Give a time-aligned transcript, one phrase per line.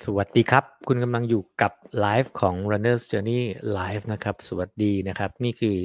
[0.00, 3.42] สวัสดีครับ คุณกำลังอยู่กับไลฟ์ของ Runner's Journey
[3.78, 5.78] Live นะครับ สวัสดีนะครับ นี่คือ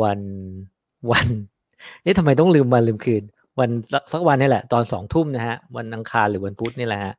[0.00, 0.20] วัน
[1.10, 1.26] วัน
[2.02, 3.22] เอ๊ะทำไมต้องลืมวันลืมคืน
[3.58, 3.70] วัน
[4.12, 7.14] สักวันนี่แหละ ตอนสองทุ่มนะฮะ วันอังคารหรือวันพุธนี่แหละฮะ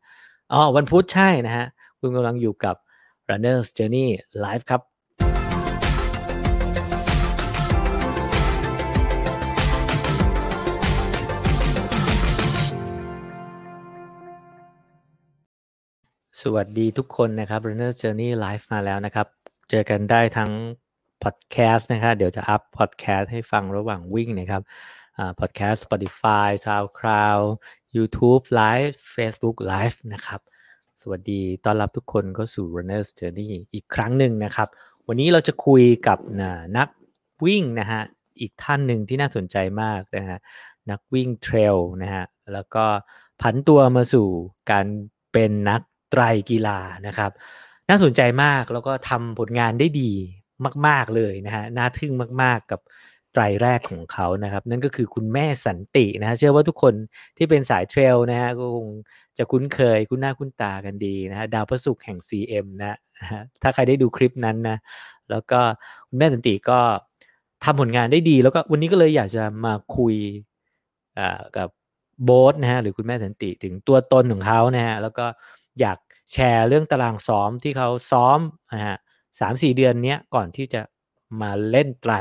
[0.53, 1.65] อ๋อวันพุธใช่นะฮะ
[1.99, 2.75] คุณกำลังอยู่กับ
[3.29, 4.07] Runner's Journey
[4.43, 4.81] Live ครับ
[16.41, 19.27] สวัสดีทุกคนนะครับ Runner Journey Live มาแล้วนะครับ
[19.69, 20.51] เจอกันได้ทั้ง
[21.23, 24.61] พอดแคสต์นะครับเดี๋ยวจะอัพพอดแคสต์ให้ฟังระหว่างวิ่งนะครับ
[25.39, 27.43] พอดแคสต์ Spotify SoundCloud
[27.95, 30.41] YouTube Live Facebook Live นะครับ
[31.01, 34.67] สวัสดีต้อนรับทุกคนเข้าสู่ Runner's Journey อีกครั้งหนึ่งนะครับ
[35.07, 36.17] วันนี้เราจะคุยกับ
[36.77, 36.89] นัก
[37.45, 38.01] วิ่งนะฮะ
[38.39, 40.37] อีกท่านหนึ่งที่น่าสนใจมากนะฮะ
[40.91, 42.85] นักวิ่งเทรลนะฮะแล้วก็
[43.41, 44.27] ผันตัวมาสู่
[44.71, 44.85] การ
[45.33, 45.81] เป็นนัก
[46.15, 47.31] ไตรกีฬานะครับ
[47.89, 50.11] น่าสนใจมากแล้วก็ทำผลงานได้ดี
[50.87, 52.81] มาก ๆเลยนะฮะน่าทึ่งมาก ๆกับ
[53.33, 56.93] ไตรแรกของเขานะครับ นั่นก็คือคุณแม่สันตินะฮะเชื่อว่าทุกคน
[57.37, 58.87] ที่เป็นสายเทรลนะฮะก็คง
[59.37, 62.87] จะคุ้นเคยคุ้นหน้าคุ้นตากันดีนะฮะดาวพระศุกร์แห่ง CM นะ
[63.31, 64.77] ฮะถ้าใครได้ดูคลิปนั้นนะ
[65.29, 65.59] แล้วก็
[66.09, 66.79] คุณแม่สันติก็
[67.63, 70.15] ทำผลงานได้ดี แล้วก็วันนี้ก็เลยอยากจะมาคุย
[71.57, 71.69] กับ
[72.23, 75.25] โบ๊ทนะฮะหรือคุณแม่สันติถึงตัวตนของเขานะฮะแล้วก็
[75.79, 75.97] อยาก
[76.31, 78.39] แชร์เรื่องตารางซ้อมที่เขาซ้อม
[78.73, 78.97] นะฮะ
[79.39, 80.81] สามสี่เดือนนี้ก่อนที่จะ
[81.41, 82.13] มาเล่นไตร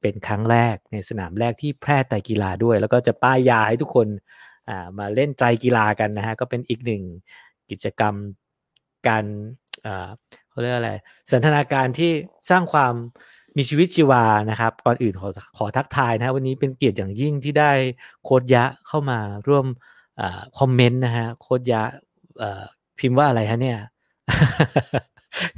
[0.00, 4.08] เป็นครั้งแรกในสนามแรกที่แพร่ไตรกีฬาด้วย แล้วก็จะป้ายยาให้ทุกคน
[4.98, 7.02] มาเล่นไตรกีฬากันนะฮะก็เป็นอีกหนึ่ง
[7.70, 8.14] กิจกรรม
[9.08, 9.24] การ
[10.50, 10.92] เขาเรียกอะไร
[11.30, 12.10] สันทนาการที่
[12.50, 12.94] สร้างความ
[13.56, 17.72] มีชีวิตชีวานะครับ ก่อนอื่นขอขอทักทายนะวันนี้เป็นเกียรติอย่างยิ่งที่ได้
[18.24, 19.18] โคดยะเข้ามา
[19.48, 19.66] ร่วม
[20.20, 20.22] อ
[20.58, 21.82] คอมเมนต์นะฮะโคดยะ
[22.98, 23.78] พิมพ์ว่าอะไรฮะเนี่ย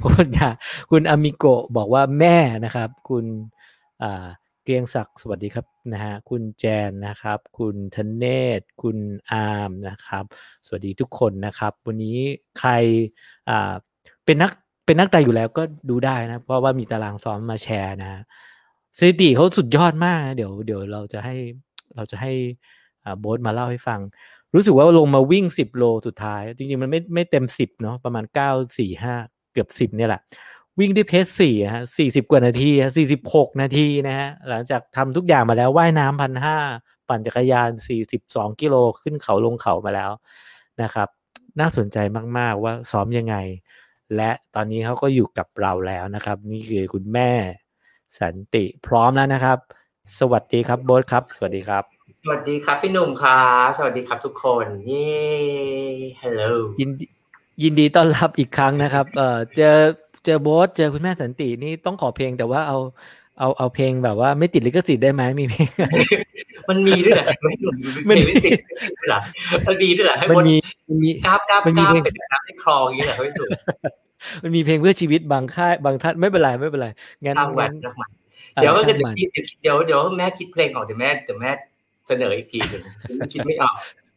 [0.03, 0.25] คุณ
[0.91, 3.25] คุณอามิโกะบอกว่าแม่นะครับ คุณ
[4.63, 8.25] เกรียงศักดิ์สวัสดีครับนะฮะคุณแจนนะครับ คุณธเน
[8.59, 8.97] ศคุณ
[9.31, 10.23] อาร์มนะครับ
[10.65, 12.17] สวัสดีทุกคนนะครับ วันนี้
[12.59, 12.71] ใคร
[14.25, 14.51] เป็นนัก
[14.85, 18.21] เป็นนักไต่อยู่แล้วก็ดูได้นะ เพราะว่ามีตารางซ้อมมาแชร์นะ
[18.97, 21.35] สถิติเขาสุดยอดมาก เดี๋ยวเดี๋ยวเราจะให้
[21.95, 22.33] เราจะให้
[23.19, 23.99] โบ๊ทมาเล่าให้ฟัง
[24.53, 30.21] รู้สึกว่าลงมาวิ่ง10โลสุดท้าย จริงๆ มันไม่ไม่เต็ม10เนาะประมาณ9 4 5เกือบ10เนี่ยแหละ
[30.79, 32.91] วิ่งด้วยเพสสี่ฮะ40กว่านาทีฮะ
[33.29, 36.57] 46นาทีนะฮะหลังจากทำทุกอย่างมาแล้วว่ายน้ำพันห้า
[37.09, 37.69] ปั่นจักรยาน
[38.17, 40.11] 42กิโลขึ้นเขาลงเขามาแล้ว
[40.81, 41.09] นะครับ
[41.59, 41.97] น่าสนใจ
[42.37, 43.35] มากๆว่าซ้อมยังไง
[44.15, 47.31] และตอนนี้เขาก็อยู่กับเราแล้วนะครับ นี่คือคุณแม่
[48.19, 49.57] สันติพร้อมแล้วนะครับ
[50.19, 51.94] สวัสดีครับโบ๊ทครับ สวัสดีครับ
[52.31, 55.09] วัสดีครับพี่หนุ่มครับสวัสดีครับทุกคนเย้
[56.21, 56.43] ฮัลโหล
[56.79, 57.05] ยินดี
[57.63, 59.75] ยินดีต้อนรับอีกครั้งนะครับเอ่อเจอ
[60.25, 62.77] เจอโบสเจอคุณแม่สันตินี่ต้องขอเพลงแต่ว่าเอา
[63.39, 65.67] เอาเอาเพลงแบบว่าไม่ติดลิขสิทธิ์ได้ไหมมีเพลง
[66.69, 67.75] มันมีด้วยเหรอไม่หนุ่ม
[68.09, 68.59] มันไม่ติด
[68.99, 69.19] ด้วยเหรอ
[69.67, 70.55] มันมีด้วยเหรอให้มันมี
[70.89, 73.49] มันมีกราบกราบกราบเป็นน้ำในคลองอย่างนี้เหรอพี่หนุ่ม
[74.43, 76.87] มันมีเพลงเพื่อชีวิตบางค่ายบางท่านไม่เป็นไรไม่เป็นไร
[77.25, 77.73] งั้นงั้น
[78.55, 78.93] เดี๋ยวก็จะ
[79.61, 81.51] เดี๋ยวเดี๋ยวแม่คิดเพลงออกเดี๋ยวแม่เดี๋ยวแม่
[82.07, 82.83] เสนออีกทีหนึ่ง
[83.33, 83.75] คิดไม่ออก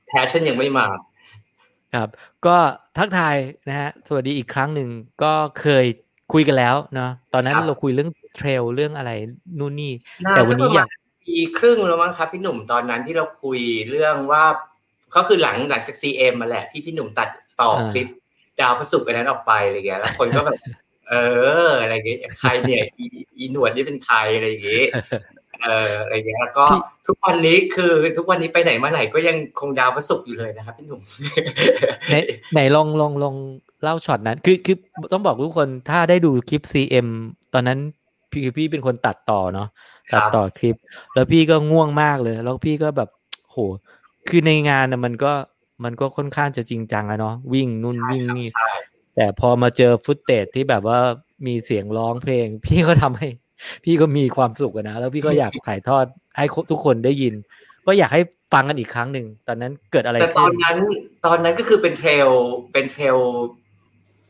[0.08, 0.86] passion ยังไม่มา
[1.94, 2.08] ครับ
[2.46, 2.56] ก็
[2.98, 3.36] ทักทาย
[3.68, 4.88] นะฮะสวัสดีอีกครั้งหนึ่ง
[5.22, 5.86] ก็เคย
[6.32, 9.10] คุยกันแล้วเนาะตอนนั้นเราคุยเรื่องเทรลเรื่องอะไร
[9.58, 9.92] นู่นนี่
[10.30, 10.88] แต่วันนี้อยาก
[11.26, 13.60] ปีครึ่งแล้วมั้งครับพี่หนุ่มตอนนั้นที่เราคุย
[13.90, 14.44] เรื่องว่า
[15.16, 17.28] ก็คือหลังหลังจากซีเอ็มมาแหละที่พี่หนุ่มตัด
[17.60, 18.08] ต่อคลิป
[18.60, 20.58] ดาวพระศุกร์อันนั้นออกไปอะไรเงี้ยแล้วคนก็แบบ
[21.08, 21.14] เอ
[21.68, 22.82] ออะไรเงี้ยใครเนี่ย
[23.36, 24.86] อีหนวดนี่เป็นใครอะไรอย่างเงี้ย
[25.64, 26.64] เอออะไรเงี้ยแล้วก็
[27.08, 31.00] ทุกวันนี้คือทุกวันนี้ไปไหนมาไหนก็ยังคงดาวประสุกอยู่เลยนะครับพี่หนุ่ม
[32.08, 32.14] ไหน
[32.52, 33.36] ไหนลองลองลอง
[33.82, 34.76] เล่าช็อตนั้น คือคือ
[35.12, 37.08] ต้องบอกทุกคนถ้าได้ดูคลิป CM
[37.54, 37.78] ตอนนั้น
[38.30, 39.68] พี่พี่เป็นคนตัดต่อเนาะ
[40.14, 40.76] ตัดต่อคลิป
[41.14, 43.08] แล้วพี่ก็ง่วงมากเลย แล้วพี่ก็แบบ
[43.50, 43.56] โห
[44.28, 45.32] คือในงานนะมันก็
[45.84, 48.46] มันก็ค่อนข้างจะจริงจังอะเนาะวิ่งนู่นวิ่งนี่
[49.16, 50.98] แต่พอมาเจอฟุตเตจที่แบบว่า
[51.46, 53.28] มีเสียงร้องเพลง พี่ก็ทำให้
[53.84, 56.04] พี่ก็มีความสุขนะ แล้วพี่ก็อยากถ่ายทอด
[56.36, 57.34] ให้ทุกคนได้ยิน
[57.86, 58.22] ก็อยากให้
[58.52, 60.76] ฟังกันอีกครั้งหนึ่งตอนนั้นเกิดอะไรแต่ตอนนั้น
[61.26, 62.28] ตอนนั้นก็คือเป็นเทรล
[62.72, 63.16] เป็นเทรล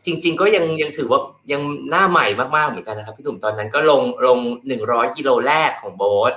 [0.07, 1.21] จริง ๆ ก็ยังยังถือว่า
[1.53, 2.27] ยังหน้าใหม่
[2.57, 6.33] มากๆเหมือนกันนะครับพี่หนุ่มตอนนั้นก็ลงลงหนึ่งร้อยกิโลแรกของโบ๊ท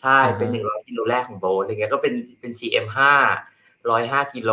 [0.00, 3.14] ใช่เป็นหนึ่งร้อยกิโลแรกของโบ๊ทอะไรเงี้ยก็เป็นเป็น CM ห้า
[3.90, 4.50] ร้อยห้ากิโล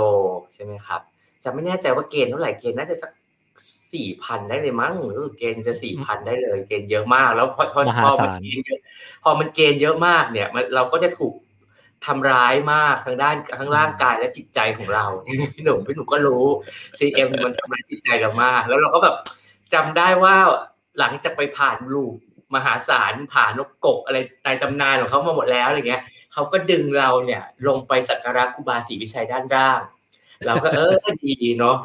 [0.53, 1.01] ใช่ไหมครับ
[1.43, 3.11] จะไม่แน่ใจว่าเกณฑ์เท่าไหร่เกณฑ์น่าจะสัก
[3.93, 8.79] สี่พันได้เลยมั้งหรือเกณฑ์จะสี่พันได้เลย เกณฑ์เยอะมาก แล้วพอพอพอมันเกณฑ์เยอะ
[9.23, 11.33] พอมันเกณฑ์เยอะมากเนี่ยมันเราก็จะถูก
[12.05, 15.05] ทำร้ายมากทางด้านทั้งร่างกายและจิตใจของเรา
[15.53, 16.45] พี่หนุ่มพี่หนุ่มก็รู้
[16.99, 19.15] CM มันทำร้ายจิตใจเรามาก แล้วเราก็แบบ
[19.73, 20.35] จำได้ว่า
[20.99, 22.13] หลังจากไปผ่านลูก
[22.55, 26.01] มหาศาลผ่านนกกกอะไรในตำนานของเขามาหมดแล้วอะไรเงี้ย
[26.33, 29.81] เขาก็ดึงเราเนี่ย ลงไปสักการะครูบาศรีวิชัยด้านล่าง
[30.45, 31.77] เราก็เออดีเนาะ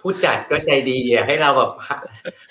[0.00, 1.70] ผู้จัดก็ใจดีให้เราแบบ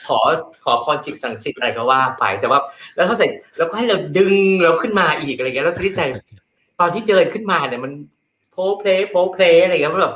[0.07, 0.19] ขอ
[0.63, 2.59] ขอพรจิตสังสิทธิ์อะไรก็ว่าไปแต่ว่า
[2.95, 6.01] แล้วเขาใส่แล้วก็ให้เราดึงเราขึ้นมาอีกอะไรเงี้ยแล้วคิดใจ
[6.79, 7.91] ตอนที่เดินขึ้นมาเนี่ยมัน
[8.51, 10.15] โพเพลโพเพลอะไรเงี้ยมันแบบ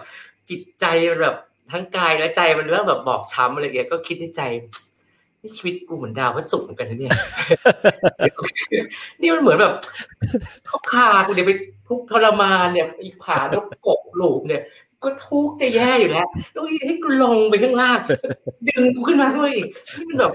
[0.50, 0.86] จิตใจ
[1.24, 1.36] แบบ
[1.72, 4.42] ทั้งกายและใจมันเริ่มแบบบอบช้ำอะไรเงี้ยก็คิดในใจ
[5.42, 7.12] นี่ชีวิตกูเหมือนดาวพระศุกร์เหมือนกันนะเนี่ย
[9.22, 9.74] นี่มันเหมือนแบบ
[10.68, 11.52] เขาพากูเนี่ยไป
[11.88, 13.66] ทุกทรมานเนี่ยอีผานก
[14.00, 14.62] กหลูบเนี่ย
[15.06, 18.00] ก็ทุกข์จะแย่อยู่แล้วแล้วให้กูลงไปข้างล่าง
[18.68, 19.68] ดึงกูขึ้นมาด้วยอีก
[19.98, 20.34] นี่มันแบบ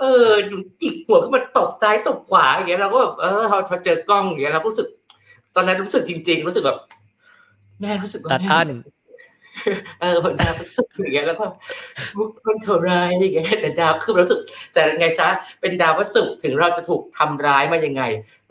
[0.00, 0.28] เออ
[0.80, 4.88] จิกหัวขึ้นมาตบซ้ายตบขวาอย่างเงี้ยเราก็แบบเออพอเจอกล้องอย่างเงี้ยเราก็รู้สึก
[5.54, 6.78] ตอนนั้นรู้สึกจริง ๆ รู้สึกแบบ
[7.80, 8.68] แม่รู้สึกว่าตัดอั้น
[10.00, 11.44] เออผมดาวสุกอย่างเงี้ยแล้วก็
[12.16, 14.40] ทุกคนเท่าไรอย่างเงี้ยแต่ดาวคือรู้สึก
[14.72, 15.28] แต่ไงซะ
[15.60, 18.02] เป็นดาวพระศุกร์ถึงเราจะถูกทำร้ายมายังไง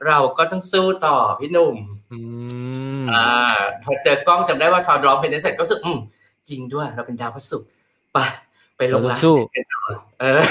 [0.07, 1.75] เราก็ต้องสู้ต่อพี่หนุ่ม
[2.11, 2.17] อื
[2.88, 3.27] ม อ่า
[3.83, 5.97] พอเจอกล้องจำได้ว่าทอนร้องเพลงนั้นเสร็จก็รู้สึกอืม
[6.49, 7.69] จริงด้วย เราเป็นดาวพระศุกร์
[8.13, 8.17] ไป
[8.77, 9.83] ไปลงลาสสู้แบนกันต่อ
[10.21, 10.41] เออ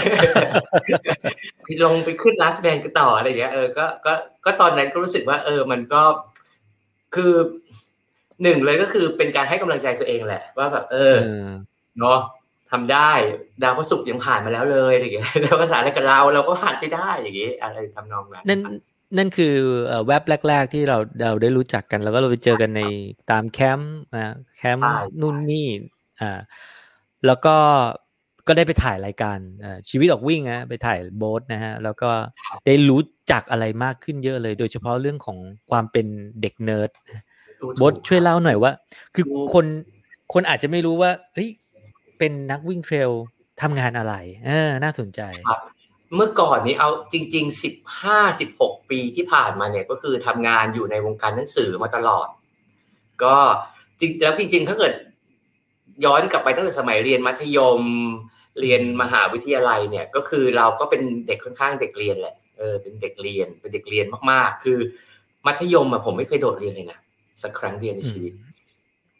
[1.65, 4.13] ไปลงไปขึ้นลาสแบนกันต่ออะไรอย่างเงี้ยเออก็ก็
[4.45, 6.03] ก็ตอนนั้นก็รู้สึกว่า เออ มันก็
[7.15, 7.33] คือ
[8.43, 11.49] หนึ่งเลยก็คือเป็นการให้กำลังใจตัวเองแหละ ว่าแบบเออเออ
[11.99, 12.19] เนาะ
[12.71, 13.11] ทำได้
[13.63, 18.45] ดาวพระศุกร์ยังผ่านมาแล้วเลยอะไรอย่างเงี้ยแล้วภาษาอะไรกับเราเราก็ผ่านไปได้อย่างเงี้ยอะไรทำนองนั้น
[19.17, 19.55] นั่นนั่นคือ
[19.87, 22.83] เอ่อแว็บแรก ๆ ที่เราเราได้รู้จักกัน แล้วก็เราไปเจอกันใน
[23.31, 24.85] ตามแคมป์นะแคมป์
[25.21, 25.69] นู่นนี่
[26.21, 26.41] อ่า
[27.27, 27.57] แล้วก็
[28.47, 32.11] ก็ได้ไปถ่ายรายการอ่าชีวิตออกวิ่งนะไปถ่ายโบ๊ทนะฮะแล้วก็
[32.67, 33.03] ได้รู้
[33.33, 35.39] จักอะไรมากขึ้นเยอะเลย โดยเฉพาะเรื่องของ
[35.71, 36.07] ความเป็น
[36.43, 36.91] เด็กเนิร์ด
[37.61, 38.73] ดูถูกโบ๊ทช่วยเล่าหน่อยว่า
[39.15, 39.67] คือถูกคน
[40.33, 41.51] คนอาจจะไม่รู้ว่าเฮ้ย
[42.19, 43.11] เป็นนักวิ่งเทรล
[43.63, 44.15] ทำงานอะไร
[44.47, 45.61] เออ น่าสนใจครับ
[46.15, 52.29] เมื่อก่อนนี้เอาจริงๆสิบห้าสิบหกปีที่ผ่านมาเนี่ยก็คือทำงานอยู่ในวงการหนังสือมาตลอด
[53.23, 53.37] ก็
[54.01, 54.93] จริงแล้วจริง ๆ ถ้าเกิด
[56.05, 57.81] ย้อนกลับไปตั้งแต่สมัยเรียนมัธยม
[58.61, 64.79] เรียนมหาวิทยาลัยเนี่ยก็คือเราก็เป็นเด็กค่อนข้างเด็กเรียนแหละเออเป็นเด็กเรียนเป็นเด็กเรียนมากๆ คือ
[65.47, 66.99] มัธยมอะผมไม่เคยโดดเรียนเลยนะ
[67.43, 68.33] สักครั้งเดียวในชีวิต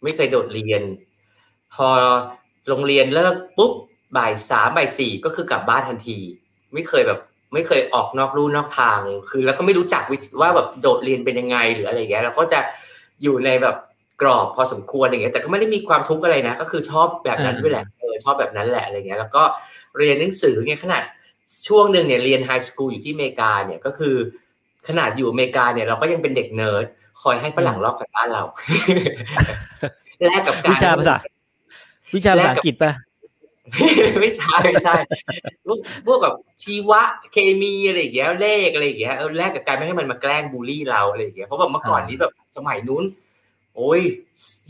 [0.02, 0.82] ไม่เคยโดดเรียน
[1.75, 1.88] พอ
[2.69, 3.73] โรงเรียนเลิกปุ๊บ
[4.17, 6.19] บ่ายสามบ่ายสี่ก็คือกลับบ้านทันที
[6.74, 7.20] ไม่เคยแบบ
[7.54, 9.00] ไม่เคยออกนอกลู่นอกทาง
[9.30, 12.60] คือ แล้วก็ไม่รู้จักวิธีว่าแบบโดดเรียนเป็นยังไงหรืออะไรอย่างเงี้ยเราก็จะ
[13.22, 13.76] อยู่ในแบบ
[14.22, 19.42] กรอบพอสมควรอย่างเงี้ยแต่ก็ไม่ได้มีความทุกข์อะไรนะ ก็คือชอบแบบนั้นอ่าด้วยแหละเออชอบแบบนั้นแหละอะไรเงี้ยแล้วก็
[19.98, 21.02] เรียนหนังสือเนี่ยขนาด
[21.66, 24.14] ช่วงหนึ่งเนี่ยเรียน high school อยู่ที่อเมริกาเนี่ยก็คือ
[24.88, 26.86] ขนาดอยู่อเมริกาเนี่ยเราก็ยังเป็นเด็กเนิร์ด
[27.22, 28.42] คอยให้ฝรั่งลอกกันบ้านเรา
[30.26, 31.16] แลกกับการวิชาภาษา
[32.16, 32.92] วิชาภาษาอังกฤษป่ะ
[34.20, 34.94] ไม่ใช่ไม่ใช่
[35.66, 43.04] พวกพวกแบบชีวะเคมีอะไรอย่างเงี้ยเลขอะไรอย่างเงี้ยเออแลกกับการไม่ให้มันมาแกล้งบูลลี่เราอะไรอย่างเงี้ยเพราะแบบเมื่อก่อนอ่านี้นี้แบบสมัยนู้น
[43.76, 44.00] โอ้ย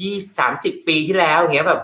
[0.00, 1.82] ยี่สามสิบปีที่แล้วอย่างเงี้ยแบบ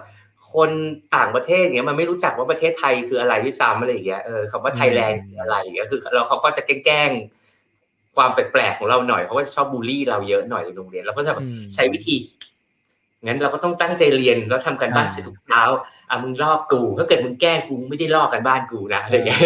[0.55, 0.70] คน
[1.16, 12.16] ต่างประเทศอย่างเงี้ยมันไม่รู้จักว่าประเทศไทยคืออะไรด้วยซ้ำอะไรอย่างเงี้ยเออคำว่าไทยแลนด์คืออะไรอย่างเงี้ยคือ เราเขาก็จะแกล้งๆความแปลกๆของเราหน่อยเขาก็จะชอบบูลลี่เราเยอะหน่อยในโรงเรียนเราก็จะแบบอืมใช้วิธี
[13.25, 15.62] งั้นเราก็ต้องตั้งใจเรียนแล้วทำการบ้านอ่าเสร็จทุกเช้า
[16.11, 19.40] อะมึงลอกกูถ้าเกิดมึงแกล้งกูมึงไม่ได้ลอกการบ้านกูนะอะไรอย่างเงี้ย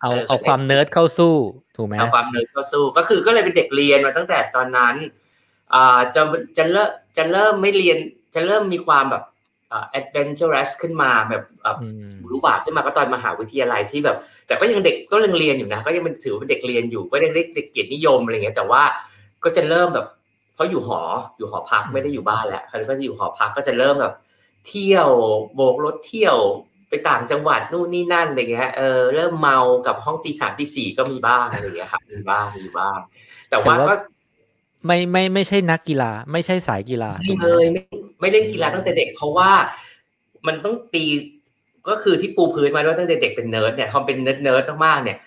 [0.00, 1.34] เอาเออเอาความเนิร์ดเข้าสู้
[1.76, 4.94] ถูกไหมเอาความเนิร์ดเข้าสู้ก็คือก็เลยเป็นเด็กเรียนมาตั้งแต่ตอนนั้น
[5.74, 6.22] อ่าจะ
[6.58, 7.98] จะเริ่มจะเริ่มไม่เรียน
[8.34, 9.24] จะเริ่มมีความแบบ
[9.72, 14.16] อ่า adventurous ขึ้นมาแบบอ่าอืมรู้บาปขึ้นมาก็ตอนมหาวิทยาลัยที่แบบ
[14.46, 18.82] แต่ก็ยังเด็กก็ยังเรียนอยู่นะ ก็ยังเป็นถือว่าเป็นเด็กเรียนอยู่ก็ยังเรียกเด็กเกียรตินิยมอะไรเงี้ยแต่ว่า
[19.44, 20.06] ก็จะเริ่มแบบ
[20.54, 21.00] เพราะอยู่หอ
[21.36, 24.14] อยู่หอพักไม่ได้อยู่บ้านแล้วเขาก็จะอยู่หอพักก็จะเริ่มแบบ
[24.68, 25.08] เที่ยว
[25.54, 26.36] โบกรถเที่ยว
[26.88, 32.98] ไปต่างจังหวัดนู่นนี่นั่นอะไรเงี้ยเออเริ่มเมากับห้องตีสามตีสี่ก็มีบ้างอะไรเงี้ยครับมีบ้างมีบ้าง
[33.50, 33.94] แต่ว่าก็
[34.86, 37.82] ไม่ไม่ไม่ใช่นักกีฬา ไม่ใช่สายกีฬาไม่เลยไม่
[38.20, 39.50] ไม่เล่นกีฬาตั้งแต่เด็ก เพราะว่า
[40.46, 41.04] มันต้องตี
[41.88, 45.18] ก็คือที่ปูพื้นมาด้วยตั้งแต่เด็กเป็นเนิร์ดเนี่ยพอเป็นเนิร์ดเนิร์ดมากๆเนี่ย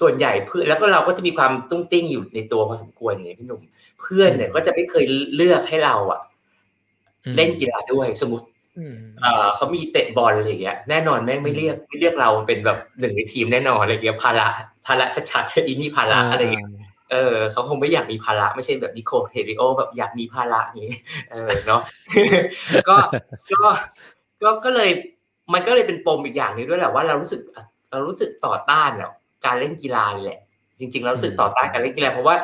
[0.00, 3.60] ส่วนใหญ่เพื่อนแล้วก็เราก็จะมีความตุ้งติ้งอยู่ในตัวพอสมควรอย่างเงี้ยพี่หนุ่ม
[4.00, 5.04] เพื่อนเนี่ยก็จะไม่เคย
[5.34, 6.20] เลือกให้เราอะ
[7.24, 8.46] อืมเล่นกีฬาด้วยสมมติ
[8.78, 14.48] อืมเอ่อเขามีเตะบอลอะไรอย่างเงี้ยแน่นอนแม่งไม่เรียกไม่เรียกเราเป็นแบบหนึ่งในทีมแน่นอนอะไรอย่างเงี้ยภาระ
[14.86, 16.70] ภาระชัดๆอีนี่ภาระอะไรอย่างเงี้ย
[17.12, 21.82] เออเขาคงไม่อยากมีภาระไม่ใช่แบบนิโคลเทริโอแบบอยากมีภาระอย่างงี้เออเนาะ
[22.88, 22.96] ก็
[23.52, 23.62] ก็
[24.42, 24.90] ก็ก็เลย
[25.52, 27.40] มันก็เลยเป็นปมอีกอย่างหนึงด้วยแหละว่าเรารู้สึก
[27.90, 29.10] เรารู้สึกต่อต้านเนี่ย
[29.44, 30.40] การเล่นกีฬานี่แหละ
[30.78, 32.36] จริงๆเรารู้สึกต่อต้านการเล่นกีฬาเพราะว่า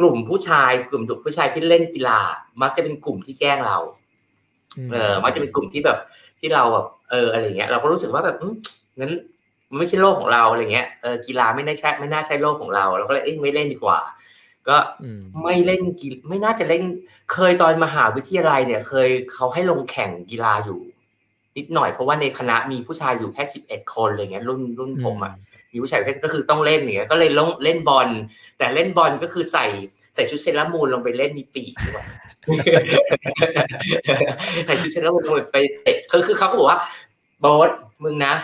[0.00, 2.18] กลุ่มผู้ชายกลุ่มดุผู้ชายที่เล่นกีฬา
[2.62, 3.78] มักจะเป็นกลุ่มที่แกล้งเรา
[4.92, 5.98] เออ มักจะเป็นกลุ่มที่แบบ
[6.40, 8.36] ที่เราแบบเอออะไรเงี้ย เราก็รู้สึกว่าแบบ
[8.98, 9.12] งั้น
[9.70, 13.98] มันไม่ใช่โลกของเราอะไรเงี้ยเออกีฬาไม่ได้ใช่ไม่น่าใช่โลกของเราเราก็เลยเอ้ยไม่เล่นดีกว่า
[14.68, 14.76] ก็
[15.42, 16.82] ไม่เล่นกีไม่น่าจะเล่น
[17.32, 20.80] เคยตอนมหาวิทยาลัยเนี่ย เคยเขาให้ลงแข่งกีฬาอยู่
[21.56, 25.32] นิดหน่อยเพราะว่าในคณะมีผู้ชายอยู่แค่สิบเอ็ดคนอะไรเงี้ยรุ่นรุ่นผมอะ
[25.76, 28.08] มีผู้ชายแค่ก็คือต้องเล่นอย่างเงี้ยก็เลยลงเล่นบอล
[28.58, 29.66] แต่เล่นบอลก็คือใส่
[30.14, 32.04] ใส่ชุดเซรามูนลงไปเล่นมีปีกด้วย
[34.66, 36.80] ใส่ชุดเซรามูนลงไปเตะคือคือเขาก็บอกว่า
[37.44, 37.70] บอส
[38.04, 38.34] มึงนะ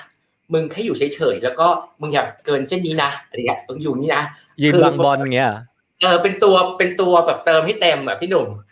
[0.53, 1.67] มึงแค่อยู่เฉยๆแล้วก็
[2.01, 4.23] มึงอย่าเกินเส้นนี้นะอะไรเงี้ยมึงอยู่นี่นะ
[4.63, 5.53] ยืนบังบอลเงี้ย
[6.03, 8.49] เออเป็นตัวเป็นตัวแบบเติมให้เต็มแบบพี่หนุ่ม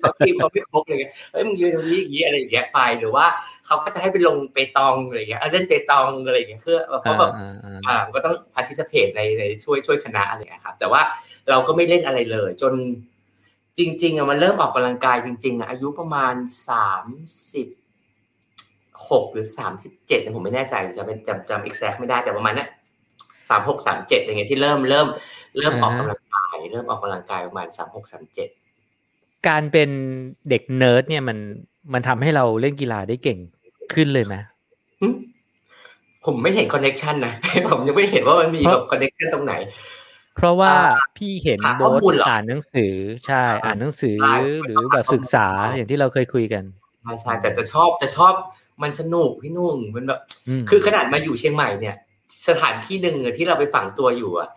[0.00, 0.96] เขาทีมเขาไม่ครบเลย
[1.32, 3.26] เฮ้ยมึงยืนตรงนี้อย่างนี้อะไรอย่างเงี้ยไปหรือว่า
[3.66, 7.32] เขาก็จะให้ไปลงเปตองอะไรอย่างเงี้ยเล่นเปตองอะไรอย่างเงี้ยเพื่อเพราะแบบ
[7.86, 11.00] อ่าก็ต้องพาทิสเพตในในช่วยช่วยคณะอะไรครับ แต่ว่า
[11.50, 12.74] เราก็ไม่เล่นอะไรเลย จน
[13.78, 16.34] จริง ๆอะมันเริ่มออกกำลังกายจริง ๆอะอายุประมาณ
[16.68, 17.06] สาม
[17.52, 17.68] สิบ
[19.10, 22.66] หกหรือสามสิบเจ็ดผมไม่แน่ใจจะเป็นจำจำ exact ไม่ได้แต่ประมาณนี้
[23.50, 25.06] สามหกสามเจ็ดอย่างเงี้ยที่เริ่มเริ่ม
[25.58, 28.48] เริ่มออกกำลังกาย เริ่มออกกำลังกายประมาณสามหกสามเจ็ด
[29.48, 29.90] การเป็น
[30.50, 31.38] เด็กเนิร์ดเนี่ยมัน
[31.92, 33.38] มันทำให้เราเล่นกีฬาได้เก่ง
[33.94, 34.34] ขึ้นเลยไหม
[36.24, 37.34] ผมไม่เห็น connection นะ
[37.70, 39.54] ผมยังไม่เห็นว่ามันมีแบบ connection ตรงไหน
[40.36, 40.74] เพราะว่า
[41.16, 42.94] พี่เห็นโบ๊ทอ่านหนังสือ
[43.26, 44.18] ใช่ อ่านหนังสือ
[44.64, 46.64] หรือแบบศึกษาอย่างที่เราเคยคุยกัน
[47.02, 48.34] ใช่ใช่แต่จะชอบจะชอบ
[48.82, 50.20] มันสนุกพี่นุ่งมันแบบ
[50.70, 51.96] คือขนาดมาอยู่เชียงใหม่เนี่ย
[52.48, 54.48] สถานที่หนึ่งที่เราไปฝังตัวอยู่อะ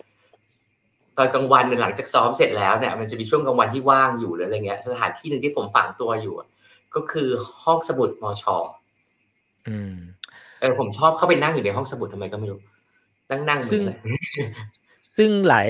[1.17, 6.35] ตอนกลางวันหลังจากซ้อมเสร็จแล้วเนี่ยมันจะมีช่วงกลางวันที่ว่างอยู่หรืออะไรเงี้ย สถานที่หนึ่งที่ผมฝังตัวอยู่
[6.95, 7.29] ก็คือ
[7.63, 8.43] ห้องสมุดมช
[9.67, 9.95] อืม
[10.59, 12.59] เออผมชอบเข้าไปนั่งอยู่ในห้องสมุดทำไมก็ไม่รู้
[13.31, 13.81] นั่งนั่งซึ่ง
[15.17, 15.67] ซึ่งหลาย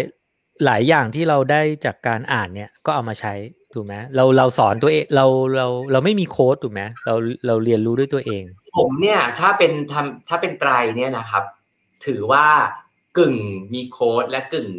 [0.65, 3.33] หลายอย่างที่เราได้จากการอ่านเนี่ยก็เอามาใช้
[3.73, 7.13] ถูกไหมเราเราสอนตัวเองเราเราเราไม่มีโค้ชถูกไหมเรา
[7.47, 8.43] เราเรียนรู้ด้วยตัวเอง
[8.77, 11.43] ผมเนี่ยถ้าเป็นทำถ้าเป็นไตรเนี่ยนะครับ
[12.05, 12.45] ถือว่า
[13.17, 13.35] กึ่ง
[13.73, 14.69] มีโค้ชและกึ่ง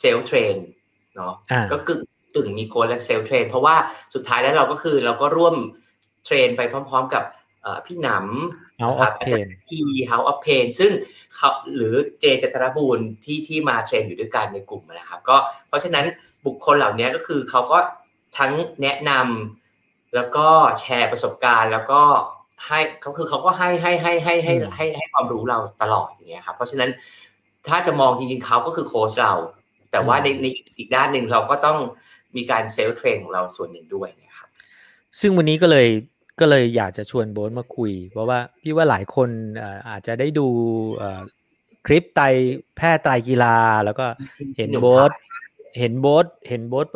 [0.00, 0.56] self-train
[1.16, 1.34] เนาะ
[1.72, 2.00] ก็กึ่ง
[2.34, 3.76] กึ่งมีโค้ชและ self-train เพราะว่า
[4.14, 5.54] สุดท้ายแล้วเราก็คือเราก็ร่วม
[6.24, 7.24] train ไปพร้อม ๆ กับ
[7.86, 10.92] พี่หนำ House of Pain ที่ House of Pain ซึ่ง
[11.36, 15.36] เขาหรือเจจตรบูลที่ที่มา train อยู่ด้วยกันในกลุ่มนะครับ ก็
[15.68, 16.04] เพราะฉะนั้น
[16.46, 17.78] บุคคลเหล่านี้ก็คือเขาก็
[18.38, 20.46] ทั้งแนะนำแล้วก็
[20.80, 22.02] แชร์ประสบการณ์ แล้วก็
[22.66, 26.90] ให้เขาคือเขาก็ให้ให้ให้ให้ให้ให้ให้ความรู้เราตลอดอย่างเงี้ยครับเพราะฉะนั้น
[27.68, 29.34] ถ้าจะมองจริงๆเขาก็คือโค้ชเรา
[29.94, 30.46] แต่ว่าในใน
[30.78, 31.78] อีกด้านหนึ่งเราก็ต้อง
[32.36, 34.48] มีการ self-train ของเราส่วนหนึ่งด้วยนะครับ
[35.20, 35.88] ซึ่งวันนี้ก็เลย
[36.40, 39.28] ก็เลยอยากจะชวนโบ๊ทมาคุย เพราะว่าพี่ว่าหลายคน
[39.90, 40.46] อาจจะได้ดู
[41.86, 42.20] คลิปไต
[42.76, 44.06] แพร่ไตกีฬา แล้วก็
[44.56, 45.10] เห็นโบ๊ท
[45.78, 46.88] เห็นโบ๊ทเห็นโบ๊ท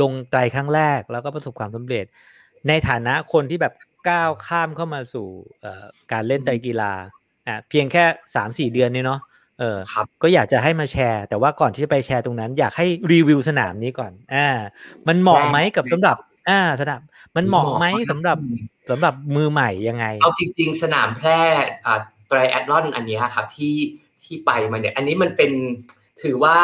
[0.00, 2.04] ลงไตครั้งแรก แล้วก็ประสบความสำเร็จ
[2.68, 3.74] ในฐานะคนที่แบบ
[4.08, 5.26] ก้าวข้ามเข้ามาสู่
[6.12, 6.92] การเล่นไตกีฬา
[7.48, 9.20] อะเพียงแค่สามสี่เดือนนี่เนาะ
[9.58, 9.78] เออ
[10.22, 14.46] ก็อยากจะให้มาแชร์ แต่ว่าก่อนที่จะไปแชร์ตรงนั้น อยากให้รีวิวสนามนี้ก่อน อ่า
[15.08, 16.16] มันเหมาะไหมกับสำหรับ
[16.48, 17.00] อ่าสนาม
[17.36, 18.38] มันเหมาะไหมสำหรับ
[18.90, 21.40] สำหรับมือใหม่ยังไง เอาจริง ๆ สนามแพร่
[21.86, 23.74] อ่าไตรแอดลอนอันนี้ครับที่
[24.24, 25.50] ที่ไปมาเนี่ย อันนี้มันเป็น
[26.22, 26.56] ถือว่า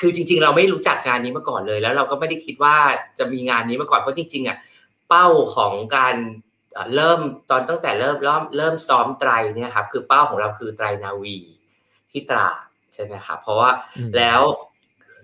[0.00, 2.76] คือจริง ๆ เราไม่รู้จักงานนี้มาก่อนเลย แล้วเราก็ไม่ได้คิดว่า
[3.18, 4.56] จะมีงานนี้มาก่อนเพราะจริง ๆอะ
[5.08, 5.26] เป้า
[5.56, 6.14] ของการ
[6.96, 11.36] เริ่มตอนตั้งแต่เริ่มเริ่มเริ่มซ้อมไตรเนี่ยครับคือเป้าของเราคือไตรนาวี
[12.10, 12.48] ที่ตรา
[12.94, 13.70] ใช่ไหมครับเพราะว่า
[14.16, 14.40] แล้ว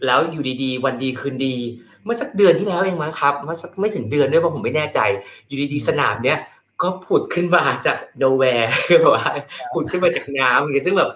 [0.06, 1.56] แล้วอยู่ดีๆ วันดีคืนดี
[2.04, 5.00] เมื่อสักเดือนที่แล้วเองมั้งครับเมื่อสักไม่ถึงเดือนด้วยเพราะผมไม่แน่ใจ
[5.46, 6.38] อยู่ดีๆสนามเนี้ย
[6.82, 9.30] ก็ผุดขึ้นมาจากโนแวร์คือแบบว่า
[9.72, 11.10] ผุดขึ้นมาจากน้ำซึ่งแบบ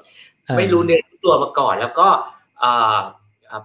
[0.56, 2.08] ไม่รู้เนื้อตัวมาก่อน แล้วก็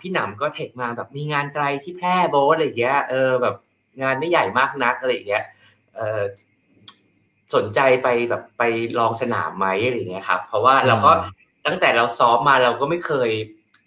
[0.02, 3.56] พี่หนำก็เทคมาแบบมีงานไตรที่แพร่โบสอะไรอย่างเงี้ยเออแบบ
[4.02, 5.44] งานไม่ใหญ่มากนักอะไรอย่างเงี้ย
[5.96, 6.22] เออ
[7.56, 8.64] สนใจไปแบบไป
[9.00, 11.12] ลองสนามไหมอะไรอย่างเงี้ยครับ เพราะว่าเราก็
[11.68, 13.30] ตั้งแต่เราซ้อมมาเราก็ไม่เคย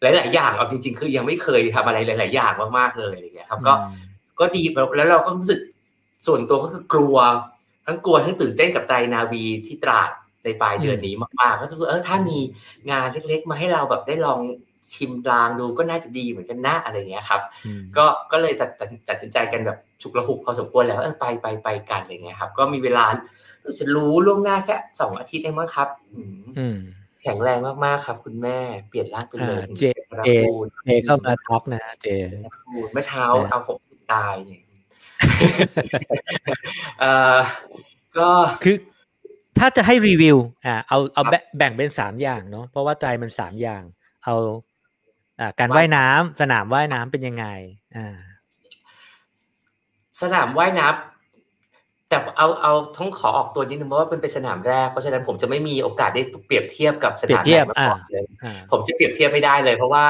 [0.03, 3.75] หลาย ๆ อย่างเอาจริง ๆ คือยังไม่เคยทำอะไรหลาย ๆ อย่างมากๆเลยอะไรเงี้ยครับ ก็
[4.41, 4.63] ก็ดี
[4.97, 5.61] แล้วเราก็รู้สึก
[6.27, 7.17] ส่วนตัวก็คือกลัว
[7.87, 10.11] ทั้งกลัวทั้งตื่นเต้นกับไตรนาวีที่ตราด
[10.45, 12.39] ในปลายเดือนนี้มากๆก็รู้สึกเออถ้ามี
[12.91, 14.41] งานเล็ก ๆ มาให้เราแบบได้ลอง
[14.95, 17.41] ชิมลางดูก็น่าจะดีเหมือนกันนะอะไรเงี้ยครับ
[17.97, 18.71] ก็ก็เลยตัด
[19.09, 23.05] ตัดสินใจกันแบบฉุกระหุกพอสมควรแล้วเออไปไปไปกันอะไรเงี้ยครับ ก็มีเวลา
[23.79, 26.79] จะรู้ล่วงหน้าแค่สองอาทิตย์เองมั้งครับ อืม
[27.23, 28.59] แข็งแรงมากๆครับ คุณแม่
[28.89, 29.85] เปลี่ยนร่างไปเลยเจ
[30.27, 30.31] เจ
[30.85, 32.07] เจเข้ามาท็อกนะเจ
[32.93, 33.79] เมื่อเช้าเอาผม
[34.13, 34.63] ตายเนี่ย
[37.01, 37.05] เอ
[37.35, 37.37] อ
[38.19, 38.29] ก็
[38.65, 38.77] คือ
[39.59, 41.23] ถ้าจะให้รีวิวอ่าเอาเอา
[41.59, 43.83] แบ่งเป็นสามอย่างเนาะเพราะว่าใจมันสามอย่าง
[44.25, 44.35] เอา
[45.41, 47.47] อ่าการว่ายน้ำสนามว่ายน้ำเป็นยังไง
[47.97, 48.17] อ่า
[50.21, 51.16] สนามว่ายน้ำ
[52.09, 60.05] แต่เอาเอาต้องขอออกตัวนิดนึงเพราะว่าเป็นเป็นสนามแรก เพราะฉะนั้นผมจะไม่มีโอกาสได้เปรียบเทียบกับสเปรียนาบมเทียบไหนมาก่อนเลยอ่าผมจะเปรียบเทียบไม่ได้เลย เพราะว่า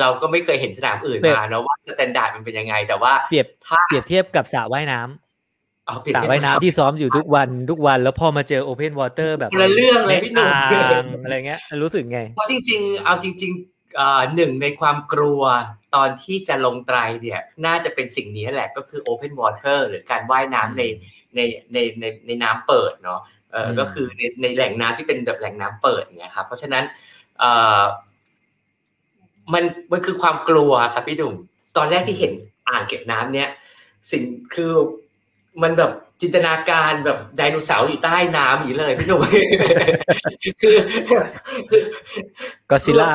[0.00, 15.42] เราก็ไม่เคยเห็นสนามอื่นเปรียบมาเนอะว่า standard มันเป็นยังไง แต่ว่าเปรียบถ้าเปรียบเทียบกับสระว่ายน้ำเอาเปรียบเทียบสระว่ายน้ำที่ซ้อมอยู่ทุกวันทุกวันแล้วพอมาเจอ open water แบบคนละเรื่องเลยพี่หนุ่มอ่างอะไรเงี้ยรู้สึกไง เพราะจริง ๆ เอาจริงๆเอ่อหนึ่งในความกลัว
[15.96, 20.82] ตอนที่จะลงไตรเนี่ย น่าจะเป็นสิ่งนี้แหละก็คือ Open Water หรือการว่ายน้ำใน
[21.36, 21.40] ใน
[21.72, 23.20] ในในในน้ำเปิดเนาะ
[23.52, 26.84] เอออืมก็คือในในแหล่งน้ำที่เป็นแบบแหล่งน้ำเปิดอย่างเงี้ยครับเพราะฉะนั้น
[27.38, 27.50] เอ่
[27.80, 27.82] อ
[29.52, 31.34] มันมันคือความกลัวครับพี่ดุ่ม
[31.76, 32.32] ตอนแรกที่เห็น
[32.68, 33.48] อ่างเก็บน้ำเนี่ย
[34.10, 34.22] สิ่ง
[34.54, 34.72] คือ
[35.62, 39.20] มันแบบจินตนาการแบบไดโนเสาร์อยู่ใต้น้ำอย่างนี้เลยพี่หนุ่ม
[40.62, 40.76] คือ
[41.70, 41.82] คือ
[42.70, 43.12] ก็ซิล่า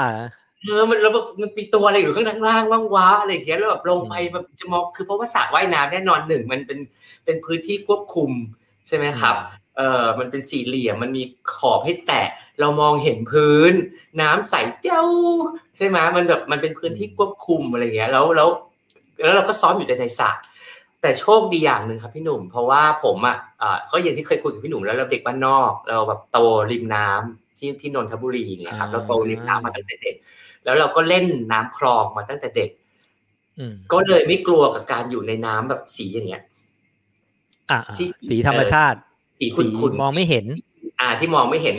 [0.65, 6.79] เออมันแล้วแบบมันมีตัวอะไรอยู่ข้างล่างว่างว้าอะไรอย่างเงี้ยแล้วแบบลงไปแบบจะมองคือเพราะว่าสระว่ายน้ำแน่นอนหนึ่งมันเป็น
[7.25, 8.31] เป็นพื้นที่ควบคุม
[8.87, 9.35] ใช่ไหมครับ
[9.77, 11.23] เออมันเป็นสี่เหลี่ยมมันมี
[11.55, 12.27] ขอบให้แตะ
[12.59, 13.73] เรามองเห็นพื้น
[14.21, 15.03] น้ำใสเจ้า
[15.77, 18.49] ใช่ไหมมันแบบมันเป็นพื้นที่ควบคุมอะไรอย่างเงี้ยแล้วแล้ว
[19.23, 20.29] แล้วเราก็ซ้อมอยู่ในในสระ
[21.01, 26.37] แต่โชคดีอย่างหนึ่งครับพี่หนุ่ม เพราะว่าผมอะอ่าก็อย่างที่เคยคุยกับพี่หนุ่มแล้วเราเด็กบ้านนอก เราแบบโต
[26.71, 30.15] ริมน้ำที่ที่นนทบุรีอย่างเงี้ยครับเราโตริมน้ำมาตั้งแต่เด็ก
[30.65, 32.69] แล้วเราก็เล่นน้ำคลองมาตั้งแต่เด็ก
[33.59, 36.43] อืมก็เลยไม่กลัวกับการอยู่ในน้ำแบบสีอย่างเงี้ย
[37.71, 38.99] อะสีสีธรรมชาติ
[39.39, 40.45] สีขุ่สีนขุ่นมองไม่เห็น
[40.99, 41.77] อ่า ที่มองไม่เห็น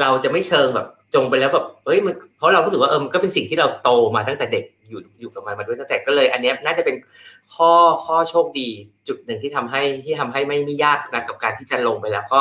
[0.00, 6.96] เราจะไม่เชิงแบบจงไปแล้วแบบเอ้ยมันเพราะเรารู้สึกว่าเออมันก็เป็นสิ่งที่เราโตมาตั้งแต่เด็กอยู่อยู่กับมันมาด้วยตั้งแต่ก็เลย อันเนี้ยน่าจะเป็น
[7.54, 7.72] ข้อ
[8.04, 8.68] ข้อโชคดี
[9.08, 12.40] จุดหนึ่งที่ทำให้ที่ทำให้ไม่ไม่ยากนะกับการที่จะลงไปแล้วก็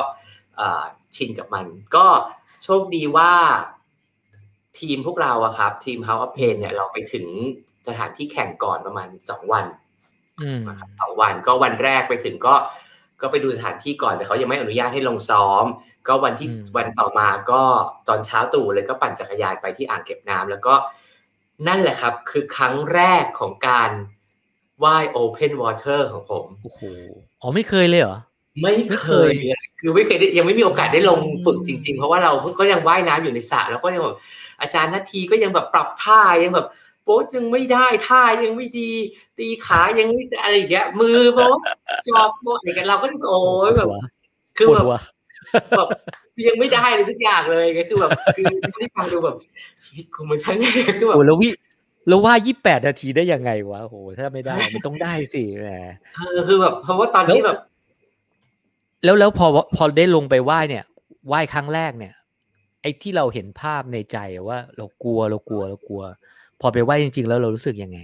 [0.60, 0.84] อ่า
[1.16, 2.06] ชินกับมัน ก็
[2.64, 3.32] โชคดีว่า
[4.80, 7.26] ทีมพวกเราอะครับ ทีม House of Pain เนี่ยเราไปถึง
[7.88, 9.66] สถานที่แข่งก่อนประมาณสองวัน
[10.44, 12.56] อืมนะครับสองวันก็วันแรกไปถึงก็
[13.22, 15.66] ก็ไปดูสถานที่ก่อนแต่เขายังไม่อนุญาตให้ลงซ้อม
[16.08, 17.62] ก็วันที่อืมวันต่อมาก็
[18.10, 20.74] ตอนเช้าตรู่เลยก็ปั่นจักรยานไปที่อ่างเก็บน้ำแล้วก็
[21.68, 23.92] นั่นแหละครับ คือครั้งแรกของการ
[24.84, 26.82] ว่ายโอเพนวอเตอร์ของผมโอ้โห
[27.42, 28.18] อ๋อไม่เคยเลยเหรอ
[28.62, 34.18] ไม่ไม่เคเคยยเลยคือไม่เคยได้ยังไม่มีโอกาสได้ลงอืมฝึกจริง ๆ เพราะว่าเราก็ยังว่ายน้ำอยู่ในสระแล้วก็ยังแบบ
[34.62, 36.68] อาจารย์นาทีก็ยังแบบปรับท่ายังแบบ
[37.04, 38.92] โป๊ยังไม่ได้ท่ายังไม่ดี
[39.38, 41.50] ตีขายังไม่อะไรอย่างเงี้ยมือโป๊
[42.08, 44.04] จอบโป๊อะไรกันเราก็รู้สึกโอ้ยแบบปวดหัว
[44.58, 44.98] คือปวดแบบหัว
[45.78, 45.88] แบบ
[46.48, 48.46] ยังไม่ได้เลยสักอย่างเลยไงคือแบบคือ
[48.82, 49.36] ที่ฟังดูแบบ
[49.84, 50.56] ชีวิตกูมันช่าง
[51.00, 51.50] คือแบบโอ้แล้ววิ
[52.08, 55.68] แล้วว่ายี่แปดนาทีได้ยังไงวะโอ้โหถ้าไม่ได้มันต้องได้สิแหม
[56.16, 57.58] เออคือแบบเพราะว่าตอนที่แบบ
[59.04, 60.86] แล้วแล้วพอพอได้ลงไปไหว้เนี่ย
[61.28, 62.14] ไหว้ครั้งแรกเนี่ย
[62.82, 64.18] ไอ้ที่เราเห็นภาพในใจ
[64.48, 66.04] ว่า เรากลัวเรากลัวเรากลัว
[66.62, 68.00] พอไปไหว้จริง ๆ แล้วเรารู้สึกยังไง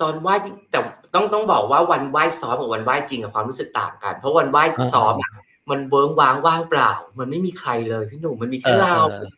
[0.00, 0.78] ตอนไหว้จริงแต่
[1.14, 5.30] ต้องต้องบอกว่าวันไหว้ซ้อมกับวันไหว้จริงกับความรู้สึกต่างกัน เพราะวันไหว้อ่าซ้อมอะ
[5.70, 9.28] มันเวิ้งว้างว่างเปล่า มันไม่มีใครเลยพี่หนุ่มมันมีแค่เราเออ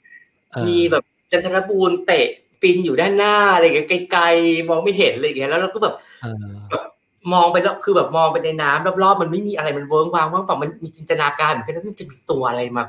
[0.53, 2.27] เออมีแบบจันทรบูรณ์เตะ
[2.63, 6.85] ปินอยู่ด้านหน้าอะไรอย่างเงี้ยไกลๆมองไม่เห็นอะไรอย่างเงี้ยแล้วเราก็แบบเออ
[7.33, 12.83] มองไปแล้วคือแบบมองไปในน้ำรอบๆมันไม่มีอะไรมันเวิ้งว้างว่างเปล่ามันมีจินตนาการเหมือนกันว่ามันจะมีตัวอะไรมา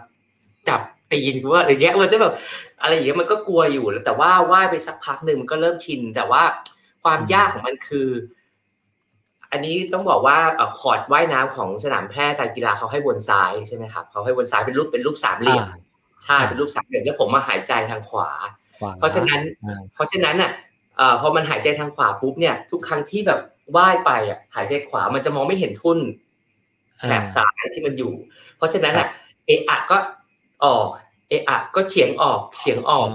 [0.67, 2.33] จับ ตีนกูว่าอะไรเงี้ยมันจะแบบ
[2.81, 6.43] อะไรอย่างเงี้ยมันก็กลัวอยู่แล้วแต่ว่าว่ายไปสักพักหนึ่งมันก็เริ่มชิน แต่ว่า
[7.03, 8.09] ความยากของมันคือ
[9.51, 15.77] อันนี้ต้องบอกว่าเอ่อคอร์ดว่ายน้ำของสนามแพร่การกีฬาเขาให้วนซ้ายใช่ไหมครับเขาให้วนซ้ายเป็นรูปเป็นรูปสามเหลี่ยมอ่า
[16.23, 18.29] ใช่อ่าเป็นรูปสามเหลี่ยมแล้วผมมาหายใจทางขวา
[18.79, 20.51] ขวาเพราะฉะนั้นอ่าเพราะฉะนั้นอะ
[20.97, 23.39] เอ่อพอมันหายใจทางขวาปุ๊บเนี่ย ทุกครั้งที่แบบ
[23.77, 25.99] ว่ายไปอะหายใจขวามันจะมองไม่เห็นทุ่น
[27.07, 28.13] แถบซ้ายที่มันอยู่
[28.57, 29.07] เพราะฉะนั้นอะ
[29.47, 29.97] เอะอะก็
[30.65, 30.87] ออก
[31.29, 33.09] เอะอะก็เฉียงออกเฉียงออก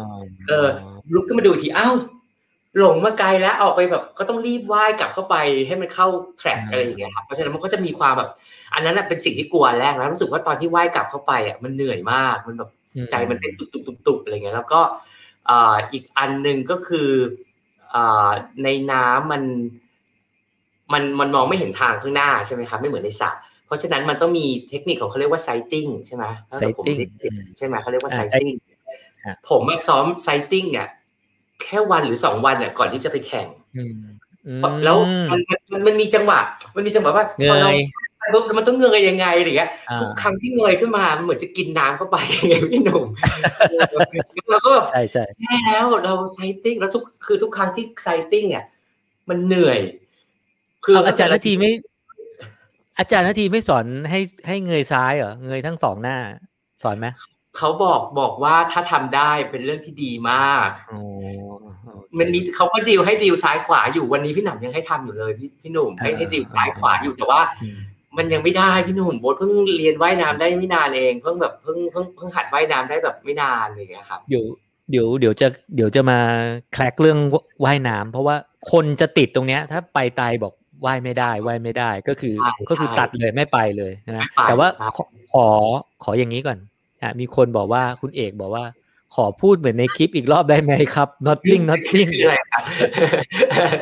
[0.49, 0.69] เออ
[1.15, 1.95] ลุกขึ้นมาดูทีอ้าว
[2.79, 6.07] หลงมาไกลแล้วออกไปแบบก็ต้องรีบว่ายกลับเข้าไปให้มันเข้า
[6.39, 8.31] แทร็กอ่าอะไรอย่างเงี้ยครับเพราะฉะนั้นมันก็จะมีความแบบ
[8.75, 12.71] อันนั้นนะเป็นสิ่งที่กลัวแรกแล้วรู้สึกว่าตอนที่ว่ายกลับเข้าไปอะมันเหนื่อยมากมันแบบ
[13.11, 14.81] ใจมันเต้นตุบตุบตุบตุบอะไรเงี้ยแล้วก็
[15.49, 17.11] อ่าอีกอันหนึ่งก็คือ
[17.95, 18.31] อ่า
[18.65, 19.43] ในน้ำมัน
[20.93, 28.47] มันมันมองไม่เห็นทางข้างหน้าใช่ไหมครับไม่เหมือนในสระเพ ราะฉะนั้นมันต้องมีเทคนิคของเขาเรียกว่า sighting ใช่ไหมถ้าเกิดผม Sighting ไม่ผิดใช่ไหมเขาเรียกว่าอ่าไซติ้ง
[29.27, 30.89] ฮะผมมาซ้อม sighting เนี่ย
[31.63, 33.95] แค่วันหรือสองวันเนี่ยก่อนที่จะไปแข่งอืม
[34.47, 34.97] อืมแล้ว
[35.31, 35.41] มัน
[35.73, 36.41] มันมันมีจังหวะ
[36.77, 37.77] มันมีจังหวะว่าพอเราเงย
[38.33, 42.17] ปุ๊บมันต้องเงยยังไงอะไรเงี้ยอ่าทุกครั้งที่เงยขึ้นมามันเหมือนจะกินน้ำเข้าไป
[42.49, 43.05] ไงพี่หนุ่ม
[44.51, 48.65] เราก็แบบใช่ใช่แย่แล้วเรา sight ing แล้วทุกคือทุกครั้งที่ sighting เนี่ย
[49.29, 49.81] มันเหนื่อย
[50.95, 51.71] เอาอาจารย์นาทีไม่
[53.03, 56.17] อาจารย์นาทีไม่สอนให้ให้เงยซ้ายเหรอเงยทั้งสองหน้า
[56.83, 57.07] สอนไหม
[57.57, 61.01] เขาบอกบอกว่าถ้าทำได้เป็นเรื่องที่ดีมากอ๋อ
[61.95, 67.81] โอเคมันมีเขาก็ drill ให้ drill ซ้ายขวาอยู่วันนี้พี่หนำยังให้ทำอยู่เลยพี่พี่หนุ่มให้อ่าให้ drill ซ้ายขวาอยู่แต่ว่าอืม
[68.19, 74.45] มันยังไม่ได้พี่หนุ่มโบ๊ทเพิ่งเรียนว่ายน้ำได้ไม่นานเองเพิ่งแบบเพิ่งเพิ่งเพิ่งหัดว่ายน้ำได้แบบไม่นานอะไรอย่างเงี้ยครับเดี๋ยว
[74.91, 76.19] เดี๋ยวเดี๋ยวจะเดี๋ยวจะมา
[76.73, 77.19] แคลกเรื่อง
[77.65, 78.37] ว่ายน้ำเพราะว่า
[78.73, 80.53] คนจะติดตรงเนี้ย ถ้าไปตายบอก
[80.85, 85.47] ว่ายไม่ได้ว่ายไม่ได้ก็คือใช่ก็คือใช่ตัดเลยไม่ไปเลยนะไม่ไปแต่ว่าครับขอขอ
[86.03, 86.59] ขออย่างนี้ก่อน
[87.03, 88.65] อะมีคนบอกว่าคุณเอกบอกว่า
[89.15, 92.63] ขอพูดเหมือนในคลิปอีกรอบได้ไหมครับ nothing nothing คืออะไรครับ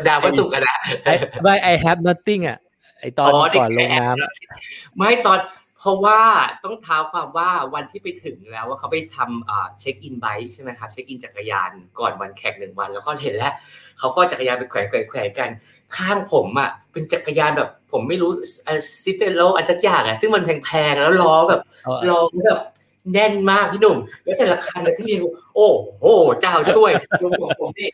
[0.06, 0.76] ดาวพระศุกร์อะนะ
[1.12, 2.58] I, why I have nothing อะ
[3.00, 5.38] ไอตอนก่อนลงน้ำไม่ตอน
[5.78, 6.20] เพราะว่า
[6.64, 13.52] ต้องเท้าความว่าวันที่ไปถึงแล้วว่าเขาไปทำอ่าเช็คอิน bike ใช่ไหมครับเช็คอินจักรยานก่อนวันแข่งหนึ่งวัน แล้วก็เห็นแล้ว
[13.98, 15.50] เขาก็จักรยานไปแขวนแขวนแขวนกัน
[15.96, 18.30] ข้างผมอะเป็นจักรยานแบบ ผมไม่รู้
[19.04, 22.60] Cervelo อะไรสักอย่างอะซึ่งมันแพงๆแล้วล้อแบบเอาล้อแบบ
[23.12, 25.20] แน่นมากพี่หนุ่ม แล้วแต่ละคันนะที่เรียน
[25.54, 25.68] โอ้
[26.00, 26.06] โห
[26.40, 26.90] เจ้าช่วย
[27.22, 27.90] รวมของผมนี่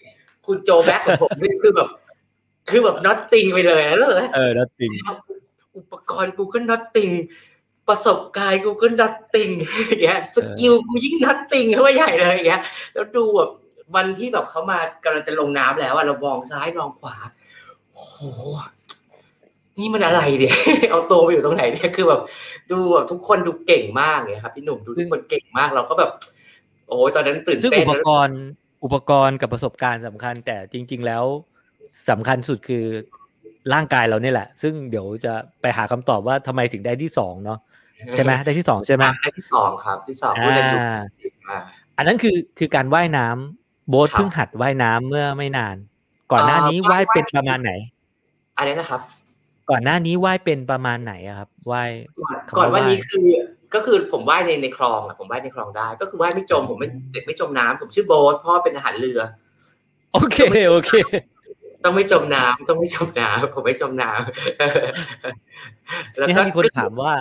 [0.47, 1.89] คุณโจแบ็คของผมนี่คือแบบ
[2.71, 4.93] คือแบบ nothing ไปเลยแล้วเลยเออ nothing
[5.77, 7.11] อุปกรณ์กูก็ nothing
[7.89, 9.51] ประสบการณ์กูก็ noth ing
[9.89, 12.63] อย่างเงี้ย skill กูยิ่ง nothing เข้าไปใหญ่เลยอย่างเงี้ย
[12.95, 13.51] แล้วดูแบบ
[13.95, 17.17] วันที่แบบเขามากำลังจะลงน้ำแล้วอะเรามองซ้ายมองขวา
[17.97, 18.41] โอ้โห
[19.79, 20.55] นี่มันอะไรเนี่ย
[20.91, 22.21] เอาตัวไปอยู่ตรงไหนเนี่ยคือแบบ
[22.71, 26.11] ดูแบบทุกคนดูเก่งมากเนี่ยครับพี่หนุ่มดูทุกคนเก่งมากเราก็แบบ
[26.89, 28.39] โอ้ยตอนนั้นตื่นเต้นซึ่งแล้วอุปกรณ์
[28.85, 31.25] อุปกรณ์กับประสบการณ์สำคัญ แต่จริง ๆ แล้ว
[32.11, 32.85] สำคัญสุดคือ
[33.73, 37.59] ร่างกายเราเนี่ยแหละ ซึ่งเดี๋ยวจะไปหาคำตอบว่าทำไมถึงได้ที่สองเนาะ
[38.15, 40.99] ใช่ไหมได้ที่สองใช่ไหมอันที่สองครับที่สองพูดเล่นดูอ่า
[41.49, 41.59] อ่า
[41.97, 45.77] อันนั้นคือคือการว่ายน้ำโบ๊ทครับเพิ่งหัดว่ายน้ำเมื่อไม่นาน
[46.33, 47.73] ก่อนหน้านี้เอ่อว่ายเป็นว่ายประมาณไหน
[48.59, 49.01] อะไรนะครับ
[49.71, 53.29] ก่อนหน้านี้ว่ายเป็นประมาณไหนอะครับว่ายก่อนคำว่าก่อนวันนี้ว่ายคือ
[53.75, 59.21] ก็คือผมว่ายในในคลองอะผมว่ายในคลองได้ ก็คือว่ายไม่จมผมไม่เด็กไม่จมน้ำผมชื่อโบ๊ทพ่อเป็นทหารเรือ
[60.12, 60.93] โอเคโอเค
[61.85, 67.12] ต้องไม่จมน้ำต้องไม่จมน้ำผมไม่จมน้ำแล้วนี่ก็ถ้ามีคนถามว่า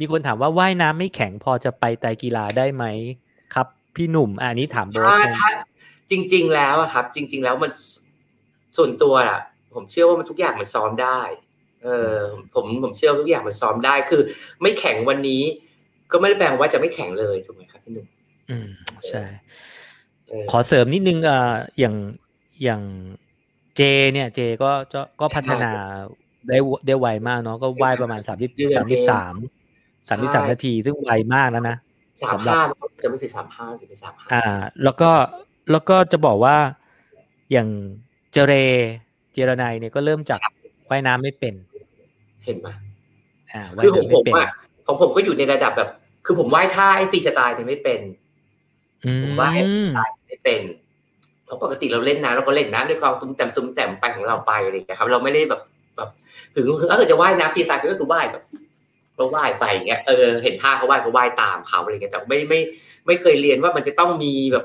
[0.00, 2.84] มีคนถามว่าว่ายน้ำไม่แข็งพอจะไปไตรกีฬาได้ไหม
[3.54, 5.48] ครับ พี่หนุ่มอะอันนี้ถามโบ๊ทถ้านะถ้า
[6.10, 7.70] จริง ๆ แล้วอะครับ จริง ๆ แล้วมัน
[8.76, 9.40] ส่วนตัวอะ
[9.74, 11.20] ผมเชื่อว่ามันทุกอย่างมันซ้อมได้
[11.84, 12.18] เออ
[12.54, 14.22] ผมผมเชื่อว่าทุกอย่างมันซ้อมได้คือ
[14.62, 15.42] ไม่แข็งวันนี้
[16.12, 18.06] ก็ไม่ได้แปลว่าจะไม่แข็งเลยถูกไหมครับพี่หนุ่ม
[18.50, 18.68] อืม
[19.08, 19.22] ใช่
[20.28, 21.94] เออขอเสริมนิดนึงอ่าอย่าง
[22.64, 22.82] อย่าง
[23.76, 23.80] เจ
[24.12, 25.72] เนี่ย เจก็ก็ก็พัฒนา
[26.48, 29.34] ได้วได้ไวมากเนาะก็ว่ายประมาณสามสิบสามสิบสาม
[30.08, 31.76] สามสิบสามนาที ซึ่งไวมากแล้วนะ
[32.22, 32.60] สามสำหรับห้า
[33.02, 34.44] จะไม่ผิดสามห้าจะเป็นสามห้าอ่า
[34.84, 35.10] แล้วก็
[35.70, 36.56] แล้วก็จะบอกว่า
[37.52, 37.68] อย่าง
[38.34, 38.54] เจเร
[39.32, 40.40] เจรนายเนี่ยก็เริ่มจาก
[40.90, 41.54] ว่ายน้ำไม่เป็น
[42.44, 42.68] เห็นไหม
[43.52, 44.52] อ่าว่ายคือของน้ำผไม่มเป็นอะ
[44.86, 45.90] ของผมก็อยู่ในระดับแบบ
[46.26, 48.00] คือผมว่ายท่าไอ้ฟรีสไตล์เนี่ยไม่เป็น
[49.04, 49.88] อืผมว่ายม
[50.26, 50.60] ไม่เป็น
[51.44, 55.60] เพราะปกติเราเล่นน้ำเราก็เล่นน้ำด้วยความตุ้มแต้มตุ้มแต้มไปของเราไปอะไรอย่างเงี้ยครับ เราไม่ได้แบบ
[55.96, 56.08] แบบ
[56.54, 58.44] ถึงถ้าเกิดจะว่ายน้ำฟรีสไตล์ก็คือว่ายแบบ
[59.16, 62.60] เราว่ายไปอย่างเงี้ยเออเห็นท่าเขาว่ายก็ว่ายตามเขาอะไรเงี้ยแต่ไม่ไม่
[63.06, 64.64] ไม่เคยเรียนว่ามันจะต้องมีแบบ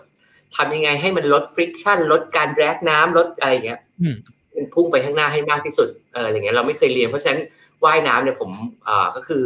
[0.56, 4.16] ทำยังไงให้มันลดฟริกชันลดการแรกน้ำลดอะไรอย่างเงี้ยอืม
[4.56, 7.42] มันพุ่งไปข้างหน้าให้มากที่สุดเอออะไรเงี้ยเราไม่เคยเรียนเพราะฉะนั้น
[7.84, 8.52] ว่ายน้ำเนี่ยผม
[8.88, 9.44] อ่าก็คือ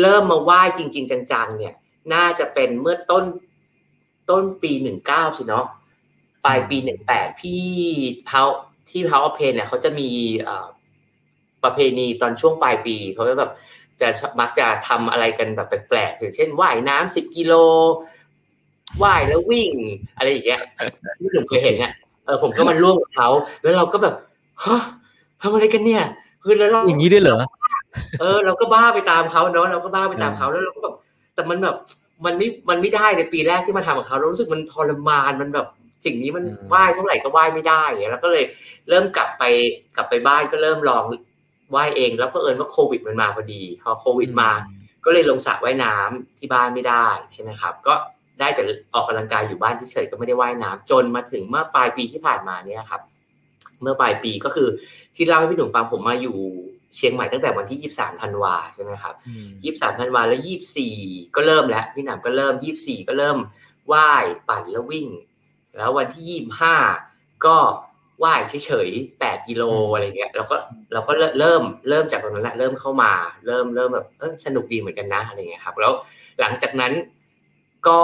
[0.00, 1.74] เริ่มมาว่ายจริง ๆ จังๆ เนี่ย
[2.14, 3.24] น่าจะเป็นเมื่อต้น
[4.30, 5.66] ต้นปีหนึ่งเก้าสิเนาะ
[6.44, 7.62] ปลายปีหนึ่งแปดพี่
[8.26, 8.42] เท้า
[8.90, 10.10] ที่เท้าอเพนเนี่ยเขาจะมี
[10.46, 10.66] อ่า
[11.64, 13.52] ประเพณีตอนช่วงปลายปีเขาจะแบบ
[14.00, 14.08] จะ
[14.40, 17.54] มักจะทำอะไรกันแบบแปลกๆอย่างเช่นว่ายน้ำสิบกิโล
[19.02, 19.70] ว่ายแล้ววิ่ง
[20.16, 20.60] อะไรอย่างเงี้ย
[21.18, 21.92] ที่หนุ่มเคยเห็นเนี่ย
[22.24, 23.28] เออผมก็มาร่วมกับเขา
[23.62, 24.14] แล้วเราก็แบบ
[24.64, 24.82] ฮะ
[25.42, 26.02] ทำอะไรกันเนี่ย
[26.42, 27.38] คือแล้วเราอย่างนี้ด้วยเหรอ
[28.20, 30.94] เออ เราก็บ้าไปตามเขาเนาะเราก็บ้าไปตามเขาแล้วเราก็แบบ
[31.34, 31.76] แต่มันแบบ
[32.24, 35.66] มันไม่มันไม่ได้ในปีแรกที่มาทำกับเขาเรารู้สึกมันทรมานมันแบบ
[36.04, 38.44] สิ่งนี้มันอืมว่ายเท่าไหร่ก็ว่ายไม่ได้อย่างเงี้ยแล้วก็เลย
[38.88, 39.42] เริ่มกลับไป
[39.96, 41.04] กลับไปบ้านก็เริ่มลอง
[41.74, 44.50] ว่ายเอง แล้วก็เอิญว่าโควิดมันมาพอดีพอโควิดมา
[45.04, 47.94] ก็เลยลงสระว่ายน้ำที่บ้านไม่ได้ใช่ไหมครับ ก็
[48.40, 48.62] ได้แต่
[48.94, 53.02] ออกกำลังกายอยู่บ้านเฉยๆก็ไม่ได้ว่ายน้ำจนมาถึงเมื่อปลายปีที่ผ่านมาเนี่ยครับ
[53.82, 54.68] เมื่อปลายปีก็คือ
[55.16, 56.38] ที่เล่าให้พี่หนุ่มฟังผมมาอยู่
[56.96, 60.96] เชียงใหม่ตั้งแต่วันที่ 23ธันวาใช่ไหมครับอืมยี่สิบสามธันวาแล้วยี่สี่
[61.36, 63.38] ก็เริ่มแล้วพี่หนำก็เริ่มยี่สี่ก็เริ่ม
[63.92, 65.08] ว่ายปั่นแล้ววิ่ง
[65.76, 66.74] แล้ววันที่ยี่ห้า
[67.46, 67.56] ก็
[68.24, 70.56] ว่ายเฉยๆแปดกิโลอะไรเงี้ยเราก็
[70.92, 73.12] เราก็เริ่มเริ่มจากตรงนั้นแหละเริ่มเข้ามา
[73.46, 75.92] เริ่มเริ่มแบบเออสนุกดีเหมือนกันนะอะไรเงี้ยครับ แล้ว
[76.40, 76.92] หลังจากนั้น
[77.88, 78.00] ก็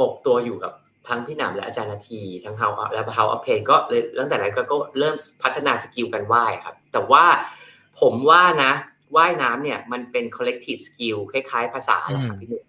[0.00, 0.72] บกตัวอยู่กับ
[1.08, 7.24] ทั้งพี่หนำและอาจารย์นาที ทั้งเฮาและเฮาอเพนก็เลยตั้งแต่นั้นก็ก็เริ่มพัฒนาสกิลการว่ายครับ แต่ว่า
[8.00, 8.72] ผมว่านะ
[9.16, 12.64] ว่ายน้ำเนี่ยมันเป็น collective skill คล้ายๆ ภาษาแหละครับพี่หนุ่ม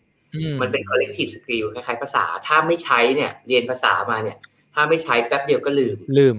[0.62, 4.38] มันเป็น collective skill คล้ายๆ ภาษา ถ้าไม่ใช้เนี่ย เรียนภาษามาเนี่ย
[4.74, 6.36] ถ้าไม่ใช้แป๊บเดียวก็ลืม ลืม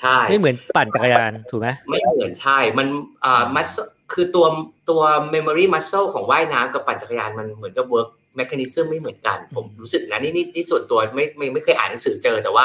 [0.00, 2.86] ใช่ ไม่เหมือนปั่นจักรยานถูกไหมไม่เหมือนใช่ มัน
[3.24, 3.68] อ่ามัส
[4.12, 4.46] คือตัว
[4.90, 5.02] ตัว
[5.34, 12.64] memory muscle ของว่ายน้ำกับปั่นจักรยานมันเหมือนกับ work mechanism ไม่เหมือนกัน ผมรู้สึกนะนี่นี่นี่ส่วนตัวไม่ไม่ไม่เคยอ่านหนังสือเจอ แต่ว่า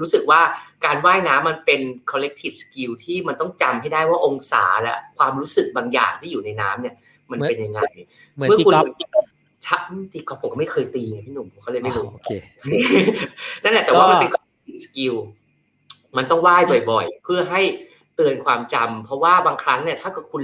[0.00, 0.40] รู้สึกว่า
[0.84, 1.80] การว่ายน้ำมันเป็น
[2.10, 6.94] collective skill ที่มันต้องจำให้ได้ว่าองศาและความรู้สึกบางอย่างที่อยู่ในน้ำเนี่ย
[7.30, 7.80] มันเป็นยังไง
[8.34, 8.86] เหมือนตีกอล์ฟ
[9.66, 9.80] ชัก
[10.12, 12.30] ตีกอล์ฟผมก็ไม่เคยตีไงพี่หนุ่มผมก็เลยไม่รู้โอเค
[13.64, 14.30] นั่นแหละแต่ว่ามันเป็น
[14.84, 15.14] สกิล
[16.16, 17.62] มันต้องว่ายบ่อย ๆ เพื่อให้
[18.16, 20.42] เตือนความจำเพราะว่าบางครั้งเนี่ย ถ้าเกิดคุณ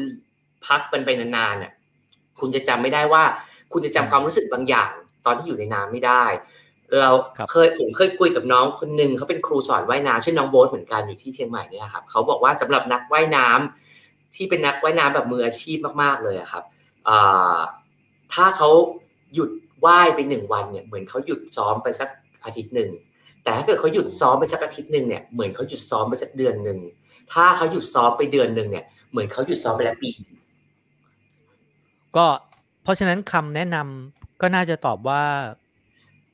[0.67, 1.73] พักเป็นไปนานๆเนี่ย
[2.41, 3.23] คุณจะจำไม่ได้ว่า
[3.73, 4.91] คุณจะจำความรู้สึกบางอย่าง
[5.27, 6.25] ตอนที่อยู่ในน้ำไม่ได้
[7.01, 7.11] เรา
[7.51, 16.65] เคยผมเคยคุยกับน้องคนหนึ่งเขาเป็นครูสอนว่ายน้ำชื่อน้องโบ๊ทเหมือนกันอยู่ที่เชียงใหม่เนี่ยครับเขาบอกว่าสำหรับนักว่ายน้ำที่เป็นนักว่ายน้ำแบบมืออาชีพมากๆเลยครับ
[18.33, 18.71] ถ้าเขา
[19.35, 19.51] หยุด
[19.87, 22.09] ว่ายไปหนึ่งวันเนี่ยเหมือนเขาหยุดซ้อมไปสัก
[22.45, 22.91] อาทิตย์หนึ่ง
[23.43, 26.79] แต่ถ้าเกิดเขาหยุดซ้อมไปสักอาทิตย์หนึ่งเนี่ยเหมือนเขาหยุดซ้อมไปสักเดือนหนึ่ง
[27.33, 30.11] ถ้าเขาหยุดซ้อมไปเดือนหนึ่งเนี่ยเหมือนเขาหยุดซ้อมไปแล้วปี
[32.17, 32.27] ก็
[32.87, 35.25] เพราะฉะนั้นคำแนะนำก็น่าจะตอบว่า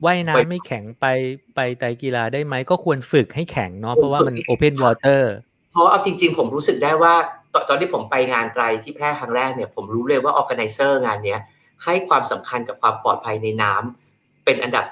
[0.05, 1.07] ว่ายน้ำไม่แข็งไป
[1.55, 5.33] ไปไตรกีฬาได้ไหม ก็ควรฝึกให้แข็งเนาะเพราะว่ามัน open water
[5.71, 7.15] เพราะเอาจริง ๆ ผมรู้สึกได้ว่า
[7.53, 11.41] ตอนตอนที่ผมไปงานไตรที่แพร่ครั้งแรกเนี่ยผมรู้เลยว่า organizer งานเนี้ย
[11.85, 14.87] ให้ความสำคัญกับความปลอดภัยในน้ำเป็นอันดับ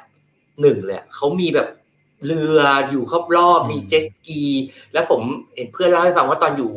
[0.61, 1.69] หนึ่งเลยเขามีแบบ
[2.27, 4.43] เรืออยู่รอบรอบมีเจ็ตสกี
[4.93, 5.21] แล้วผม
[5.57, 6.73] เห็นเพื่อนเล่าให้ฟังว่าตอนอยู่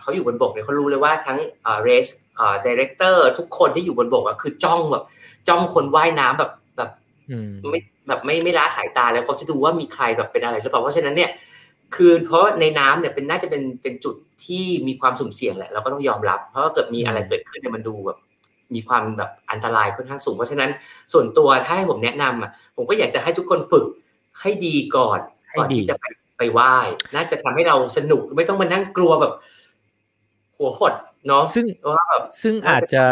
[0.00, 1.38] เขาอยู่บนบกเนี่ยเขารู้เลยว่าทั้ง
[1.82, 2.06] race
[2.66, 5.04] director ทุกคนที่อยู่บนบกอะคือจ้องแบบ
[5.48, 6.90] จ้องคนว่ายน้ำแบบแบบ
[7.70, 11.30] ไม่แบบไม่ไม่ละสายตาแล้วเขาจะดูว่ามีใครแบบเป็นอะไรหรือเปล่าเพราะฉะนั้นเนี่ย
[11.94, 18.18] คือเพราะในน้ำเนี่ยเป็นน่าจะเป็นเป็นจุดที่มีความสุ่มเสี่ยงแหละเราก็ต้องยอมรับ เพราะว่าเกิดมีอะไรเกิดขึ้นเนี่ยมันดูแบบ
[18.74, 20.70] มีความแบบอันตรายค่อนข้างสูง เพราะฉะนั้น
[21.12, 23.86] ส่วนตัวถ้าให้ผมแนะนำอะผมก็อยากจะให้ทุกคนฝึก
[24.42, 25.20] ให้ดีก่อน
[25.58, 26.04] ก่อนที่จะไป
[26.38, 26.74] ไปไหว้
[27.14, 29.32] น่าจะทำให้เราสนุกไม่ต้องมานั่งกลัวแบบ
[30.56, 30.94] หัวหด
[31.28, 33.04] เนาะซึ่งว่าแบบซึ่งอาจจะ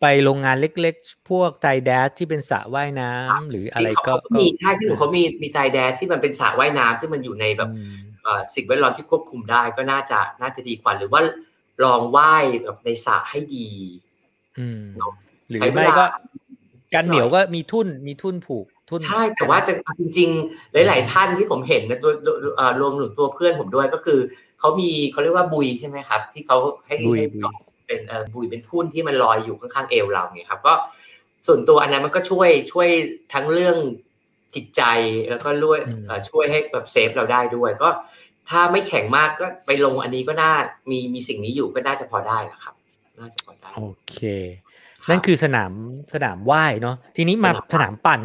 [0.00, 7.70] ไปโรงงานเล็กๆ พวกไตแดดที่เป็นสระว่ายน้ำหรืออะไรก็มีใช่ที่หนูเขามีมีไตแดดที่มันเป็นสระว่ายน้ำซึ่งมันอยู่ในแบบ
[8.54, 11.20] สิ่งแวดล้อมที่ควบคุมได้ก็น่าจะน่าจะดีกว่าหรือว่า
[11.84, 13.68] ลองว่ายแบบในสระให้ดี
[15.48, 16.04] หรือไม่ก็
[16.94, 19.58] การเหนียวก็มีทุ่นมีทุ่นผูก ทุ่นใช่แต่ว่า
[19.98, 22.12] จริงๆ หลาย ๆ ท่านที่ผมเห็นนะตัว
[22.80, 24.18] รวมถึงตัวเพื่อนผมด้วยก็คือ
[24.60, 27.26] เขามีเขาเรียกว่าบุยใช่ไหมครับ ที่เขาให้ให้
[27.86, 28.00] เป็น
[28.34, 30.74] บุยเป็นทุ่นที่มันลอยอยู่ข้างๆเอวเราเนี่ยครับ ก็
[31.46, 32.88] ส่วนตัวอันนั้นมันก็ช่วยช่วย
[33.34, 33.76] ทั้งเรื่อง
[34.54, 34.82] จิตใจ
[35.30, 35.78] แล้วก็ช่วย
[36.30, 37.88] ช่วยให้แบบเซฟเราได้ด้วย ก็
[38.48, 40.52] ถ้าไม่แข็งมากก็ไปลงอันนี้ก็น่า
[40.90, 42.74] มีมีสิ่งนี้อยู่ก็น่าจะพอได้นะครับ
[43.20, 44.16] น่าจะพอได้โอเค
[45.10, 45.72] นั่นคือสนาม
[46.14, 48.20] สนามว่ายเนาะทีนี้มาสนามปั่น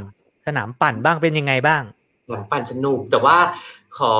[0.48, 1.84] สนามปั่นบ้างเป็นยังไงบ้าง
[2.26, 3.38] สนามปั่นสนุก แต่ว่า
[3.98, 4.14] ขอ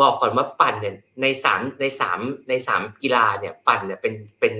[0.00, 4.54] บอกก่อนว่าปั่นเนี่ยในสามในสามในสามกีฬาเนี่ยปั่นเนี่ยเป็นเป็น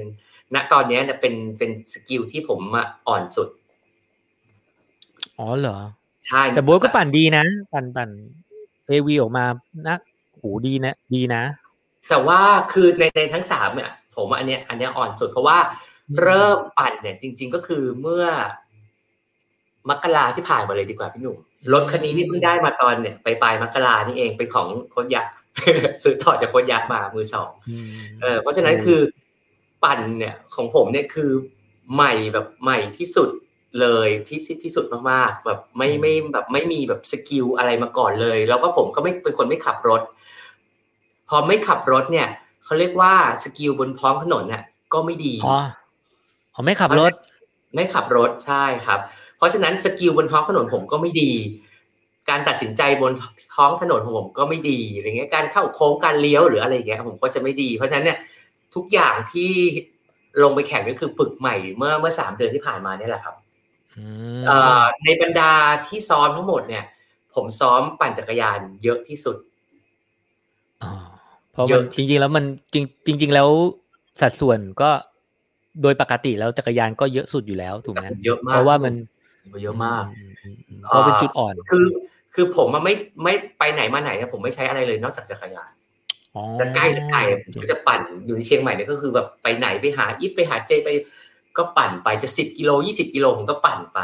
[0.55, 2.61] ณตอนนี้เนี่ยเป็นเป็น skill ที่ผม
[3.09, 3.49] อ่อนสุด
[5.39, 5.79] อ๋อเหรอ
[6.27, 8.11] ใช่ แต่โบ๊ทก็ปั่นดีนะ ปั่นปั่น
[8.87, 9.45] AV ออกมา
[9.87, 9.99] นะ
[10.39, 11.43] โหดีนะ ดีนะ
[12.09, 12.41] แต่ว่า
[12.73, 15.59] คือในในทั้งสามเนี่ยผมอันเนี้ยอันเนี้ยอ่อนสุดเพราะว่า
[16.21, 18.25] เริ่มปั่นเนี่ยจริง ๆ ก็คือเมื่อ
[19.91, 21.39] มกราที่ผ่านมาเลยดีกว่าพี่หนุ่ม
[21.73, 25.33] รถคันนี้นี่เพิ่งได้มาตอนเนี่ยไปปลายมกรานี่เองเป็นของโค้ชยักษ์
[26.03, 27.51] ซื้อต่อจากโค้ชยักษ์มามือสอง
[28.23, 29.01] เออเพราะฉะนั้นคือ
[29.85, 31.31] ปั่นเนี่ยของผมเนี่ยคือ
[31.95, 33.31] ใหม่แบบใหม่ที่สุด
[33.81, 40.03] เลยที่ที่สุดมากๆแบบไม่ไม่แบบไม่มีแบบ skill อะไรมาก่อนเลย แล้วก็ผมก็ไม่เป็นคนไม่ขับรถ
[41.29, 42.29] พอไม่ขับรถเนี่ย
[42.65, 47.13] เขาเรียกว่า skill บนท้องถนนเนี่ยก็ไม่ดีอ๋อไม่ขับรถ
[47.75, 49.01] ไม่ขับรถใช่ครับ
[49.41, 51.31] เพราะฉะนั้น skill บนท้องถนนผมก็ไม่ดี
[52.29, 53.13] การตัดสินใจบน
[53.57, 58.19] ท้องถนนของผมก็ไม่ดีอะไรเงี้ยการเข้าโค้งการเลี้ยวหรืออะไรเงี้ยผมก็จะไม่ดี เพราะฉะนั้นเนี่ย
[58.75, 59.51] ทุกอย่างที่
[60.43, 63.35] ลงไปแข่งก็คือฝึกใหม่เมื่อเมื่อสามเดือนที่ผ่านมาเนี่ยแหละครับ
[65.05, 65.53] ในบรรดา
[65.87, 66.85] ที่ซ้อมทั้งหมดเนี่ย
[67.35, 69.37] ผมซ้อมปั่นจักรยานเยอะที่สุด
[71.53, 73.49] เพราะมันจริง ๆ แล้วมันจริงจริง ๆ แล้ว
[74.21, 74.91] สัดส่วนก็
[75.83, 78.95] โดยปกติแล้วจักรยานก็เยอะสุดอยู่แล้วถูกไหมเยอะมากเพราะว่ามัน
[79.63, 80.05] เยอะมาก
[80.95, 81.87] ก็เป็นจุดอ่อน คือ
[82.35, 85.71] คือผมมันไม่ไม่ไปไหนมาไหนเนี่ยผมไม่ใช้อะไรเลยนอกจากจักรยาน
[86.61, 90.89] จะใกล้จะไกลผมก็จะปั่นอยู่ในเชียงใหม่เนี่ยก็คือแบบไปไหนไปหาอิฟไปหาเจไป
[91.59, 93.99] ก็ปั่นไปจะสิบกิโลยี่สิบกิโลผมก็ปั่นไป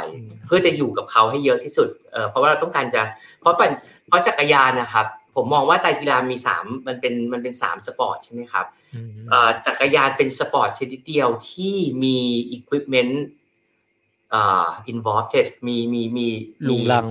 [0.46, 3.02] เพื่อจะอยู่กับเขาให้เยอะที่สุดเออเพราะว่าเราต้องการจะ
[3.40, 3.70] เพราะปั่น
[4.08, 8.66] เพราะจักรยานนะครับ ผมมองว่าไตรกีฬามีสามมันเป็นมันเป็นสามสปอร์ตใช่ไหมครับ
[9.66, 12.18] จักรยานเป็นสปอร์ตชนิดเดียวที่มี
[12.50, 13.22] อุปกรณ์
[14.34, 15.28] อ่า involved
[15.66, 16.28] มีมีมี
[16.68, 17.06] ลุงลัง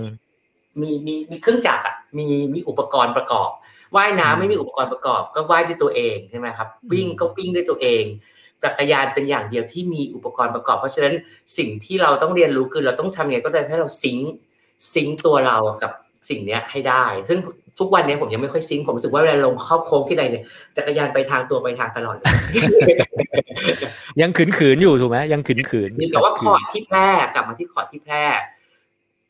[0.80, 3.50] มีมีมีเครื่องจักรอะมีมีอุปกรณ์ประกอบ
[3.96, 8.04] ว่ายน้ำไม่มีอุปกรณ์ประกอบ ก็ว่ายด้วยตัวเองใช่ไหมครับ วิ่งก็วิ่งด้วยตัวเอง
[8.62, 11.14] จักรยานเป็นอย่างเดียวที่มีอุปกรณ์ประกอบ เพราะฉะนั้น
[11.58, 14.18] สิ่งที่เราต้องเรียนรู้คือเราต้องทำยังไงก็ได้ให้เราซิง
[14.92, 15.92] ซิงตัวเรากับ
[16.28, 17.38] สิ่งเนี้ยให้ได้ ซึ่ง
[17.78, 20.42] ทุกวันนี้ผมยังไม่ค่อยซิงผมรู้สึกว่าเวลาลงเข้าโค้งที่ใดเนี่ย
[20.76, 22.30] จักรยานไปทางตัวไปทางตลอดเลย
[24.20, 28.24] ยังขืนขืนๆอยู่ถูกไหมยังขืนขืนนี่แต่ว่าคอร์ดที่แพร่กลับมาที่คอร์ดที่แพร่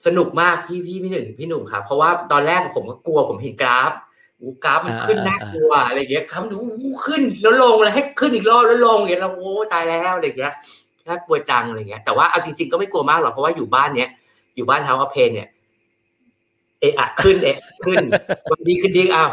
[0.06, 3.92] สนุกมากพี่พี่พี่หนึ่งพี่หนุ่มครับเพราะว่าตอนแรกผมก็กลัวผมเห็นกราฟ
[4.40, 6.58] อูกราฟมันขึ้นน่ากลัวอะไรอย่างเงี้ยครับดู
[7.06, 10.52] ขึ้นแล้วลงแล้วให้ขึ้นอีกรอบแล้วลงอย่างเงี้ยแล้วโอ้ตายแล้วอะไรอย่างเงี้ย
[11.08, 14.08] น่ากลัวจังอะไรเงี้ยแต่ว่าเอาจริงๆก็ไม่กลัวมากหรอกเพราะว่าอยู่บ้านเนี้ย
[14.56, 17.98] อยู่บ้านเท้ากับเพนเนี่ยเอะอะขึ้นเอะขึ้น
[18.50, 19.30] วันดีขึ้นดีอ้าว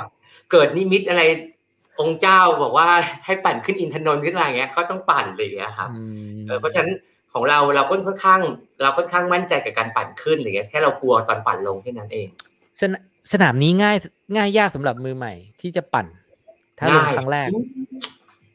[0.52, 1.22] เกิดนิมิตอะไร
[2.00, 2.88] องค์เจ้าบอกว่า
[3.26, 6.92] ให้ปั่นขึ้นอินทนนท์ขึ้นมาอย่างเงี้ยก็ต้องปั่นอะไรอย่างเงี้ยครับอืมเออเพราะฉะนั้น
[7.34, 8.42] ของเราเราก็ค่อนข้าง
[8.82, 12.28] เราค่อนข้างมั่นใจกับการปั่นขึ้นอะไรเงี้ยแค่เรากลัวตอนปั่นลงแค่นั้นเอง
[12.80, 12.92] สน
[13.32, 13.96] สนามนี้ง่าย
[14.36, 16.08] ง่ายยากสำหรับมือใหม่ ที่จะปั่น
[16.80, 17.48] ถ้าลงครั้งแรก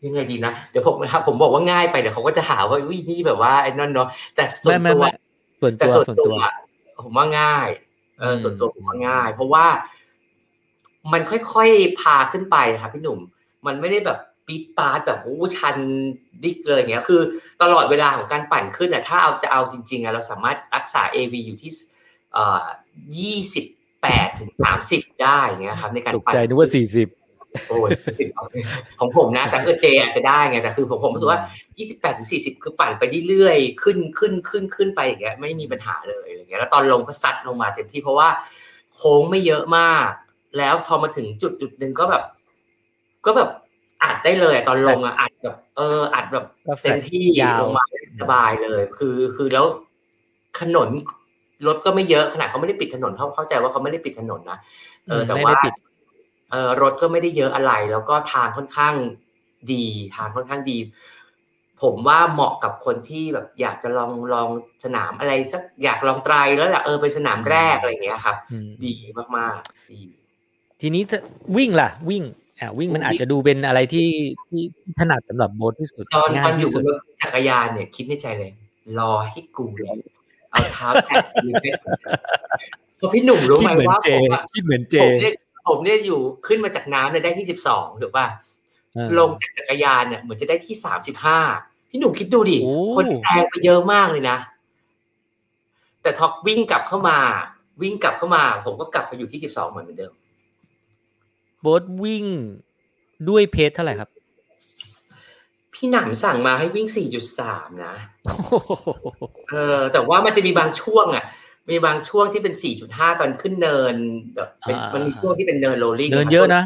[0.04, 5.10] ยังไงดีนะเดี๋ยวผมถ้าผมบอกว่าง่ายไปเดี๋ยวเขาก็จะหาว่าอุ้ยนี่แบบว่าไอ้นั่นเนาะแต่ส่วไม่นไม่ตัวไม่
[5.60, 6.38] ส่วนแต่ตัวส่วนส่วนตัตัวว
[7.04, 7.68] ผมว่าง่าย
[8.18, 9.66] เอออืมส่วนตัวผมว่าง่าย เพราะว่า
[11.12, 13.18] มันค่อยๆพาขึ้นไปครับพี่หนุ่ม
[13.66, 15.76] มันไม่ได้แบบปีดปาดแบบโอ้ชัน
[16.44, 17.20] ดิกเลยอย่างเงี้ย คือ
[17.62, 21.72] ตลอดเวลาของการปั่นขึ้นอะถ้าเอาจะเอาจริงๆอะเราสามารถรักษา AV อยู่ที่
[22.32, 22.64] เอ่อ
[23.18, 23.64] ยี่สิบ
[24.02, 27.08] แปดถึงสามสิบได้อย่างเงี้ยครับ ในการตกปั่นใจนึกว่าสี่สิบ
[27.68, 27.90] โอ้ย
[28.98, 31.40] ของผมนะ แต่คือเจอาจจะได้ไงแต่คือผมผมรู้สึกว่า
[31.76, 38.28] 28ถึง40 คือปั่นไปเรื่อยๆขึ้นขึ้นขึ้นขึ้นไปอย่างเงี้ยไม่มีปัญหาเลยอย่างเงี้ยแล้วตอนลงก็ซัดลงมาเต็มที่เพราะว่า
[38.94, 40.08] โค้งไม่เยอะมาก
[40.58, 42.22] แล้วพอมาถึงจุดจุดหนึ่งก็แบบ
[43.26, 43.50] ก็แบบ
[44.02, 46.44] อัดได้เลยตอนลงอะอัดแบบ เอออัดแบบ
[46.82, 47.24] เต็มที่
[47.60, 47.84] ลงมา
[48.20, 49.66] สบายเลย คือคือแล้ว
[50.60, 50.88] ถนน
[51.66, 54.58] รถก็ไม่เยอะขนาดเขาไม่ได้ปิดถนนเขาเข้าใจว่าเขาไม่ได้ปิดถนนนะ
[55.08, 55.52] เออแต่ว่า
[56.50, 58.94] เออรถก็ไม่ได้เยอะอะไร แล้วก็ทางค่อนข้าง
[59.72, 59.84] ดี
[60.16, 60.78] ทางค่อนข้างดี
[61.82, 64.48] ผมว่าเหมาะกับคนที่แบบอยากจะลองลอง
[64.84, 68.94] สนามอะไรสักอยากลองไตรแล้วอยากเออไปสนามแรกอะไรอย่างเงี้ยครับอืมดี
[69.36, 70.00] มากๆดี
[70.80, 71.20] ทีนี้ถ้า
[71.56, 72.22] วิ่งล่ะ วิ่ง
[72.60, 74.08] อ่าวิ่งมันอาจจะดูเป็นอะไรที่
[74.48, 74.62] ที่
[74.98, 78.50] ถนัดสำหรับโบ๊ทที่สุดตอนง่าตอยนอที่ยู่บสุดนรถจักรยานเนี่ยคิดในใจเลย
[78.98, 79.98] รอให้กูเลย
[80.50, 81.66] เอาเท้าแตะมือไป
[82.96, 85.34] เพราะพี่หนุ่มรู้คิดไหมเหมือนว่าเจผมอะคิดเหมือนเจผมเนี่ย
[85.68, 88.26] ผมเนี่ยอยู่ขึ้นมาจากน้ำเนี่ยได้ที่สิบสองถูกป่ะ
[88.94, 91.40] เออลงจากจักรยานเนี่ยเหมือนจะได้ที่สามสิบห้า
[91.90, 94.36] พี่หนุ่มคิดดูดิโอ้คนแซงไปเยอะมากเลยนะ
[96.02, 97.18] แต่ท็อปวิ่งกลับเข้ามา
[97.82, 100.12] วิ่งกลับเข้ามา ผมก็กลับไปอยู่ที่สิบสองเหมือนเดิม
[101.60, 102.26] โบ๊ทวิ่ง
[103.28, 104.08] ด้วยเพจเท่าไหร่ครับ
[105.74, 107.94] พี่หนำสั่งมาให้วิ่งสี่จุดสามนะ
[109.50, 111.24] เออ แต่ว่ามันจะมีบางช่วงอะ
[111.68, 113.94] มีบางช่วงที่เป็นสี่จุดห้าตอนขึ้นเนิน
[114.34, 116.62] แบบเป็นอ่ามัมันมีช่วงที่เป็นเนิน rolling เดินเยอะนะ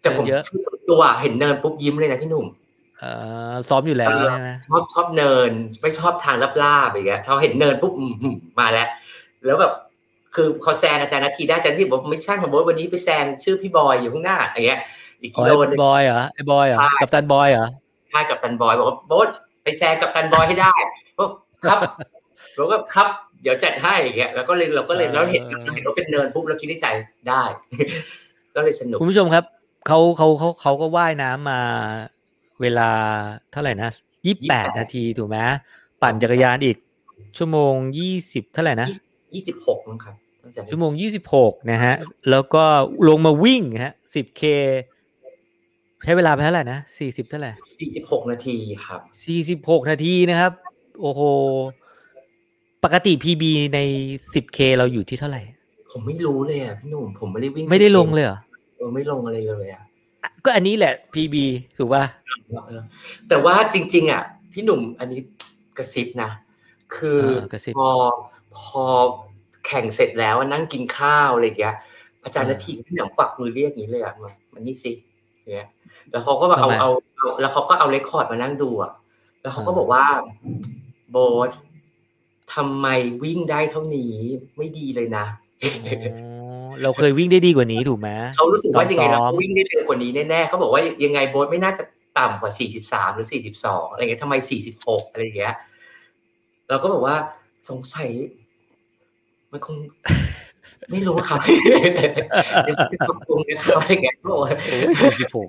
[0.00, 2.46] แต่ผมเดินเยอะส่วนตัวเห็นเนินปุ๊บยิ้มเลยนะพี่หนุ่ม
[3.00, 3.04] เอ
[3.52, 5.50] อซ้อมอยู่แล้วใช่ไหมชอบชอบเนิน
[5.82, 8.88] ไม่ชอบทางราบๆอย่างเงี้ยเขาเห็นเนินปุ๊บอืมอืมมาแล้ว
[9.46, 9.72] แล้วแบบ
[10.34, 14.80] คือเขาแซงอาจารย์นาทีได้อาจารย์นาทีบอกไม่ใช่ของโบ๊ทวันนี้ไปแซงชื่อพี่บอยอยู่ข้างหน้าอย่างเงี้ย
[15.22, 17.66] อีกอ๋อกิโลไอ้นึงบอยเหรอไอ้บอยเหรอใช่กัปตันบอยเหรอ
[18.08, 19.28] ใช่กัปตันบอยบอกว่าโบ๊ท
[19.62, 20.72] ไปแซงกับตันบอยให้ได้
[21.18, 21.30] บอก
[21.64, 21.78] ครับ
[22.56, 26.86] เราก็ครับเดี๋ยวจัดให้อย่างเงี้ยแล้วก็เลยเราก็เลยเราเห็นเราเห็นว่าเป็นเนินปุ๊บเราคิดในใจ
[27.28, 27.42] ได้
[28.54, 29.44] ก็เลยสนุกคุณผู้ชมครับ
[29.86, 31.60] เขาเขาเขาเขาก็ว่ายน้ำมา
[32.60, 32.90] เวลา
[33.52, 33.90] เท่าไหร่นะ
[34.26, 35.36] ยี่แปด28นาทีถูกไหม
[36.02, 36.76] ปั่นจักรยานอีก
[37.38, 38.88] ชั่วโมงยี่สิบเท่าไหร่นะ
[39.34, 41.94] ยี่สิบหกมั้งครับตั้งแต่ชั่วโมงยี่สิบหกนะฮะ
[42.30, 42.64] แล้วก็
[43.08, 44.42] ลงมาวิ่งฮะสิบเค
[46.04, 48.56] ใช้เวลาไปเท่าไหร่นะสี่สิบเท่าไหร่สี่สิบหกนาที
[48.86, 50.52] ครับสี่สิบหกนาทีนะครับ
[51.00, 51.20] โอ้โห
[52.86, 53.42] ปกติ PB
[53.74, 53.80] ใน
[54.34, 55.42] สิบเคเราอยู่ที่เท่าไหร่
[55.90, 58.38] ผมไม่รู้เลยอะพี่หนุ่มผมไม่ได้วิ่ง ไม่ได้ลงเลยเหรอ
[58.76, 59.82] เออไม่ลงอะไรเลยอะ
[60.44, 61.36] ก็อันนี้แหละ PB
[61.76, 62.04] ถูกป่ะ
[62.66, 62.82] เออ
[63.28, 64.22] แต่ว่าจริง ๆ อะ
[64.52, 65.20] พี่หนุ่มอันนี้
[65.78, 66.30] กระซิบนะ
[66.96, 67.90] คือเออกระซิบพอ
[68.58, 68.82] พอ
[69.66, 71.76] แข่งเสร็จแล้วอะนั่งกินข้าวอะไรอย่างเงี้ย
[72.24, 74.92] อาจารย์เออนาทีพี่หนุ่มกวักมือเรียกอย่างนี้เลยอะมามันนี่สิ
[75.40, 75.68] อย่างเงี้ย
[76.10, 78.92] แล้วเขาก็แบบเอาทำไมเอาเอาแล้วเขาก็เอาเรคคอร์ดมานั่งดูอะ
[79.40, 80.04] แล้วเขาก็เออบอกว่า
[81.10, 81.16] โบ
[81.48, 81.50] ท
[82.54, 82.86] ทำไม
[83.24, 84.14] วิ่งได้เท่านี้
[84.56, 85.24] ไม่ดีเลยนะ
[85.64, 86.26] อ๋
[86.66, 91.82] อเราเคยวิ่งได้ดีกว่านี้ถูกไหมเขารู้สึกว่ายังไงเราซ้อมวิ่งได้เร็วกว่านี้แน่ๆเขาบอกว่ายังไงโบ๊ทไม่น่าจะ
[92.18, 93.28] ต่ำกว่า 43 หรือ
[93.60, 94.34] 42 อะไรเงี้ยทำไม
[94.74, 95.54] 46 อะไรอย่างเงี้ย
[96.68, 97.16] เราก็บอกว่า
[97.70, 98.08] สงสัย
[99.52, 99.76] มันคง
[100.90, 101.40] ไม่รู้ครับ
[102.64, 105.48] เดี๋ยวจะปรับปรุงนะครับอะไรเงี้ยเขาบอกว่าโอ้ยสี่สิบหก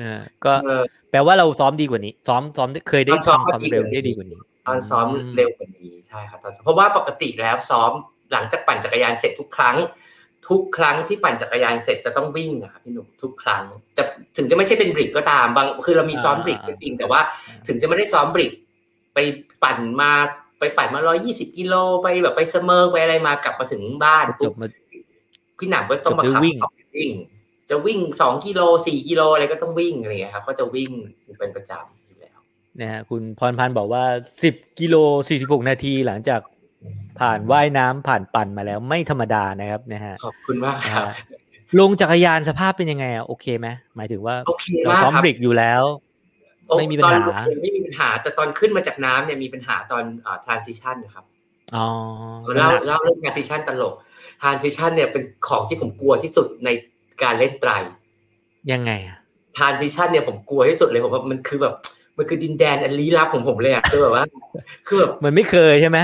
[0.00, 7.92] อ่าก็เออแปลว่าเราซ้อมดีกว่านี้ ซ้อมซ้อมได้เคยได้ซ้อมทำความดีกว่านี้เร็วได้ดีกว่านี้ ตอนซ้อมเร็วกว่านี้ใช่ครับตอนเพราะว่าปกติแล้วซ้อม
[8.32, 9.76] หลังจากปั่นจักรยานเสร็จทุกครั้ง
[10.48, 13.64] ทุกครั้งที่ปั่นจักรยานเสร็จจะต้องวิ่งนะครับพี่หนุ่มทุกครั้ง
[13.96, 14.02] จะ
[14.36, 17.20] ถึงจะไม่ใช่เป็นบริกก็ตามบางคือเรามีซ้อมบริกก็จริง แต่ว่า
[17.66, 18.52] ถึงจะไม่ได้ซ้อมบริก
[19.14, 19.18] ไป
[19.62, 20.10] ปั่นมา
[20.58, 24.52] ไปปั่นมาร้อยี่สิบกิโลไปแบบไปเสมอไปอะไรมากลับมาถึงบ้านปุ๊บ
[25.58, 27.12] พี่หนามก็ต้องมาขับวิ่ง
[27.70, 30.90] จะวิ่งสองกิโลสี่กิโลอะไรก็ต้องวิ่งอะไรเงี้ยครับก็จะวิ่ง
[31.38, 32.03] เป็นประจำอยู่แล้ว
[32.80, 34.04] นะฮะคุณพรพันธ์บอกว่า
[34.42, 34.96] สิบกิโล
[35.28, 36.40] สี่สิบหกนาทีหลังจาก
[37.20, 41.08] ผ่านว่ายน้ำผ่านปั่นมาแล้วไม่ธรรมดานะครับนะฮะขอบคุณมากครับ
[41.80, 44.34] ลงจักรยานสภาพเป็นยังไไงอะโอเคไหมหมายถึงว่า
[44.84, 45.82] เราซ้อมบริกอยู่แล้ว
[46.78, 51.24] ไม่มีปัญหาไม่มีปัญหาแต่ตอนขึ้นมาจากน้ำเนี่ยมีปัญหาตอนอ่า transition นะครับ
[51.76, 51.86] อ๋อ
[52.56, 53.94] เล่าเล่าเรื่อง transition ตลก
[54.42, 56.68] transition เนี่ยเป็นของที่ผมกลัวที่สุดใน
[57.22, 57.70] การเล่นไตร
[58.72, 59.18] ยังไงอะ
[59.58, 61.74] transition เนี่ยผมกลัวที่สุดเลยผมว่ามันคือแบบ
[62.16, 64.24] มันคือดินแดนอันลี้ลับของผมเลยอะคือแบบว่า
[64.86, 65.98] คือแบบมันไม่เคยใช่ไหม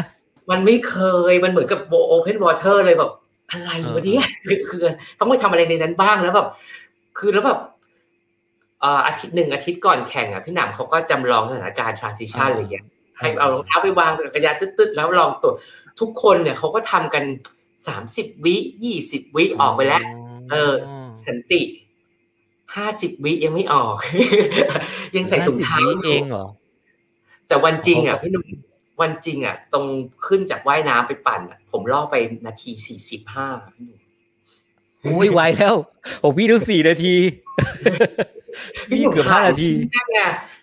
[0.51, 0.97] มันไม่เค
[1.31, 3.11] ยมันเหมือนกับโอเพนวอเตอร์เลยแบบ
[3.51, 4.27] อะไรวะเนี่ย
[4.71, 4.81] คือ
[5.19, 6.49] ต้องไปทำอะไรในนั้นบ้างแล้วแบบ
[7.19, 7.61] คือแล้วแบบ
[9.07, 12.85] อาทิตย์หนึ่งอาทิตย์ก่อนแข่งอะพี่หนามเขาก็จำลองสถานการณ์ transition อะไรอย่างเงี้ย
[13.19, 15.53] ให้เอารองเท้าไปวางจักรยานตึ๊ดๆแล้วลองตัว
[16.01, 17.25] ทุกคนเนี่ยเขาก็ทำกัน
[17.89, 20.03] สามสิบวิยี่สิบวิออกไปแล้ว
[20.51, 20.73] เออ
[21.27, 21.61] สันติ
[22.77, 23.97] ห้าสิบวิยังไม่ออก
[25.17, 26.47] ยังใส่ถุงเท้าเองเหรอ
[27.49, 28.47] แต่วันจริงอะพี่หนุ่ม
[29.01, 29.87] วันจริงอะ ตรง
[30.27, 32.15] ขึ้นจากว่ายน้ำไปปั่นอะผมล่อไป
[32.47, 34.01] นาทีสี่สิบห้าพี่หนุ่ม
[35.03, 35.75] โอ้ยไวแล้ว
[36.21, 37.15] โอ้พี่ดูสี่นาที
[38.91, 39.71] พี่เกือบห้านาที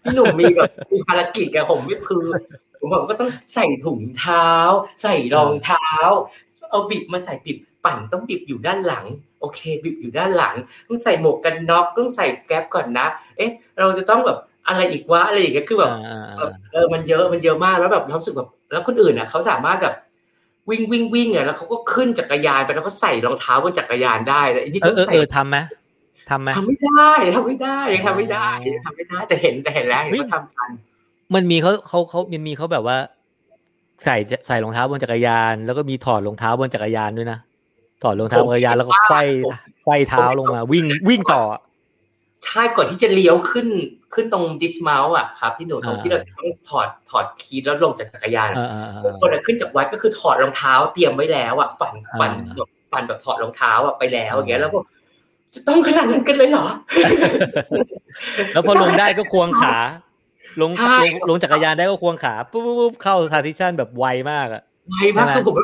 [0.03, 2.25] พี่หนุ่มมีแบบมีภารกิจกับผมไม่คือ
[2.79, 4.49] ผมบอกก็ต้องใส่ถุงเท้า
[5.01, 5.87] ใส่รองเท้า
[6.69, 9.05] เอาบิบมาใส่บิบปั่นต้องบิบอยู่ด้านหลัง
[9.39, 10.55] โอเคบิบอยู่ด้านหลัง
[10.87, 13.05] ต้องใส่หมวกกันน็อกต้องใส่แก๊ปก่อนนะ
[13.37, 15.91] เอ๊ะ เราจะต้องแบบอะไรอีกวะอะไรอย่างเงี้ยคือแบบ
[16.71, 19.95] เออมันเยอะมันเยอะมากแล้วแบบรู้สึกแบบแล้วคนอื่นอะเขาสามารถแบบ
[20.69, 25.57] วิ่งวิ่งวิ่งอะแล้วเขาก็ขึ้นจักรยานไปแล้วก็ใส่รองเท้าบนจักรยานได้แต่อันนี้ต้องใส่เออทำไหม
[26.29, 28.49] ทำไหมทำไม่ได้ทำไม่ได้ยังทำไม่ได้
[28.85, 30.69] ทำไม่ได้แต่เห็นแต่เห็นแล้วเห็นว่าทำกัน
[31.35, 32.97] มันมีเขาเขาเขามันมีเขาแบบว่า
[34.05, 34.15] ใส่
[34.47, 37.39] ใส่รองเท้าบนจักรยาน แล้วก็มีถอดรองเท้าบนจักรยานด้วยนะ
[38.03, 39.21] ถอดรองเท้าบนจักรยานแล้วก็ไขว้
[39.83, 41.43] ไขว้เท้าลงมา วิ่งวิ่งต่อ
[42.45, 43.67] ใช่ก่อนที่จะเลี้ยวขึ้น
[44.13, 48.49] ขึ้นตรงดิสมาลอะครับพี่หนูตรงที่เราต้องถอดถอดคีย์แล้วลงจากจักรยาน
[49.19, 52.31] คนขึ้นจากวัดก็คือถอดรองเท้าเตรียมไว้แล้วอะปั่นปั่น
[52.91, 54.79] ปั่นแบบถอดรองเท้าอะไปแล้วอย่างเงี้ยแล้วก็
[55.55, 56.65] จะต้องขนาดนั้นกันเลยเหรอ
[58.53, 59.75] แล้วพอลงได้ก็ควงขา
[60.61, 60.71] ลง
[61.03, 65.55] ลงลงจักรยานได้ก็ควงขาปุ๊บปุ๊บเข้าทาร์ติชันแบบไวมากอะไวมากคือผม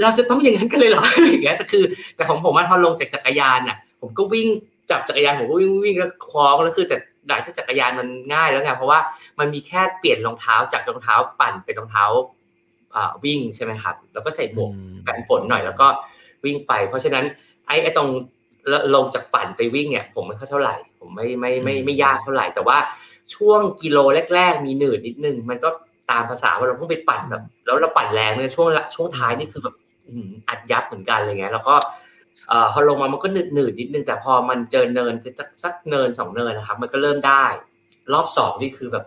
[0.00, 1.84] เราจะต้องอย่างนั้นกันเลยเหรออย่างเงี้ยแต่คือ
[2.16, 4.48] แต่ของผมพอลงจากจักรยานอะ ผมก็วิ่ง
[4.90, 6.96] จับจักรยานผมก็วิ่งวิ่งก็คล้องแล้วคือแต่
[7.28, 8.98] หลังจากจักรยานมันง่ายแล้วไงเพราะว่า
[9.38, 12.04] มันมีแค่เปลี่ยนรองเท้าจากรองเท้าปั่นเป็นรองเท้า
[13.24, 14.72] วิ่งใช่ไหมครับ แล้วก็ใส่หมวก
[15.06, 15.86] กันฝนหน่อยแล้วก็
[16.44, 17.24] วิ่งไป เพราะฉะนั้น
[17.66, 18.08] ไอ้ไอ้ตรง
[18.94, 22.78] ลงจากปั่นไปวิ่งเนี่ย ผมไม่ค่อยเท่าไหร่ ผมไม่ไม่ไม่ไม่ยากเท่าไหร่ แต่ว่า
[23.34, 23.98] ช่วงกิโล
[24.34, 25.68] แรก ๆ มีหนืดนิดนึง มันก็
[26.12, 29.74] ตามภาษาว่าเราต้องไปปั่นแบบแล้วเราปั่นแรงเนี่ยช่วงช่วงท้ายนี่คือแบบ
[30.48, 31.74] อัดยับเหมือนกันอะไรเงี้ยแล้วก็
[32.48, 37.44] เอพอลงมามันก็หนืดหนืดนิดนึงแต่พอมันเจอเนินสักสักเนินสองเนินนะครับ มันก็เริ่มได้
[38.12, 39.04] รอบสองนี่คือแบบ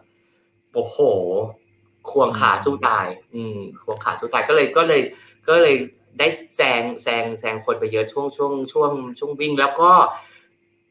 [0.74, 0.98] โอ้โห
[2.10, 5.02] ควงขาสู้ตาย อืม ควงขาสู้ตายก็เลยก็เลย
[5.48, 5.76] ก็เลย
[6.20, 9.92] ได้แซงแซงแซงคนไปเยอะช่วงช่วงช่วงช่วงวิ่ง แล้วก็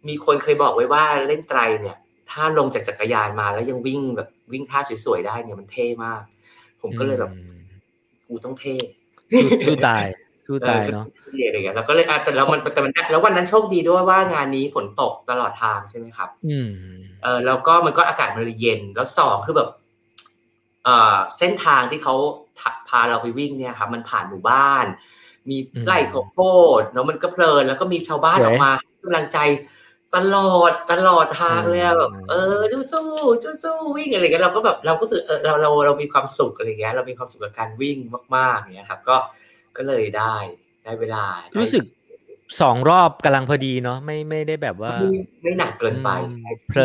[0.08, 1.96] มีคนเคยบอกไว้ว่าเล่นไตรเนี่ย
[2.30, 6.22] ถ้าลงจากจักรยานมาแล้วยังวิ่งแบบ วิ่งท่าสวยๆได้เนี่ยมันเท่มาก
[6.80, 7.32] ผมก็เลยแบบ
[8.26, 8.76] กูต้องเท่
[9.66, 10.06] สู้ตาย
[10.46, 11.06] สู้ตายเนาะ
[11.46, 16.70] อะไรเงี้ยแล้วก็เลยแต่แล้วมันแต่มันแล้ววันนั้นโชคดีด้วยว่างานนี้ฝนตกตลอดทางใช่ไหมครับ อืม
[17.22, 19.68] เออแล้วก็มันก็อากาศมันเย็นแล้วสองคือแบบ
[20.84, 22.14] เอ่อเส้นทางที่เขา
[22.88, 24.84] พาเราไปวิ่งเนี่ยครับมันผ่านหมู่บ้าน
[25.50, 26.38] มีไร่ข้าวโพ
[26.80, 28.72] ดเนาะมันก็เพลินแล้วก็มีชาวบ้านออกมา
[29.02, 29.38] กำลังใจ
[30.16, 33.04] ตลอดตลอดทางเลยแบบเออสู้สู้
[33.44, 37.98] สู้สู้วิ่งอะไรเงี้ยเราก็แบบเราก็ถือเออเราเราเรามีความสุขอะไรเงี้ยเรามีความสุขกับการวิ่ง
[38.36, 39.16] มากๆเงี้ยครับ ก็
[39.76, 40.34] ก็เลยได้
[40.84, 41.24] ได้เวลา
[41.60, 41.84] รู้สึก
[42.60, 44.92] สองรอบกำลังพอดีเนาะไม่ไม่ได้แบบว่า
[45.42, 46.08] ไม่หนักเกินไป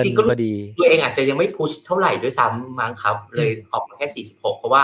[0.06, 4.84] จริงก็พอดีตัวเองอาจจะยังไม่พุชเท่าไหร่ด้วยซ้ำมั้งครับ เลยออกมาแค่สี่สิบหกเพราะว่า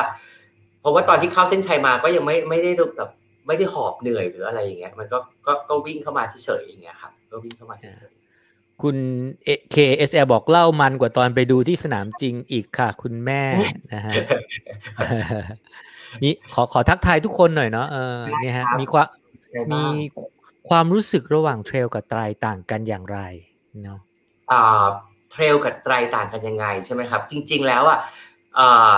[0.81, 3.09] เพราะว่าตอนที่เข้าเส้นชัยมาก็ยังไม่ไม่ได้แบบ
[3.47, 8.13] ไม่ได้หอบเหนื่อยหรืออะไรอย่างเงี้ย มันก็ก็ก็วิ่งเข้ามาเฉยๆอย่างเงี้ยครับก็วิ่งเข้ามาเฉย
[8.81, 8.97] คุณ
[9.71, 13.43] เคเอสบอกเล่ามันกว่าตอนไปดูที่สนามจริงอีกค่ะ คุณแม่
[13.93, 14.13] นะฮะ
[16.23, 19.07] นี่ขอขอทักทายทุกคนหน่อยเนาะเออเนี่ยฮะมีความ
[19.73, 19.85] มี
[20.69, 23.19] ความรู้สึกระหว่างเทรลกับไตรต่างกันอย่างไร
[23.83, 23.99] เนาะ
[24.51, 24.85] อ่า
[25.31, 27.99] เทรลกับไตรต่างกันยังไงใช่ไหมครับ จริง ๆ แล้วอะ
[28.59, 28.95] อ่า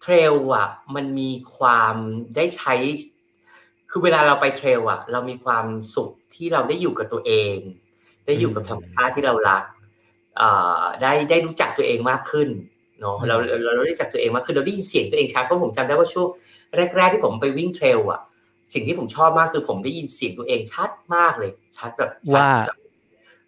[0.00, 1.94] เทรลอะ มันมีความ
[2.36, 2.74] ได้ใช้
[3.90, 7.56] คือเวลาเราไปเทรลอะ เรามีความสุขที่เราได้อยู่กับตัวเอง
[8.26, 9.62] ได้อยู่กับธรรมชาติที่เรารัก
[11.02, 12.48] ได้ได้รู้จักตัวเองมากขึ้น
[13.00, 16.28] เนาะเราเราได้รู้จักตัวเองมากขึ้นเราได้ยินเสียงตัวเองชัดเพราะผมจำได้ว่าช่วง
[16.96, 18.20] แรก ๆ ที่ผมไปวิ่งเทรลอะ
[18.74, 22.48] สิ่งที่ผมชอบมากคือผมได้ยินเสียงตัวเองชัดมากเลย ชัดแบบว่า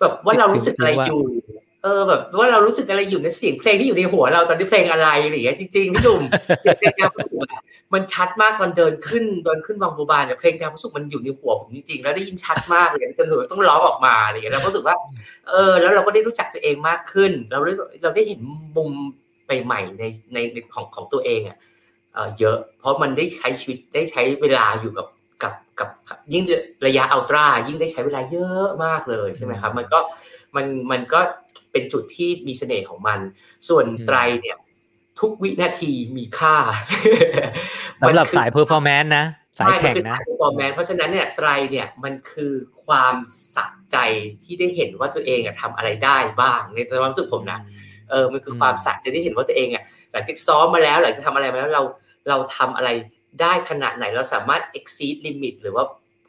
[0.00, 1.22] แบบว่าเรารู้สึกอะไรอยู่
[1.84, 6.22] เออแบบว่าเรารู้สึกอะไรอยู่ในเสียงเพลงที่อยู่ในหัวเราตอนนี้เพลงอะไรอะไรอย่างเงี้ยจริงๆพี่ดุม
[6.78, 7.48] เพลงแนวสุข
[7.94, 14.96] มันชัดมากตอนเดินขึ้นเดินขึ้นบางบูบานเนี่ยเพลงแนวสุขมันอยู่ในหัวผมจริงๆแล้วได้ยินชัดมากเลยจนถึงต้องร้องออกมาอะไรอย่างเงี้ยเราก็รู้สึกว่า
[15.48, 17.72] เออแล้วเราก็ได้รู้จักตัวเองมากขึ้น เราได้
[18.02, 18.40] เราได้เห็น
[18.76, 18.90] มุม
[19.64, 20.04] ใหม่ๆใน
[20.34, 20.38] ใน
[20.74, 21.58] ของของตัวเองอะ
[22.38, 25.06] เยอะ เพราะมันได้ใช้ชีวิตได้ใช้เวลาอยู่กับ
[25.42, 25.88] กับกับ
[26.32, 26.44] ยิ่ง
[26.86, 29.98] ระยะ ultra ยิ่งได้ใช้เวลาเยอะมากเลยใช่ไหมครับ มันก็
[30.56, 31.20] มันมันก็
[31.74, 33.20] เป็นจุดที่มีเสน่ห์ของมัน
[33.68, 34.56] ส่วนไตรเนี่ย
[35.20, 36.56] ทุกวินาทีมีค่า
[38.00, 39.26] สำหรับสาย performance นะ
[39.58, 42.52] สายแข่งนะ performance เพราะฉะนั้นเนี่ยไตรเนี่ยมันคือ
[42.84, 43.14] ความ
[43.56, 43.96] สะใจ
[44.42, 47.58] ที่ได้เห็นว่าตัวเองอะทำอะไรได้บ้างในความรู้สึกผมนะ
[48.10, 51.82] เออมันคือความสะใจที่เห็นว่าตัวเองอะหลังจากซ้อมมาแล้วหลังจากทำอะไรมาแล้วเรา
[52.28, 52.90] เราทำอะไร
[53.40, 55.84] ได้ขนาดไหนเราสามารถ exceed limit หรือว่า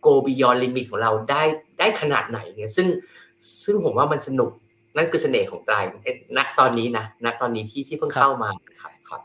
[0.06, 1.44] go beyond limit ของเราได้
[1.80, 2.88] ได้ขนาดไหนเนี่ยซึ่ง
[3.64, 4.52] ซึ่งผมว่ามันสนุก
[4.96, 5.76] นั่นคือเสน่ห์ของไตร
[6.38, 8.50] ณตอนนี้นะณตอนนี้ที่ที่เพิ่งเข้ามา
[8.82, 9.22] ครับครับ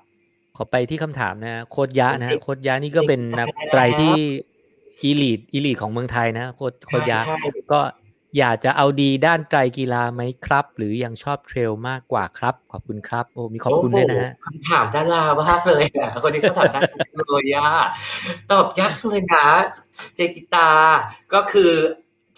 [0.57, 4.15] ขอไปที่คำถามนะ โค้ชยะนะโค้ชยะนี่ก็เป็นนักไตรที่
[5.03, 7.19] elite elite ของเมืองไทยนะโค้ชโค้ชยะ
[7.73, 7.81] ก็
[8.39, 16.83] อยากจะเอาดีด้านไตรกีฬาไหมครับ หรือยังชอบ trail มากกว่าครับ ขอบคุณครับ โอ้มีขอบคุณด้วยนะฮะคำถามด้านลามากเลยอะคนนี้เขาถามด้าน
[17.29, 17.67] เลยยะ
[18.51, 19.47] ตอบยากเลยนะ
[20.15, 20.71] เจกิตา
[21.35, 21.73] ก็คือ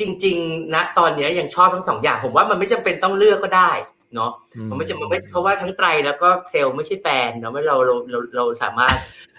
[0.01, 3.71] จริงๆนะตอนนี้ยังชอบทั้งสองอย่าง ผมว่ามันไม่จำเป็นต้องเลือกก็ได้
[4.15, 4.31] เนาะ
[4.69, 8.95] มันไม่จำเป็นเพราะว่าทั้งไตรแล้วก็เทรลไม่ใช่แฟนเนาะไม่เราเราเราเราสามารถ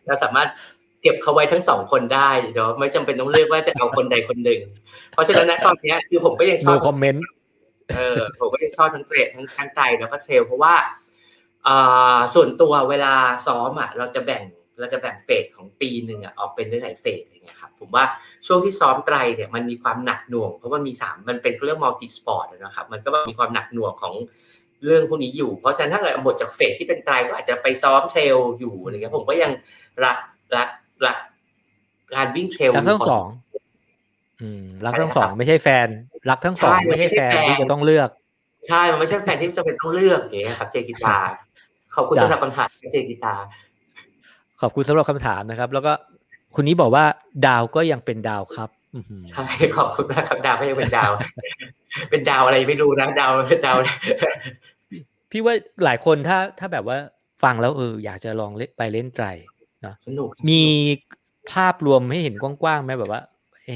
[0.08, 0.48] เราสามารถ
[1.02, 4.62] เก็บเขาไว้ทั้งสองคนได้เนาะไม่จำเป็นต้องเลือกว่าจะเอาคนใดคนหนึ่ง
[5.12, 7.26] เพราะฉะนั้นตอนนี้คือผมก็ยังชอบคอมเมนต์
[7.96, 10.76] เออผมก็ยังชอบทั้ง trail ทั้งทั้งไตรแล้วก็ trail เพราะว่า
[11.68, 13.14] อ่าส่วนตัวเวลา
[13.48, 14.44] ซ้อมอะเราจะแบ่ง
[14.80, 18.04] เราจะแบ่ง phase ของปีหนึ่งอะออกเป็นหลาย phase อย่าง เงี้ยครับผมว่า
[18.46, 24.14] ช่วงที่ซ้อมไตรเนี่ยมันมีความหนักหน่วง เพราะว่ามีสามมันเป็นเรื่อง multisport นะครับมันก็มีความหนักหน่วงของ
[24.86, 29.52] เรื่องพวกนี้อยู่ เพราะฉะนั้นถ้าเกิดหมดจาก phase ที่เป็นไตรก็อาจจะไปซ้อม trail อยู่อะไรเงี้ยผมก็ยัง
[30.04, 30.18] รัก
[30.56, 30.70] รัก
[31.06, 31.18] รัก
[32.16, 33.28] การวิ่ง trail รักทั้งสอง
[34.42, 35.88] อืมรักทั้งสองไม่ใช่แฟน
[36.30, 38.10] รักทั้งสองไม่ใช่แฟนที่จะต้องเลือก
[38.68, 41.18] ใช่ มันไม่ใช่แฟนที่จะเป็นต้องเลือกอย่างเงี้ยครับ เจกิตา
[41.96, 43.34] ขอบคุณสำหรับคำถามเจกิตา
[44.62, 45.94] ขอบคุณสำหรับคำถามนะครับ แล้วก็
[46.56, 47.06] คนนี้บอกว่า
[47.48, 48.70] ดาวก็ยังเป็นดาวครับ
[49.30, 49.46] ใช่
[49.76, 51.12] ขอบคุณมากครับดาวก็ยังเป็นดาว
[52.10, 53.32] เป็นดาวอะไรไม่รู้นะดาว
[53.66, 53.78] ดาว
[55.32, 56.98] พี่ว่าหลายคนถ้าถ้าแบบว่า
[57.44, 59.26] ฟังแล้วเอออยากจะลองเล่นไปเล่นไตร
[59.86, 60.64] นะสนุกมี
[61.52, 63.22] ภาพรวมให้เห็นกว้างๆไหมแบบว่า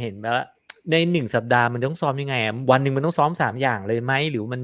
[0.01, 0.45] เห็นแบบว่า
[0.91, 2.35] ในหนึ่งสัปดาห์มันต้องซ้อมยังไง
[2.71, 4.61] วันหนึ่งมันต้องซ้อมสามอย่างเลยไหมหรือมัน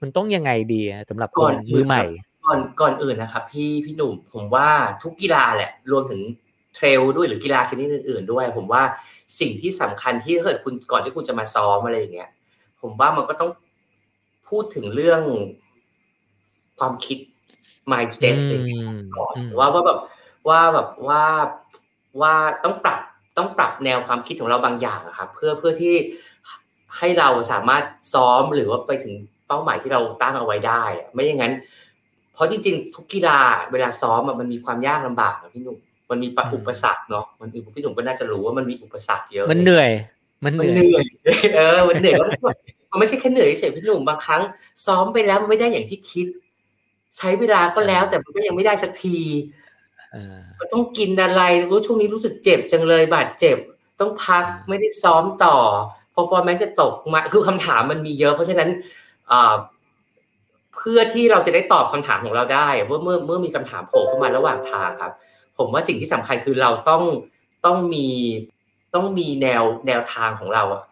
[0.00, 2.04] มันต้องยังไงดีสำหรับคนมือใหม่
[2.46, 4.68] ก่อนก่อนอื่นนะครับ พี่พี่หนุ่มผมว่า
[5.02, 6.20] ทุกกีฬาแหละ รวมถึง
[6.74, 8.82] เทรลด้วยหรือกีฬาชนิดอื่น ๆ ด้วย ผมว่า
[9.40, 12.30] สิ่งที่สำคัญที่เกิดคุณก่อนที่คุณจะมาซ้อมอะไรอย่างเงี้ย
[12.80, 13.50] ผมว่ามันก็ต้อง
[14.48, 15.22] พูดถึงเรื่อง
[16.78, 17.18] ความคิด
[17.92, 18.36] mindset
[19.16, 19.98] ก่อนว่าว่าแบบ
[20.48, 21.22] ว่าแบบว่า
[22.20, 23.00] ว่าต้องปรับ
[23.38, 25.94] ต้องปรับแนวความคิดของเราบางอย่างครับเพื่อเพื่อที่
[26.98, 29.14] ให้เราสามารถซ้อมหรือว่าไปถึง
[29.46, 31.52] เป้าหมายที่เราตั้งเอาไว้ได้ ไม่อย่างนั้น
[32.32, 33.38] เพราะจริงๆ ทุกกีฬา
[33.72, 35.78] เวลาซ้อมมันมีความยากลำบากนะพี่หนุ่ม
[36.10, 39.90] มันมีอุปสรรคเนาะมันพี่หนุ่มก็น่าจะรู้ว่ามันมีอุปสรรคเยอะมันเหนื่อย
[40.44, 41.04] มันเหนื่อย
[41.54, 42.14] เออมันเหนื่อย
[42.90, 44.42] มันไม่ใช่แค่เหนื่อยเฉยพี่หนุ่มบางครั้ง
[44.86, 46.26] ซ้อมไปแล้วมันไม่ได้อย่างที่คิด
[47.16, 49.18] ใช้เวลาก็แล้วแต่มันก็ยังไม่ได้สักที
[50.60, 53.56] ก็ต้องกินอะไรรู้ช่วงนี้รู้สึกเจ็บจังเลยบาดเจ็บ
[54.00, 55.56] ต้องพักไม่ได้ซ้อมต่อ
[56.14, 58.68] พอฟอร์แมนจะตกมาคือคำถามมันมีเยอะ เพราะฉะนั้น
[60.76, 65.12] เพื่อที่เราจะได้ตอบคำถามของเราได้ เมื่อเมื่อเมื่อมีคำถามโผล่เข้ามาระหว่างทางครับ
[65.58, 67.02] ผมว่าสิ่งที่สำคัญคือเราต้อง
[67.64, 68.08] ต้องมี
[68.94, 70.82] ต้องมีแนวแนวทางของเราอะ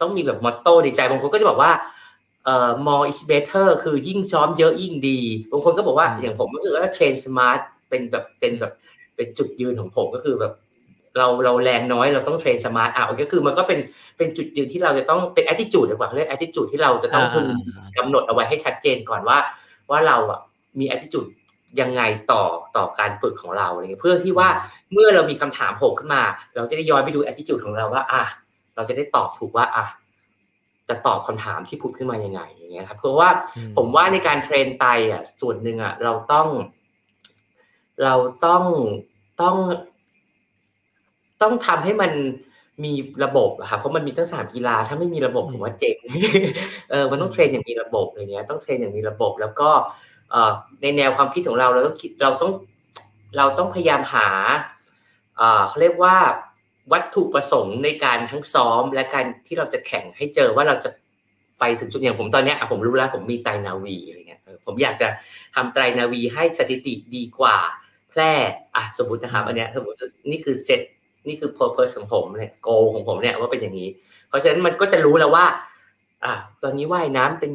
[0.00, 1.72] ต้องมีแบบ motto ในใจบางคนก็จะบอกว่า
[2.44, 5.20] เอ่อ more is better คือยิ่งซ้อมเยอะยิ่งดี
[5.50, 8.72] บางคนก็บอกว่าอย่างผมรู้สึกว่า train smart เป็นแบบเป็นแบบ
[9.16, 10.52] เป็นจุดยืนของผมก็คือแบบ
[11.18, 13.78] เราเราแรงน้อยเราต้อง train smart อะก็คือมันก็เป็น
[14.16, 17.46] เป็นจุดยืนที่เราจะต้องเป็น attitude ดีกว่าเรียก attitude ที่เราจะต้องพึง
[17.98, 19.38] กำหนดเอาไว้ให้ชัดเจนก่อนว่า
[19.90, 20.40] ว่าเราอะ
[20.78, 21.28] มี attitude
[21.80, 22.02] ยังไง
[22.32, 22.42] ต่อ
[22.76, 24.48] ต่อการฝึกของเราอะไรเงี้ยเพื่อที่ว่า
[24.92, 26.22] เมื่อเรามีคำถามโผล่ขึ้นมา
[26.56, 28.24] เราจะได้ย้อนไปดู attitude ของเราว่า อะ
[28.76, 29.84] เราจะได้ตอบถูกว่าอะ
[30.88, 33.28] จะตอบคำถามที่พูดขึ้นมายังไงอย่างเงี้ยครับเพราะว่า
[33.76, 36.48] ผมว่าในการเทรนไตอะส่วนหนึ่งอะเราต้อง
[38.04, 38.14] เรา
[38.46, 38.62] ต้อง
[39.42, 39.56] ต้อง
[41.42, 42.12] ต้องทำให้มัน
[42.84, 42.92] มี
[43.24, 45.96] ระบบอะครับเพราะมันมีทั้งสามกีฬาถ้าไม่มีระบบผมว่าเจ๋ง
[46.90, 50.13] เออมันต้องเทรนอย่างมีระบบอะไรเงี้ย ต้องเทรนอย่างมีระบบ แล้วก็เอ่อ
[50.82, 52.52] ในแนวความคิดของเราเราต้องคิดเราต้อง
[53.36, 54.28] เราต้องพยายามหา
[55.68, 56.16] เขาเรียกว่า
[56.92, 60.90] วัตถุประสงค์ในการทั้งซ้อมและการที่เราจะแข่งให้เจอว่าเราจะ
[61.58, 65.08] ไปถึงจุดอย่างผมตอนนี้ผมรู้แล้วผมมีไตนาวีอะไรเงี้ยผมอยากจะ
[65.54, 67.56] ทำไตรนาวีให้สถิติดีกว่า
[68.10, 68.32] แพร่
[68.76, 69.96] อะสมมตินะครับอันเนี้ยสมมติ
[70.30, 70.80] นี่คือเซต
[71.28, 73.88] นี่คือ purpose ของผมเนี่ย goal ของผมเนี่ยว่าเป็นอย่างนี้
[74.28, 75.46] เพราะฉะนั้นมันก็จะรู้แล้วว่า
[76.24, 77.52] อะตอนนี้ว่ายน้ำเป็น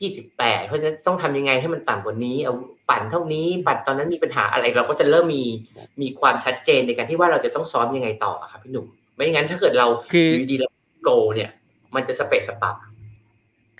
[0.00, 2.54] ยี่สิบแปดเพราะฉะนั้นต้องทำยังไงให้มันต่ำกว่านี้ เอา
[2.90, 5.44] ปั่นเท่านี้ปั่นตอนนั้นมีปัญหาอะไร เราก็จะเริ่มมี
[6.02, 8.86] มีความชัดเจนในการที่ว่าเราจะต้องซ้อมยังไงต่อครับพี่หนุ่ม
[9.16, 10.68] ไม่งั้นถ้าเกิดเราคือดีเรา
[11.04, 11.50] โกเนี่ย
[11.94, 12.76] มันจะสเปซสปับ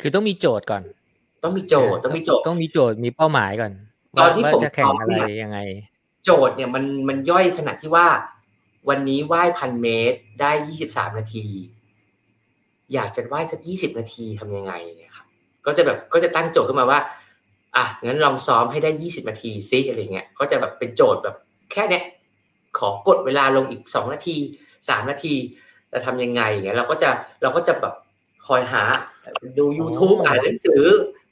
[0.01, 0.83] คือต้องมีโจทย์ก่อน
[1.43, 3.73] ต้องมีโจทย์ต้องมีโจทย์ต้องมีโจทย์มีเป้าหมายก่อน
[4.19, 5.59] ตอนที่ผมจะแข่งอะไรยังไง
[6.25, 8.07] โจทย์เนี่ยมันมันย่อยขนาดที่ว่า
[8.89, 11.47] วันนี้ว่ายพันเมตรได้ยี่สิบสามนาที
[12.95, 15.27] อยากจะว่ายสักยี่สิบนาทีทำยังไงเนี่ยครับ
[15.69, 17.01] ก็จะแบบก็จะตั้งโจทย์ขึ้นมาว่า
[17.77, 21.37] อะงั้นลองซ้อมให้ได้ยี่สิบนาทีซิอะไรเงี้ยก็จะแบบเป็นโจทย์แบบ
[21.73, 22.03] แค่เนี้ย
[22.79, 24.37] ขอกดเวลาลงอีกสองนาที
[24.89, 25.35] สามนาที
[25.93, 27.09] จะทำยังไงเงี้ยเราก็จะ
[27.43, 27.95] เราก็จะแบบ
[28.47, 28.83] คอยหา
[29.59, 30.83] ดู YouTube อ่านหนังสือ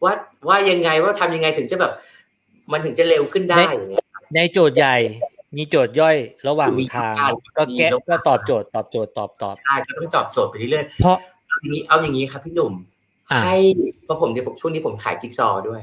[0.05, 0.12] ว่า
[0.49, 1.93] ว่ายังไงว่าทำยังไงถึงจะแบบ
[2.72, 4.97] มันถึงจะเร็วขึ้นได้อย่างเงี้ยในโจทย์ใหญ่
[5.57, 6.16] มีโจทย์ย่อย
[6.49, 7.14] ระหว่างทาง
[7.59, 11.16] ก็แก้ก็ตอบโจทย์ตอบโจทย์ตอบตอบใช่ก็ต้องตอบโจทย์ไปเรื่อยๆเพราะ
[11.49, 12.72] เอาอย่างนี้เอาอย่างนี้ครับพี่หนุ่ม
[13.45, 13.57] ให้
[14.05, 15.81] เพราะผมเนี่ยผมช่วงนี้ผมขายจิ๊กซอด้วย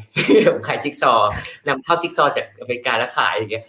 [0.54, 1.14] ผมขายจิ๊กซอ
[1.68, 3.64] นำเข้าจิ๊กซอจากอเมริกาแล้วขายอย่างเงี้ย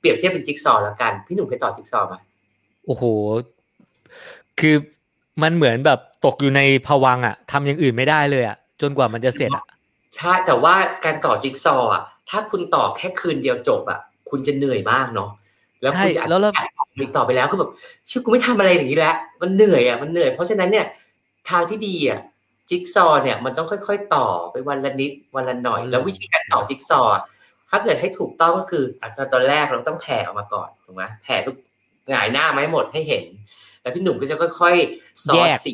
[0.00, 2.14] เปรียบเทียบเป็นจิ๊กซอแล้วกัน พี่หนุ่มเคยต่อจิ๊กซอไหม
[2.86, 3.04] โอ้โห
[4.60, 4.76] คือ
[5.42, 9.64] มันเหมือนแบบตกอยู่ในภวังอะทำอย่างอื่นไม่ได้เลยอะจนกว่ามันจะเสร็จอะ
[10.16, 14.00] ใช่แต่ว่าการต่อจิ๊กซออะถ้าคุณต่อแค่คืนเดียวจบอะ
[14.30, 15.30] คุณจะเหนื่อยมากเนาะ
[15.82, 16.40] แล้วคุณจะแล้ว
[17.16, 17.70] ต่อไปแล้วคือแบบ
[18.10, 20.86] ชื่อกูไม่ทำอะไรอย่างนี้แล้วมันเหนื่อยอะมันเหนื่อยเพราะฉะนั้นเนี่ย
[21.50, 22.20] ทางที่ดีอะ
[22.70, 27.00] จิ๊กซอเนี่ยมันต้องค่อยๆ ต่อไปวันละนิดวันละหน่อย แล้ววิธีการต่อจิ๊กซอ
[27.70, 28.84] ถ้าเกิดให้ถูกต้องก็คือ
[29.32, 31.56] ตอนแรกเราต้องแผ่ออกมาก่อนถูกไหมแผ่ทุก
[32.10, 33.24] หงายหน้าไม่หมดให้เห็น
[33.82, 35.72] แล้วพี่หนุ่มก็จะค่อยๆสอดสิ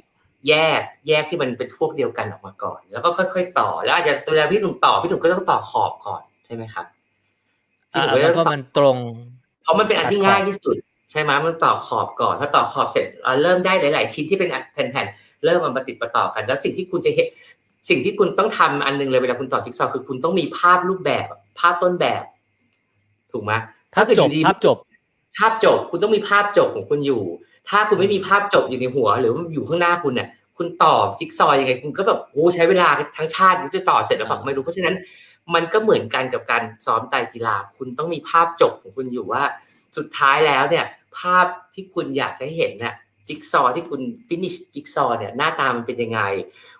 [0.48, 6.86] แยกแยกที่มันเป็นพวกเดียวกันออกมาก่อน แล้วก็ค่อยๆต่อ แล้วอาจจะตัวพี่หนุ่มต่อพี่หนุ่มก็ต้องต่อขอบก่อนใช่ไหมครับ
[7.90, 8.98] พี่หนุ่มก็จะมันตรง
[9.62, 10.76] เพราะมันเป็นอันที่ง่ายที่สุด
[11.10, 17.26] ใช่ไหมมันต่อขอบก่อนพอต่อขอบเสร็จเราเริ่มได้หลาย ๆ ชิ้นที่เป็นแผ่นๆ เริ่มมันมาติดประต่อกัน แล้วสิ่งที่คุณจะเห็น
[17.88, 21.26] สิ่งที่คุณต้องทำอันนึงเลยเวลาคุณต่อจิ๊กซอว์คือคุณต้องมีภาพรูปแบบ
[21.60, 22.24] ภาพต้นแบบ
[23.32, 23.52] ถูกไหม
[23.94, 24.76] ถ้าเกิดอยู่ดีภาพจบ
[25.38, 27.22] ภาพจบ คุณต้องมีภาพจบของคุณอยู่
[27.68, 30.28] ถ้าคุณไม่มีภาพจบอยู่ในหัว หรืออยู่ข้างหน้าคุณเนี่ย
[30.58, 34.94] คุณต่อจิ๊กซอว์ยังไง คุณก็แบบโอ้ใช้เวลาทั้งชาติจะต่อเสร็จหรือเปล่าไม่รู้เพราะฉะนั้น
[35.54, 39.42] มันก็เหมือนกันกับการซ้อมไตกีฬาคุณต้องมีภาพจบของคุณอยู่ว่า
[39.96, 40.84] สุดท้ายแล้วเนี่ย
[41.18, 42.94] ภาพที่คุณอยากจะเห็นเนี่ย
[43.28, 46.20] จิ๊กซอที่คุณฟินิชจิ๊กซอเนี่ยหน้าตามันเป็นยังไง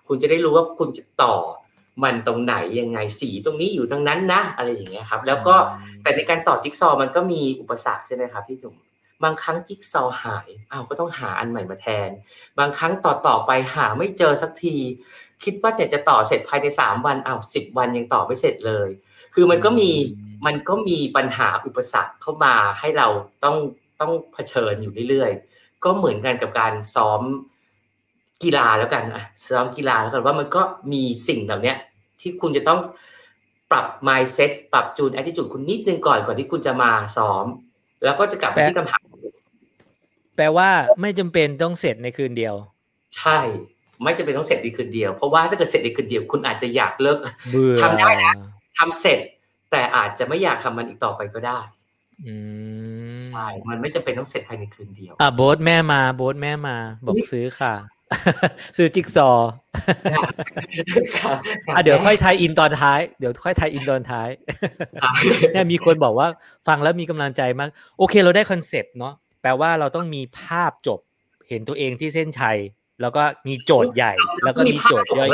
[0.07, 1.35] คุณจะได้รู้ว่าคุณจะต่อ
[2.03, 5.55] มันตรงไหนยังไงสีตรงนี้อยู่ตรงนั้นนะ อะไรอย่างเงี้ยครับ แล้วก็
[6.01, 8.75] แต่ในการต่อจิ๊กซอมันก็มีอุปสรรคใช่ไหมครับพี่จุ๋ม
[9.23, 12.09] บางครั้งจิ๊กซอหายอ้าวก็ต้องหาอันใหม่มาแทน
[12.59, 14.75] บางครั้งต่อต่อไปหาไม่เจอสักที
[15.43, 18.89] คิดว่าเนี่ยจะต่อเสร็จภายในสามวันอ้าวสิบวันยังต่อไม่เสร็จเลย
[19.33, 19.89] คือมันก็มี
[20.45, 23.07] มันก็มีปัญหาอุปสรรคเข้ามาให้เรา
[23.43, 23.57] ต้อง
[24.01, 27.21] ต้องเผชิญอยู่เรื่อยๆ ก็เหมือนกันกับการซ้อม
[28.43, 30.61] กีฬาแล้วกันอะซ้อมกีฬาแล้วกันว่ามันก็
[30.91, 31.73] มีสิ่งเหล่านี้
[32.21, 32.79] ที่คุณจะต้อง
[33.71, 37.45] ปรับ mindset ปรับจูน attitude คุณนิดนึงก่อนก่อนที่คุณจะมาซ้อม
[38.03, 39.03] แล้วก็จะกลับไปที่คำถาม
[40.35, 40.69] แปลว่า
[41.01, 42.55] ไม่จำเป็นต้องเสร็จในคืนเดียว
[43.17, 43.39] ใช่
[44.03, 47.19] ไม่จำเป็นต้องเสร็จในคืนเดียว เพราะว่าถ้าเกิดเสร็จในคืนเดียว คุณอาจจะอยากเลิก
[47.81, 48.33] ทำได้นะ
[48.77, 49.19] ทำเสร็จ
[49.71, 51.59] แต่อาจจะไม่อยากทำมันอีกต่อไปก็ได้
[53.35, 57.73] ใช่มันไม่จำเป็นต้องเสร็จภายในคืนเดียว อะโบ๊ทแม่มาโบ๊ทแม่มา บอกซื้อค่ะ
[58.77, 59.29] ซื้อจิ๊กซอ
[61.75, 64.29] อะเดี๋ยวค่อยทายอินตอนท้าย เดี๋ยวค่อยทายอินตอนท้าย
[65.53, 66.27] เนี่ยมีคนบอกว่า
[66.67, 70.99] ฟังแล้วมีกำลังใจมาก โอเคเราได้ concept เนาะแปลว่าเราต้องมีภาพจบ
[71.49, 72.57] เห็นตัวเองที่เส้นชัย
[73.01, 74.13] แล้วก็มีโจทย์ใหญ่
[74.43, 75.29] แล้วก็มีโจทย์ย่อย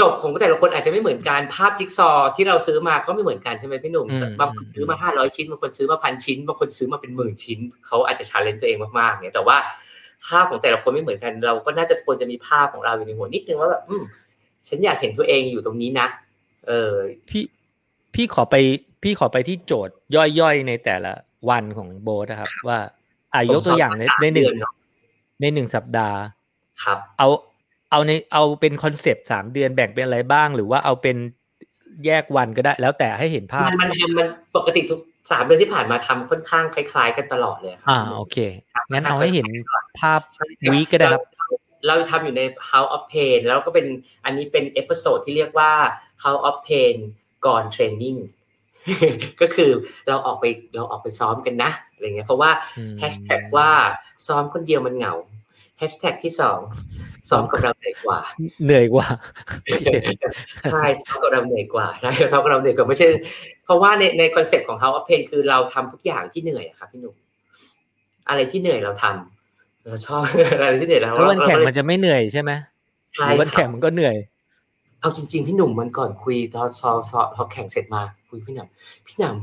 [0.00, 4.06] จบของแต่ละคนอาจจะไม่เหมือนกันภาพจิ๊กซอว์ที่เราซื้อมาก็ไม่เหมือนกันใช่ไหมพี่หนุ่ม
[4.40, 9.56] บางคนซื้อมาห้าร้อยชิ้นบางคนซื้อมาพันชิ้นบางคนซื้อมาเป็นหมื่นชิ้นเขาอาจจะ challenge ตัวเองมากๆเนี่ยแต่ว่า
[10.26, 14.02] ภาพของแต่ละคนไม่เหมือนกัน เราก็น่าจะควรจะมีภาพของเราอยู่ในหัวนิดนึงว่าแบบอืม
[14.68, 16.06] ฉันอยากเห็นตัวเองอยู่ตรงนี้นะ
[16.66, 16.94] เออ
[17.30, 17.44] พี่
[18.14, 18.54] พี่ขอไป
[19.02, 19.94] พี่ขอไปที่โจทย์
[20.40, 21.12] ย่อยๆในแต่ละ
[21.48, 22.78] วันของโบสนะครับ ว่า
[23.34, 24.54] อายกตัวอย่างในในหนึ่ง
[25.40, 26.18] ในหนึ่งสัปดาห์
[26.82, 27.28] ครับ เอา
[27.94, 31.16] เอาในเอาเป็นคอนเซปต์สามเดือนแบ่งเป็นอะไรบ้าง หรือว่าเอาเป็น
[32.06, 38.36] แยกวันก็ได้ แล้วแต่ให้เห็นภาพ มันมันมันปกติทุกสามเดือนที่ผ่านมาทำค่อนข้างคล้าย ๆ กันตลอดเลยครับอ่าโอเค
[38.92, 39.46] งั้นเอาให้เห็น
[40.00, 40.20] ภาพ
[40.72, 41.24] วีก็ได้ครับ
[41.86, 43.86] เราทำอยู่ใน House of Pain แล้วก็เป็น
[44.24, 45.72] อันนี้เป็น episode ที่เรียกว่า
[46.24, 46.96] House of Pain
[47.46, 48.16] group training
[49.40, 49.70] ก็คือ
[50.08, 53.70] เราออกไปเราออกไปซ้อมกันนะอะไรเงี้ยเพราะว่าอืมแฮชแท็กว่า
[54.26, 55.14] ซ้อมคนเดียวมันเหงา
[55.78, 56.58] แฮชแท็กที่สอง
[57.28, 58.18] ซ้อมกับเราเหนื่อยกว่า
[58.64, 59.06] เหนื่อยกว่า
[59.64, 59.88] โอเค
[60.72, 63.06] ใช่ซ้อมกับเราเหนื่อยกว่าใช่ซ้อมกับเราเหนื่อยกว่าไม่ใช่
[63.64, 67.14] เพราะว่าในใน concept ของ House of Pain คือเราทำทุกอย่างที่เหนื่อยอะครับพี่หนุ่ม
[68.28, 70.22] อะไรที่เหนื่อยเราทำเราชอบ
[70.62, 72.50] อะไรที่เหนื่อยเราแล้ววันแข่งเราก็เลยมันจะไม่เหนื่อยใช่ไหม
[73.14, 74.16] ใช่หรือวันครัแข่บงมันก็เหนื่อย
[75.00, 78.68] เอาจริง ๆ พี่หนุ่มมันก่อนคุยตอนซ้อมซ้อมพอแข่งเสร็จมาคุยพี่หนุ่ม
[79.06, 79.36] พี่หนุ่ม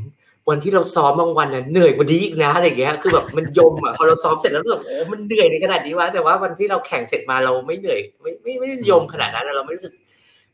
[0.52, 9.94] วันที่เราซ้อมบางวันน่ะเหนื่อยกว่านี้อีกนะอะไรอย่างเงี้ย คือแบบมันยมอะพอเราซ้อมเสร็จแล้วรู้สึกโอ้มันเหนื่อยในขนาดนี้วะแต่ว่าวันที่เราแข่งเสร็จมาเราไม่เหนื่อยไม่ไม่ไม่ได้ยมขนาดนั้นเราไม่รู้สึก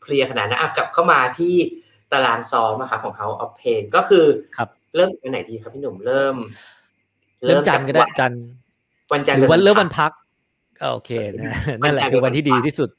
[0.02, 1.54] เพลียขนาดนั้นอะกลับเข้ามาที่
[2.12, 4.26] ตารางซ้อมอะครับของเขาออฟเพนก็คือ
[4.58, 6.36] ครับเริ่มจากวันไหนดีครับพี่หนุ่มเริ่ม
[7.46, 8.44] เริ่มจันทร์ก็ได้จากจันทร์
[9.14, 10.12] วันจันทร์หรือวันป็เริ่มวันพัก
[10.80, 12.90] ก็โอเคนะนั่นแหละคือวันที่ดีที่สุด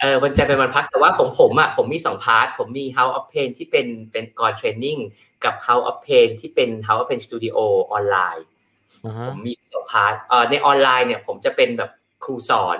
[0.00, 4.98] เออวันจันทร์เป็นวันพักแต่ว่าของผมอะผมมีสอง part ผมมี House of Pain ที่เป็นเป็น group training
[5.44, 7.56] กับ House of Pain ที่เป็น House of Pain Studio
[7.92, 8.46] online
[9.04, 11.90] อ่าฮะผมมีสอง part เอ่อในออนไลน์เนี่ยผมจะเป็นแบบ
[12.24, 12.78] ครูสอน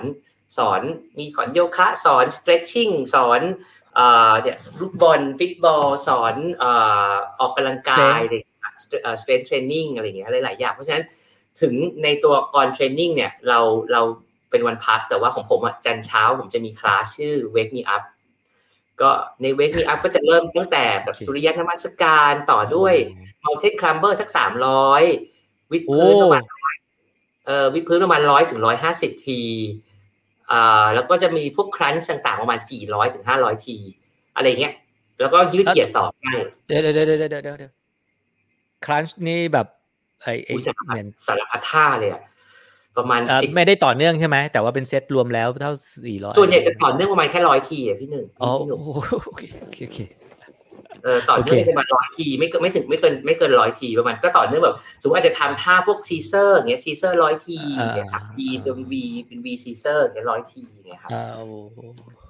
[0.57, 0.81] สอน
[1.17, 3.41] มีสอนโยคะ สอน stretching สอน
[3.95, 6.71] เอ่อเนี่ยลูกบอลฟิตบอลสอนเอ่
[7.09, 8.61] อออกกำลังกายอะไรอย่างเงี้ย
[9.03, 11.05] เอ่อ strength training อะไรอย่างเงี้ยหลายๆอย่างเพราะฉะนั้น
[11.61, 13.59] ถึงในตัวก่อนเทรนนิ่งเนี่ยเรา
[13.91, 14.01] เรา
[14.51, 18.03] เป็นวันพัก แต่ว่าของผมอะจันทร์เช้าผมจะมีคลาสชื่อ wake me up
[19.01, 19.09] ก็
[19.41, 22.93] ใน wake me up ก็จะเริ่มตั้งแต่แบบสุริยันนมัสการต่อด้วย
[23.43, 25.03] mountain climber สักสามร้อย
[25.71, 26.43] วิดโอ้พื้นประมาณ
[27.45, 29.41] เอ่อวิดพื้นประมาณร้อยถึงร้อยห้าสิบที
[30.51, 33.77] อ่าแล้วก็จะมีพวก crunch ต่างๆประมาณสี่ร้อยถึงห้าร้อยที
[34.35, 34.73] อะไรเงี้ย
[35.19, 36.33] แล้วก็ยืดเหยียดต่อได้
[36.67, 37.71] เดี๋ยวเดี๋ยวเดี๋ยวเดี๋ยวเดี๋ยวเดี๋ยว
[38.85, 39.67] crunch นี่แบบ
[40.21, 42.21] ไอ้ไอ้อุ๊ยสารเหพัดมือนสารพัดท่าเลยอะ
[42.97, 45.73] ประมาณอ่าสิบไม่ได้ต่อเนื่องใช่ไหมแต่ว่าเป็นเซตรวมแล้วเท่า
[46.05, 48.79] สี่ร้อยส่วนใหญ่จะต่อเนื่องประมาณแค่ร้อยทีอะพี่หนึ่งอ๋อพี่หนุ่ม
[49.25, 49.99] โอเคโอเคโอเค
[51.03, 58.93] เออต่อเนื่องโอเคประมาณร้อยทีไม่เกินไม่ถึงไม่เกินไม่เกินร้อยทีประมาณก็ต่อเนื่องแบบสมมติอาจจะทำท่าพวก scissor อย่างเงี้ย scissor ร้อยทีอย่างเงี้ยครับ V จน V
[59.27, 61.45] เป็น V ซีเซอร์อย่างเงี้ยร้อยทีอย่างเงี้ยครับอ่าโอ้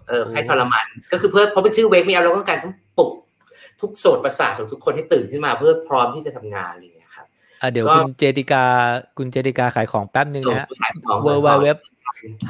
[0.07, 3.11] เออให้ทรมานก็คือเพื่อเพราะเป็นชื่อเวกไม่เอาเราต้องการต้องปลุก
[3.81, 6.90] ทุกโสดประสาทของทุกคนให้ตื่นขึ้นมาเพื่อพร้อมที่จะทำงานอะไรอย่างเงี้ยครับ
[7.61, 8.63] อะเดี๋ยวก็คุณเจติกา
[9.17, 11.67] คุณเจติกาขายของแป๊บนึงส่งนะฮะผู้ชายสอง w w w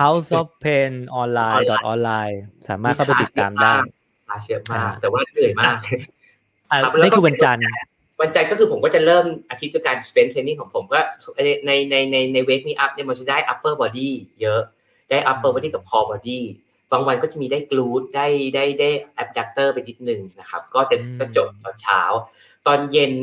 [0.02, 0.92] house of pain
[1.22, 2.36] online dot online
[2.68, 3.74] สามารถเข้าไปติดตามได้
[4.30, 5.76] อาเชียอะมากอ่าแต่ว่าเหนื่อยมาก
[6.72, 7.64] อะครับแล้วก็นี่คือวันจันทร์
[8.22, 11.00] วันจันทร์ก็คือผมก็จะเริ่มอาทิตย์ด้วยการ spend training ของผมก็
[11.44, 14.10] ในในในในใน wake me up เนี่ยมันจะได้ upper body
[14.42, 14.62] เยอะ
[15.10, 16.40] ได้ upper body กับ core body
[16.92, 18.90] บางวันก็จะมีได้ glute ได้ได้ได้
[19.24, 22.02] abductor ไปนิดนึงนะครับ ก็จะอืมก็จบตอนเช้า
[22.68, 23.14] ตอนเย็น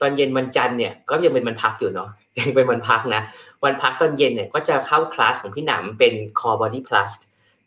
[0.00, 3.22] ตอนเย็นวันจันทร์เนี่ยก็ยังเป็นวันพักอยู่เนาะยังเป็นวันพักนะ
[3.64, 7.10] วันพักตอนเย็นเนี่ยก็จะเข้าคลาสของพี่หนำเป็น core body plus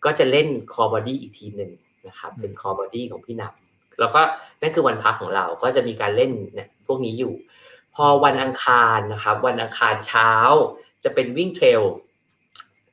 [0.06, 1.72] ก็จะเล่น core body อีกทีหนึ่ง
[2.08, 4.22] นะครับเป็น core body ของพี่หนำแล้วก็
[4.62, 7.34] นั่นคือวันพักของเราก็จะมีการเล่นเนี่ยพวกนี้อยู่
[7.96, 10.32] พอวันอังคารนะครับ วันอังคารเช้า
[11.04, 11.82] จะเป็นวิ่งเทรล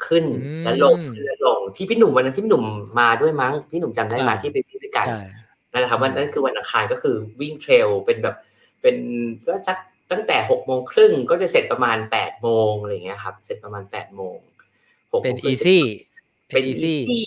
[0.06, 2.64] ขึ้นอืมและลงขึ้นและลงที่พี่หนุ่มวันนั้นที่พี่หนุ่ม
[3.00, 5.20] มาด้วยมั้งพี่หนุ่มจำได้ไหมาอ่าที่ไปวิ่งด้วยกันใช่
[5.72, 8.36] นั่นแหละครับวันนั้นคือวันอังคารก็คือวิ่งเทรลเป็นแบบ
[8.82, 8.96] เป็น
[9.46, 9.78] ก็สัก
[10.12, 14.36] ตั้งแต่หกโมงครึ่งก็จะเสร็จประมาณแปดโมงอะไรอย่างเงี้ยครับ เสร็จประมาณแปดโมง
[15.12, 15.78] หกโมงเป็นครึ่ง easy
[16.48, 17.18] เป็น easy easy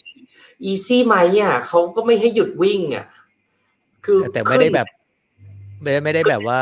[0.72, 3.06] easy ไหมอะเขาก็ไม่ให้หยุดวิ่งอะ
[4.06, 4.88] คือแต่ไม่ได้แบบ
[5.82, 6.62] ไม่ได้ไม่ได้แบบว่า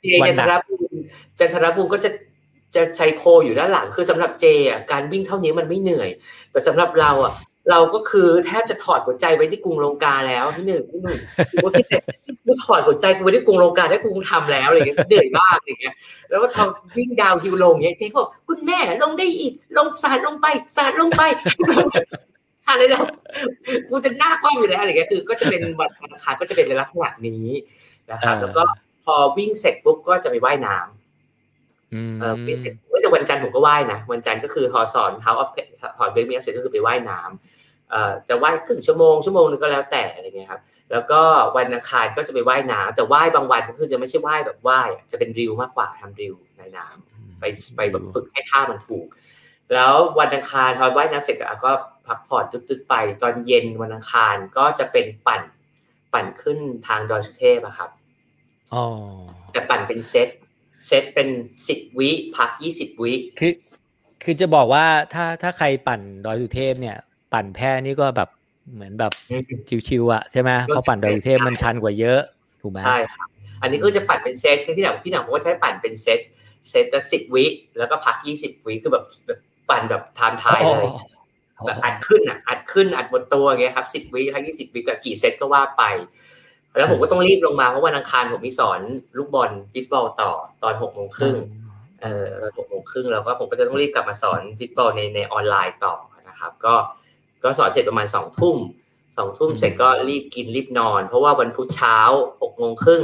[0.00, 0.98] เจวัจันหทนัรกภูมิ
[1.38, 2.10] จันทรภูมิก็จะ
[2.74, 6.10] จะใช้โคอยู่ด้านหลังคือสำหรับเจอะการวิ่งเท่านี้มันไม่เหนื่อย
[6.50, 7.32] แต่สำหรับเราอะ
[7.70, 11.18] เราก็คือแทบจะถอดหัวใจไว้ที่กรุงลงกาแล้วพี่หนึ่งพี่หนุ่ม
[11.52, 11.98] กูก็คิดแต่
[12.44, 15.94] กูถอดหัวใจกูไว้ที่กรุงลงกาได้กูทำแล้วอะไรอย่างเงี้ยเหนื่อยมากอย่างเงี้ย
[16.30, 20.46] แล้วก็ทำวิ่งดาวฮิวลงเงี้ยเจ๊บอกคุณแม่ลงได้อีกลงสาดลงไป
[20.76, 21.22] สาดลงไป
[22.64, 23.04] สาดเลยแล้ว
[23.88, 27.46] กูจะหน้าคว่ำอยู่แล้วอะไรเงี้ยคือก็จะเป็นวันอังคารก็จะเป็นในลักษณะนี้
[28.10, 28.62] นะครับแล้วก็
[29.04, 35.32] พอวิ่งเสร็จปุ๊บก็จะไปว่ายน้ำอืมเออวิ่งเสร็จเว้ยแต่วันจันทร์ผมก็ว่ายนะ วันจันทร์ก็คือพอสอนเขา
[35.98, 37.59] พอเบรกมีเสร็จก็คือไปว่ายน้ำเอ่อ
[38.28, 40.60] จะว่ายครึ่งชั่วโมงชั่วโมงนึงก็แล้วแต่อะไรเงี้ยครับ
[40.92, 41.20] แล้วก็
[41.56, 47.44] วันอังคารก็จะไปว่ายน้ำแต่ว่ายบางวันก็คือจะไม่ใช่ว่ายแบบว่ายอะจะเป็นริวมากกว่าทำริวในน้ำไป
[47.76, 49.06] ไปแบบฝึกให้ท่ามันถูก
[49.72, 51.72] แล้ววันอังคารพอว่ายน้ำเสร็จก็
[52.06, 55.42] พักผ่อนตึ๊ดๆไป ตอนเย็นวันอังคารก็จะเป็นปั่น
[56.12, 57.90] ปั่นขึ้นทางดอยสุเทพอะครับ
[58.74, 58.84] อ๋อ
[59.52, 60.28] แต่ปั่นเป็นเซต
[60.86, 61.28] เซตเป็น
[61.68, 63.52] สิบวิพักยี่สิบวิคือ
[64.24, 66.96] คือจะบอกว่าถ้าถ้าใครปั่นดอยสุเทพเนี่ย
[67.32, 68.28] ปั่นแพร่นี่ก็แบบ
[68.74, 69.12] เหมือนแบบ
[69.88, 72.20] ชิวๆอะใช่ไหมเพราะปั่นดอยสุเทพมันชันกว่าเยอะ
[72.60, 73.28] ถูกไหมใช่ครับ
[73.62, 76.20] อันนี้ก็จะปั่นเป็นเซตพี่หนังพี่หนังผมก็ใช้ปั่นเป็นเซต
[76.70, 77.44] เซตละสิบวิ
[77.78, 79.04] แล้วก็พักยี่สิบวิคือแบบ
[79.70, 80.86] ปั่นแบบ time trial เลย
[81.66, 85.82] แบบอัดขึ้นอะอัดขึ้นอัดบนตัวเงี้ยครับสิบวิพักยี่สิบวิกับกี่เซตก็ว่าไป
[86.78, 88.80] แล้วผมก็ต้องรีบลงมาเพราะวันอังคารผมมีสอน
[89.16, 91.36] ลูกบอล fit ball ต่อตอนหกโมงครึ่ง
[92.02, 92.26] เออ
[92.56, 95.94] หกโมงครึ่งแล้วก็ผมก็จะต้องรีบกลับมาสอน fit ball ในในออนไลน์ต่อ
[96.28, 96.74] นะครับ ก็
[97.42, 98.56] ก็สอนเสร็จประมาณสองทุ่ม
[99.16, 101.98] สองทุ่มเสร็จก็รีบกินรีบนอน เพราะว่าวันพุธเช้า
[102.40, 103.02] หกโมงครึ่ง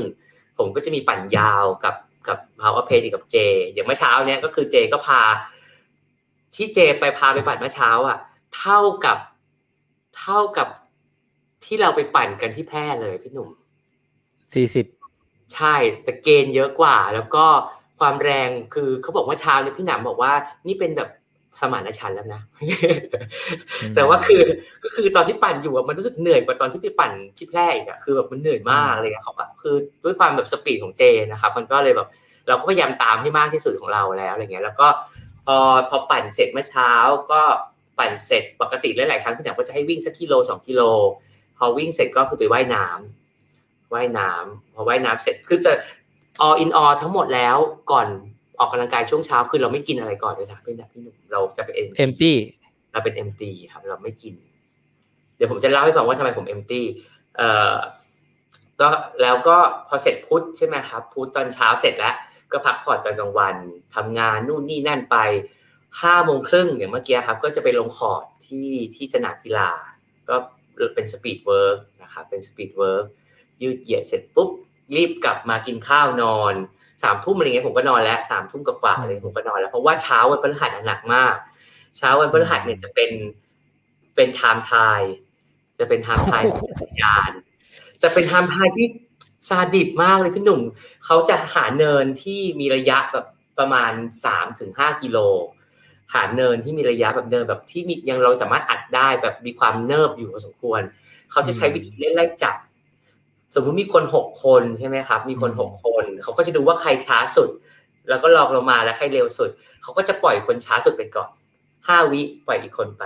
[0.59, 1.95] ผมก็จะมีปั่นยาวกับ
[2.29, 3.37] กับพาวเวอร์เพย์กับเจ
[3.73, 5.23] อย่างเมื่อเช้าเนี้ยก็คือเจก็พา
[6.55, 8.19] ที่เจไปพาไปปั่นเมื่อเช้า อะ
[8.57, 9.19] เท่ากับ
[10.19, 10.69] เท่ากับ
[11.65, 13.49] ที่เราไปปั่นกันที่แพร่เลยพี่หนุ่ม
[14.53, 14.87] สี่สิบ
[15.55, 17.47] ใช่แต่เกณฑ์เยอะกว่า แล้วก็
[18.01, 20.33] ความแรงคือเขาบอกว่าเช้าเนี่ยพี่หนำบอกว่า
[20.67, 21.09] นี่เป็นแบบ
[21.61, 22.43] สมานฉันแล้วนะ
[23.95, 24.43] แต่ว่าคือ
[24.85, 31.03] ก็คือตอนที่ปั่นอยู่อะมันรู้สึกเหนื่อยกว่าตอนที่ไปปั่นที่แพร่อีกอะคือแบบมันเหนื่อยมากเลยอะเขาแบบคือด้วยความแบบสปีดของเจ
[31.33, 32.09] นะครับ มันก็เลยแบบ
[32.49, 34.87] เราก็พยายามตามให้มากที่สุดของเราแล้วอะไรเงี้ย แล้วก็
[35.47, 35.57] พอ
[35.91, 36.91] พอปั่นเสร็จเมื่อเช้า
[37.33, 37.43] ก็
[37.99, 40.83] ปั่นเสร็จปกติหลายๆครั้งพี่หนังก็จะให้วิ่งสักกิโลสองกิโล
[41.59, 45.73] พอวิ่งเสร็จก็คือไปไว่ายน้ำว่ายน้ำพอว่ายน้ำเสร็จคือจะ
[46.47, 47.57] all in all ทั้งหมดแล้ว
[47.91, 48.09] ก่อน
[48.59, 52.37] ออกกำลังกายช่วงเช้าคือเราไม่กินอะไรก่อนเลยนะพี่นะพี่หนุ่มเราจะเป็น empty
[52.93, 54.35] เราเป็น empty ครับ เราไม่กิน
[55.37, 56.85] เดี๋ยวผมจะเล่าให้ฟังว่าทำไมผม empty
[57.37, 57.75] เอ่อ
[58.81, 58.89] ก็
[59.23, 59.57] แล้วก็
[59.89, 62.15] พอเสร็จพุธใช่ไหมครับพุธตอนเช้าเสร็จแล้ว
[62.53, 63.57] ก็พักผ่อนตอนกลางวัน
[63.95, 65.17] ทำงานนู่นนี่นั่นไป
[66.03, 69.71] ห้าโมงครึ่งอย่างเมื่อกี้ครับ ก็จะไปลงคอร์ดที่ที่สนามกีฬา
[70.29, 70.37] ก็
[70.95, 73.05] เป็น speed work นะครับเป็น speed work
[73.63, 74.51] ยืดเหยียดเสร็จปุ๊บ
[74.97, 76.55] รีบกลับมากินข้าวนอน
[77.03, 81.35] สามทุ่มอะไรเงี้ยผมก็นอนแล้วสามทุ่มกว่าอะไรผมก็นอนแล้ว เพราะว่าเช้าวันพฤหัสหนักมาก
[81.97, 83.11] เช้าวันพฤหัสเนี่ยจะเป็น
[84.17, 85.11] เป็น time trial
[85.79, 87.31] จะเป็น time trial จักรยาน
[88.03, 88.87] จะเป็น time trial ที่
[89.49, 90.61] ซาดิสมากเลยพี่หนุ่ม
[91.05, 93.27] เขาจะหาเนินที่มีระยะแบบ
[93.59, 93.93] ประมาณ
[94.25, 95.19] สามถึงห้ากิโล
[96.15, 100.81] หาเนินที่มีระยะแบบเนินแบบที่มียังเราสามารถอัดได้แบบมีความเนิบอยู่พอสมควร
[101.31, 102.57] เขาจะใช้วิธีเล่นไล่จับ
[103.55, 107.51] สมมุติมีคนหกคนใช่ไหมครับ มีคนหกคน เขาก็จะดูว่าใครช้าสุด
[108.09, 109.51] แล้วก็ลองลงมาแล้วใครเร็วสุด
[109.83, 111.31] เขาก็จะปล่อยคนช้าสุดไปก่อน
[111.89, 113.05] ห้าวิปล่อยอีกคนไป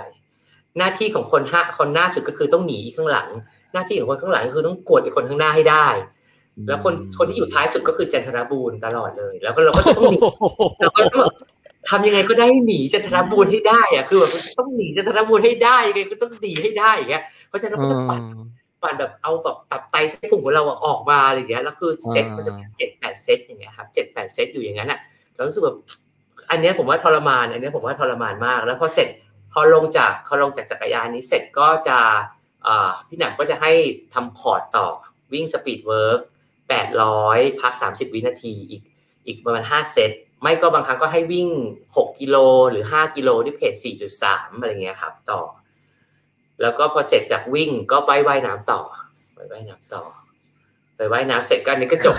[0.78, 3.28] หน้าที่ของคนห้าคนหน้าสุดก็คือต้องหนีข้างหลัง
[3.72, 5.86] หน้าที่ของคนข้างหลังก็คือต้องกดอีกคนข้างหน้าให้ได้
[6.68, 10.18] แล้วคนคนที่อยู่ท้ายสุดก็คือจันทรบูรณ์ตลอดเลย แล้วก็เราก็จะต้องหนี
[10.80, 11.24] เราก็ต้อง
[11.90, 18.20] ทำยังไงก็ได้หนีจันทรบูรณ์ให้ได้อะคือแบบต้องหนีจันทรบูรณ์ให้ได้ยังไงก็ต้องหนีให้ได้อย่างเงี้ยเพราะฉะนั้นเราก็จะปัด
[18.82, 25.00] ปั่นแบบเอาแบบตับไตไส้พุงของเราออกมาอะไรอย่างเงี้ยแล้วคือเซตมันจะเจ็ดแปดเซตอย่างเงี้ยครับเจ็ดแปดเซตอยู่อย่างนั้นอะ
[25.34, 25.78] เรารู้สึกแบบ
[26.50, 29.08] อันนี้ผมว่าทรมานอันนี้ผมว่าทรมานมาก แล้วพอเสร็จ
[29.52, 31.98] พอลงจากพอลงจากจักรยานนี้เสร็จก็จะ
[33.08, 33.72] พี่หนังก็จะให้
[34.14, 34.88] ทำคอร์ดต่อ
[35.32, 36.20] วิ่ง speed work
[36.68, 38.82] แปดร้อยพักสามสิบวินาทีอีก
[39.26, 40.10] อีกประมาณห้าเซต
[40.42, 41.48] ไม่ก็บางครั้งก็ให้วิ่ง
[41.96, 42.36] หกกิโล
[42.70, 45.40] หรือห้ากิโลด้วยเพจสี่จุดสามอะไรเงี้ยครับ ต่อ
[46.62, 48.80] แล้วก็พอเสร็จจากวิ่งก็ไปว่ายน้ำต่อ
[49.34, 50.04] ไปว่ายน้ำต่อ
[50.96, 52.16] ไปว่ายน้ำเสร็จกันนี่ก็จบ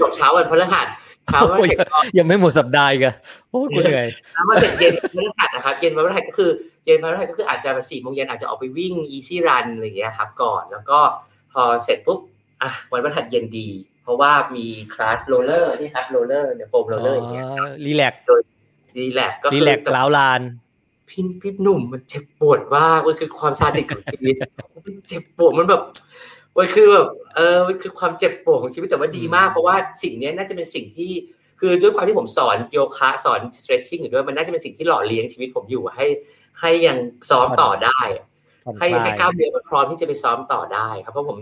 [0.00, 0.86] จบเช้าวันพฤหัส
[1.26, 1.78] เช้าวันเสร็จ
[2.18, 3.14] ยังไม่หมดสัปดาห์กัน
[3.50, 6.50] โอ้กูเหนื่อยแล้วมาเสร็จเย็นพฤหัสนะครับ เย็นวันพฤหัสก็คือ
[6.86, 10.98] เย็นพฤหัสก็คืออาจจะสี่โมงเย็นอาจจะออกไปวิ่งอีซี่รันอะไรอย่างเงี้ยครับ ก่อนแล้วก็
[11.52, 12.20] พอเสร็จปุ๊บ
[12.62, 13.68] อะวันพฤหัสเย็นดี
[14.02, 17.46] เพราะว่ามีคลาส roller นี่ครับ roller เนี่ย foam roller อย่างเงี้ย
[17.84, 18.40] relax โดย
[18.98, 20.40] relax ก็คือร้าวราน
[21.08, 24.34] พี่พี่หนุ่มมันเจ็บปวดมากมันคือความซาดิสของชีวิต
[24.86, 25.82] มันเจ็บปวดมันแบบ
[26.58, 31.10] มันคือแบบเออมันคือความเจ็บปวดของชีวิตแต่ว่าดีมากเพราะว่าสิ่งนี้น่าจะเป็นสิ่งที่
[31.60, 36.06] คือด้วยความที่ผมสอนโยคะสอน stretching อยู่ด้วยมันน่าจะเป็นสิ่งที่หล่อเลี้ยงชีวิตผมอยู่ให้
[36.60, 36.96] ให้ยัง
[37.30, 38.00] ซ้อมต่อได้
[38.78, 41.36] ให้ให้กล้ามเนื้อมันพร้อมที่จะไปซ้อมต่อได้ ครับเพราะผม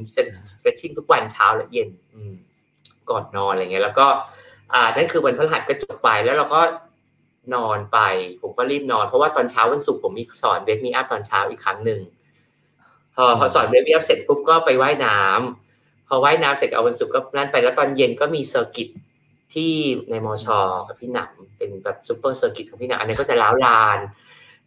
[0.55, 1.89] stretching ทุกวันเช้าและเย็น
[3.11, 4.07] ก่อนนอนอะไรเงี้ยแล้วก็
[4.73, 6.61] อ่านั่นคือวันพฤหัสก็จบไปแล้วเราก็
[7.55, 7.99] นอนไป
[8.43, 12.01] ผมก็รีบนอน เพราะว่าตอนเช้าวันศุกร์ผมมีสอน wake me up ตอนเช้าอีกครั้งหนึ่ง
[13.15, 18.89] พอพอสอน wake me up เสร็จปุ๊บก็ไปว่ายน้ำพอว่ายน้ำเสร็จเอาวันศุกร์ก็นั่นไปแล้วตอนเย็นก็มี circuit
[19.55, 19.73] ที่
[20.11, 23.99] ในมอชอกับพี่หนังเป็นแบบ super circuit ของพี่หนังอันนี้ก็จะร้าวราน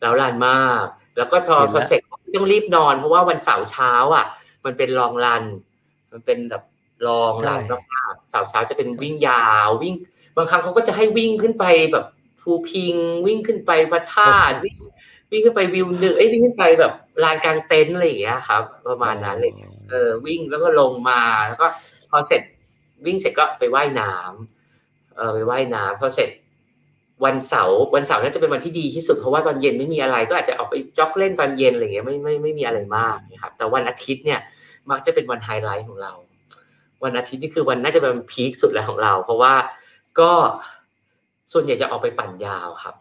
[0.04, 0.86] ล้าวลานมาก
[1.18, 2.02] แล้วก็พอพอเสร็จ
[2.36, 4.26] ต้องรีบนอน เพราะว่าวันเสาร์เช้าอะ
[4.66, 5.44] มันเป็นลองรัน
[6.12, 6.64] มันเป็นแบบ
[7.08, 7.62] ลองรัน
[7.94, 9.96] มากๆเสาร์เช้าจะเป็นวิ่งยาววิ่ง
[10.38, 12.06] บางครั้งเขาก็จะให้วิ่งขึ้นไปแบบ
[12.44, 14.78] ภูพิง วิ่งขึ้นไปพระธาตุวิ่ง
[15.32, 19.52] วิ่งขึ้นไปวิวหนึ่งเอ้ยวิ่งขึ้นไปแบบลานกลางเต็นท์อะไรอย่างเงี้ยครับ ประมาณนั้นเลย
[19.90, 21.68] เออวิ่งแล้วก็ลงมาแล้วก็
[22.10, 22.42] พอเสร็จ
[23.06, 26.30] วิ่งเสร็จก็ไปไว่ายน้ำเออไปไว่ายน้ำพอเสร็จ
[27.26, 34.40] วันเสาร์วันเสาร์น่าจะเป็นวันที่ดีที่สุดเพราะว่าตอนเย็นไม่มีอะไรก็อาจจะออกไป jog เล่นตอนเย็นอะไรเงี้ยไม่ไม่ไม่มีอะไรมากนะครับ แต่วันอาทิตย์เนี่ย
[34.90, 36.14] มักจะเป็นวันไฮไลท์ของเรา
[37.00, 39.54] โวันอาทิตย์นี่คือวันน่าจะเป็น peak สุดแล้วของเรา เพราะว่า
[40.20, 40.32] ก็
[41.52, 42.96] ส่วนใหญ่จะออกไปปั่นยาวครับ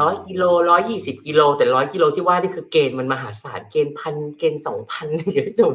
[0.00, 5.74] ร้อยกิโลร้อยยี่สิบกิโลแต่ร้อยกิโลที่ว่านี่คือ gain มันมหาศาล gain พัน gain สองพันเยอะหนุ่ม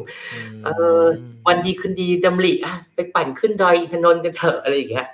[0.64, 0.68] เอ
[1.02, 1.04] อ
[1.46, 5.06] วันดีคืนดีดำริอะไปปั่นขึ้นดอยอินทนนท์กันเถอะอะไรอย่างเงี้ย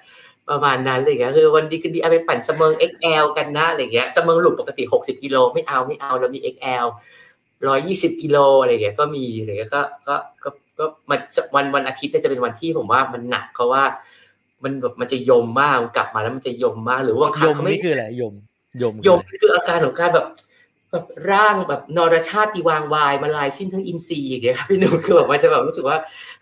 [0.51, 6.87] ประมาณนั้นเลยครับคือวันดีคืนดีเอาไปปั่นเสมิง XL กันนะอะไรเงี้ยเสมิงหลุดปกติ60กิโลไม่เอาไม่เอาเรามี XL
[7.69, 10.49] ร้อยยี่สิบกิโลอะไรเงี้ยก็มีอะไรเงี้ยก็ก็ก็
[10.79, 11.21] ก็มัน
[11.55, 13.83] วันวันอาทิตย์จะเป็นวันที่ผมว่ามันหนักเพราะว่า
[14.65, 18.35] มันแบบมันจะยมมากกลับมาแล้วมันจะยมมากหรือว่าครั้งเขาไม่คืออะไรยม
[18.83, 20.27] ยมยมคืออาการของการแบบ
[20.93, 25.97] แบบร่างแบบนรชาติวางวายมาลายสิ้นทั้งอินทรีย์อย่างเงี้ยครับพี่หนุ่มคือแบบมันจะแบบรู้สึกว่า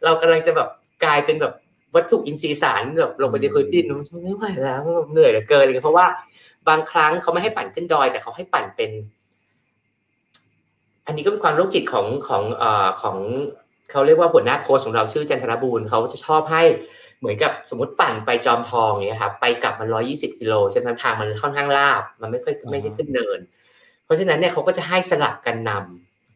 [0.04, 0.68] เรากำลังจะแบบ
[1.04, 1.52] กลายเป็นแบบ
[1.94, 6.06] วัตถุอินทรีย์สารแบบลงไปในพื้นดินมันไม่ไหวแล้วเหนื่อยเหลือเกินเลยเพราะว่า
[6.68, 8.90] บางครั้งเขาไม่ให้ปั่นขึ้นดอย แต่เขาให้ปั่นเป็น
[11.06, 13.16] อันนี้ก็เป็นความโรคจิตของของเอ่อของ
[13.90, 16.62] เขาเรียกว่าหัวหน้าโค้ชของเราชื่อจันทรบูรณ์เขาจะชอบให้
[17.24, 23.38] เหมือนกับสมมติปั่นไปจอมทองเนี้ยครับไปกลับมันร้อยี่สิบกิโลฉะนั้นทางมันค่อนข้างลาบ มันไม่ค่อยไม่ใช่ขึ้นเนิน
[24.04, 25.70] เพราะฉะนั้นเนี่ยเขาก็จะให้สลับกันน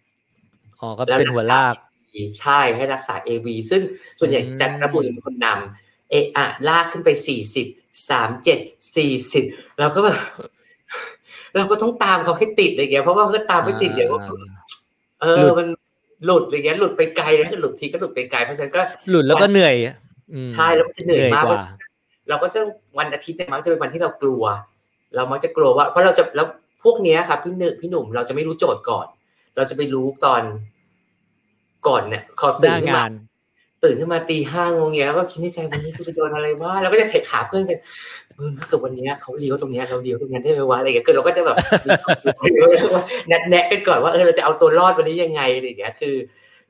[0.09, 1.75] ำอ๋อก็เป็นหัวลาก
[2.41, 3.83] ใช่ให้รักษา AV ซึ่ง
[4.19, 7.67] ส่วนใหญ่จันทบุรีเป็นคนนำเอะอะลากขึ้นไปสี่สิบ
[8.11, 8.59] สามเจ็ด
[8.97, 9.45] สี่สิบ
[9.81, 10.19] เราก็แบบ
[11.57, 14.11] เราก็ต้องตามเขาให้ติดอะไรเงี้ยเพราะว่าเขาตามไม่ติดเดี๋ยว
[15.23, 15.67] เออมัน
[16.25, 18.81] หลุดอะไรเงี้ยหลุดไปไกลแล้วหลุดทีก็หลุดไปไกลเพราะฉะนั้นก็
[19.11, 19.75] หลุดแล้วก็เหนื่อย
[20.51, 21.45] ใช่แล้วมันจะเหนื่อยมาก
[22.29, 22.61] เราก็จะ
[22.99, 24.43] วันอาทิตย์เนี่ยมักจะเป็นวันที่เรากลัว
[25.17, 26.47] เรามักจะกลัวว่า เพราะเราจะแล้ว
[26.85, 29.07] พวกนี้ครับพี่หนึ่งพี่หนุ่มเราจะไม่รู้โจทย์ก่อน
[29.57, 30.43] เราจะไปรู้ตอน
[31.87, 33.05] ก่อนเนี่ยขอตื่นขึ้นมา
[33.85, 37.79] ตื่นขึ้นมาตีห้างงเงี้ยก็คิดในใจวันนี้กูจะโดนอะไรวะเราก็จะเทคขาเพื่อนกัน
[38.39, 41.57] มึงถ้าเกิดวันนี้เขาเลี้ยวตรงนี้เราเลี้ยวตรงนั้นได้ไหมวะอะไรเงี้ยคือเราก็จะแบบ
[43.29, 46.17] แนะแนะกันก่อนว่าเออเราจะเอาตัวรอดวันนี้ยังไงอะไรเงี้ยคือ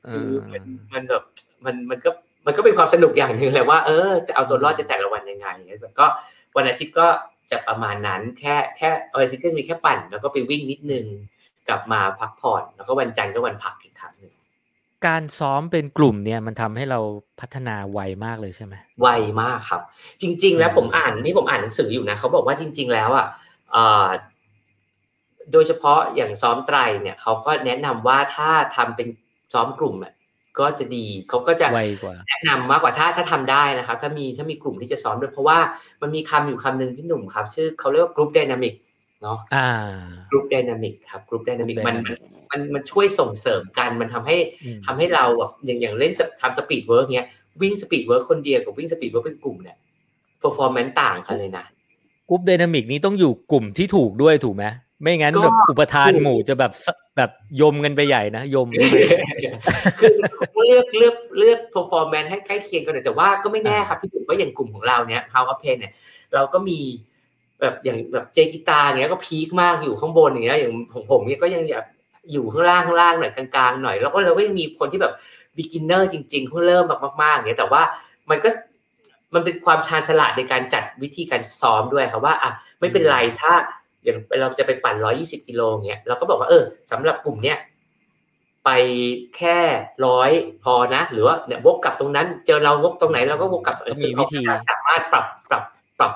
[0.09, 0.27] คือ
[0.93, 1.23] มันแบบ
[1.65, 2.09] มันมันก็
[2.45, 5.47] มันก็เป็นความสนุกอย่างหนึ่งแหละว่า เออจะเอาตัวรอดจะแต่ละวันยังไง
[5.99, 6.05] ก็
[6.57, 7.07] วันอาทิตย์ก็
[7.51, 11.05] จะประมาณนั้นแค่แค่วันอาทิตย์ก็จะมีแค่ปั่น แล้วก็ไปวิ่งนิดนึง
[11.67, 14.33] กลับมาพักผ่อนแล้วก็วันจันทร์ก็วันพักอีกครั้งหนึ่ง
[15.07, 16.99] การซ้อมเป็นกลุ่มเนี่ยมันทำให้เรา
[17.39, 19.07] พัฒนาไวมากเลยใช่ไหมไว
[19.41, 19.81] มากครับ
[20.21, 23.27] จริง ๆ แล้วผมอ่านนี่ผมอ่านหนังสืออยู่นะเขาบอกว่าจริง ๆ แล้วอะ
[25.51, 29.07] โดยเฉพาะอย่างซ้อมไตรเนี่ยเขาก็แนะนำว่าถ้าทำเป็น
[29.53, 30.13] ซ้อมกลุ่มอะ
[30.59, 31.67] ก็จะดีเขาก็จะ
[32.29, 35.59] แนะนำมากกว่าถ้าถ้าทำได้นะครับ ถ้ามีถ้ามีกลุ่มที่จะซ้อมด้วยเพราะว่า
[36.01, 38.73] มันมีคำอยู่คำหนึ่งพี่หนุ่มครับ ชื่อเขาเรียกว่า group dynamic
[39.21, 39.37] เนาะ
[40.29, 41.95] group dynamic ครับ group dynamic มัน
[42.51, 44.37] มันมันช่วยส่งเสริมกันมันทำให้
[44.85, 47.27] ทำให้เราแบบอย่างอย่างเล่นทำ speed work เนี้ย
[47.61, 49.77] วิ่ง speed work คนเดียวกับวิ่ง speed work เป็นกลุ่มเนี่ย
[50.39, 51.65] performance ต่างกันเลยนะ
[52.29, 54.65] group dynamic นี้ต้องอยู่กลุ่มที่ถูกด้วยถูกไหม
[55.01, 56.71] ไม่งั้นแบบอุปทานหมู่จะแบบ
[57.19, 58.67] แบบยมกันไปใหญ่นะยม
[59.99, 60.15] คือ
[60.67, 65.93] เลือกเลือกเลือก performance ให้ใกล้เคียงกันแต่ว่าก็ไม่แน่ครับพี่ถึงว่าอย่างกลุ่มของเราเนี้ย Power of Pain เนี่ย
[66.33, 66.79] เราก็มี
[67.61, 71.87] แบบอย่างแบบเจกิตาเงี้ยก็พีคมากอยู่ข้างบนอย่างเงี้ยอย่างของผมเนี่ยก็ยังแบบ
[72.31, 75.13] อยู่ข้างล่างข้างล่างหน่อยกลางๆหน่อยแล้วก็เราก็ยังมีคนที่แบบ
[75.57, 77.81] beginner จริงๆเพิ่งเริ่มแบบมากๆเงี้ยแต่ว่า
[78.29, 78.49] มันก็
[79.33, 83.53] มันเป็นความชาญฉลาดในการจัดวิธีการซ้อมด้วยครับว่าอะไม่เป็นไรถ้า
[84.03, 87.57] อย่างเราจะไปปั่นร้อยี่สิบกิโลเงี้ยเราก็บอกว่าเออสำหรับกลุ่มเนี้ย
[88.65, 88.69] ไป
[89.37, 89.59] แค่
[90.05, 90.31] ร้อย
[90.63, 95.63] พอนะ หรือว่าเนี่ยวกกลับตรงนั้น เจอเราวกตรงไหนเราก็วกกลับมีวิธีสามารถปรับปรับ
[95.99, 96.13] ปรับ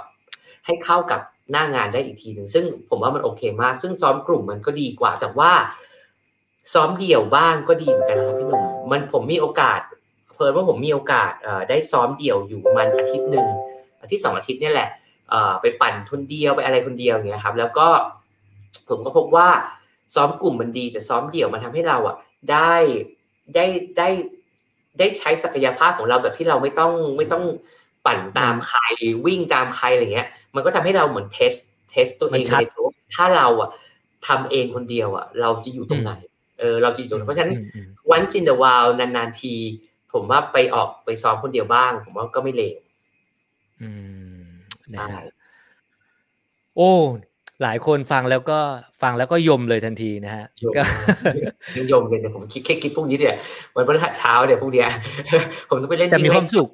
[0.66, 1.22] ให้เข้ากับ
[1.52, 5.52] หน้างานได้อีกทีหนึ่งซึ่งผมว่ามันโอเคมาก ซึ่งซ้อมกลุ่มมันก็ดีกว่า แต่ว่า
[6.74, 9.80] ซ้อมเดี่ยวบ้างก็ดีเหมือนกันนะครับพี่หนุ่มมันผมมีโอกาส
[10.34, 11.32] เพิ่นว่าผมมีโอกาส
[11.70, 13.48] ได้ซ้อมเดี่ยวอยู่ประมาณอาทิตย์หนึ่ง
[14.02, 14.90] อาทิตย์สองอาทิตย์นี่แหละ
[15.62, 17.88] ไปปั่นคนเดียวไปอะไรคนเดียวอย่างเงี้ยครับแล้วก็
[18.90, 19.48] ผมก็พบว่า
[20.16, 22.16] ซ้อมกลุ่มมันดีแต่ซ้อมเดี่ยวมันทำให้เราอะ
[22.52, 22.74] ได้
[23.56, 23.66] ได้
[23.98, 24.10] ได้
[25.00, 27.44] ได้ใช้ศักยภาพของเราแบบที่เราไม่ต้องไม่ต้อง
[28.06, 28.80] ปั่นตามใคร
[29.26, 31.54] วิ่งตามใครอะไรเงี้ย มันก็ทำให้เราเหมือน test
[31.90, 33.70] test ตัวเองในตัวถ้าเราอะ
[34.28, 36.12] ทำเองคนเดียวอะ เราจะอยู่ตรงไหน
[36.60, 37.54] เออเราจะอยู่ตรงไหนเพราะฉะนั้น
[38.12, 39.56] วันจินเดวาลนานๆที
[40.14, 42.80] ผมว่าไปออกไปซ้อมคนเดียวบ้าง ผมว่าก็ไม่เลว
[43.82, 43.90] อื
[44.22, 44.23] ม
[44.92, 45.08] ใช่
[46.78, 46.92] โอ้
[47.64, 48.60] หลายคนฟังแล้วก็
[49.02, 50.74] ฟังแล้วก็ยมเลยทันทีนะฮะยม
[51.92, 53.36] ยมเลยเนี่ยผมคิดแค่คิดพวกนี้เนี่ย
[53.76, 54.90] วันพฤหัสเช้าเนี่ยพวกเนี้ย
[55.70, 56.70] ผมต้องไปเล่นแต่มีความสุข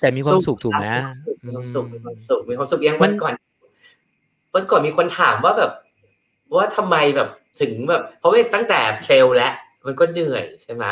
[0.00, 0.86] แต่มีความสุขถูกไหม
[1.46, 3.34] มีความสุขมีความสุขมีความสุขยังวันก่อน
[4.54, 5.72] วันก่อนมีคนถามว่าแบบ
[6.56, 7.28] ว่าทำไมแบบ
[7.60, 9.52] ถึงแบบ เพราะว่าตั้งแต่เทรลแล้ว
[9.86, 10.84] มันก็เหนื่อยใช่ไหม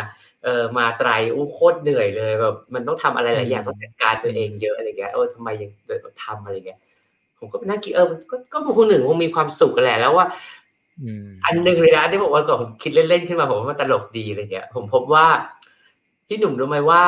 [0.45, 5.71] เออมาไตรอู้โคตรเหนื่อยเลยแบบมันต้องทำอะไรหลายอย่างต้องจัดการตัวเองเยอะอะไรเงี้ยเออทำไมยัง
[6.25, 6.81] ทำอะไรเงี้ย
[7.39, 10.27] ผมก็นั่งคิดเออก็ก็บุคคลหนึ่งคงมีความสุขกันแหละแล้วว่า
[11.45, 15.27] อันหนึ่งเลยนะที่บอกว่าก่อนคิดเล่นๆขึ้นมาผมว่ามันตลกดีอะไรเงี้ย ผมพบว่า
[16.29, 17.05] พี่หนุ่มรู้ไหมว่า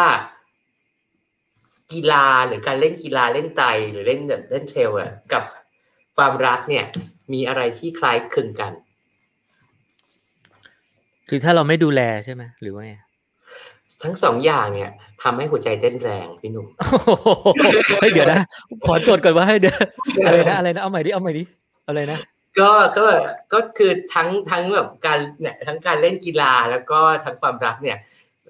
[1.92, 5.42] กีฬาหรือการเล่นกีฬาเล่นไตหรือเล่นแบบเล่นเทรลอะกับ
[6.16, 6.84] ความรักเนี่ย
[7.32, 8.72] มีอะไรที่คล้ายคลึงกัน
[11.28, 12.94] คือถ้าเราไม่ดูแลใช่ไหมหรือว่าไง
[14.02, 14.90] ทั้งสองอย่างเนี่ย
[15.22, 16.66] ทำให้หัวใจเต้นแรงพี่หนุ่ม
[18.00, 18.40] เฮ้ยเดี๋ยวนะ
[18.86, 19.76] ขอโจทย์ก่อนว่าให้เดี๋ยว
[20.26, 21.42] อะไรนะอะไรนะเอาใหม่ดิเอาใหม่ดิ
[21.88, 22.18] อะไรนะ
[22.60, 23.06] ก็ก็
[23.52, 27.96] ก็คือทั้งทั้งแบบการเนี่ยทั้งการเล่นกีฬาแล้วก็ทั้งความรักเนี่ย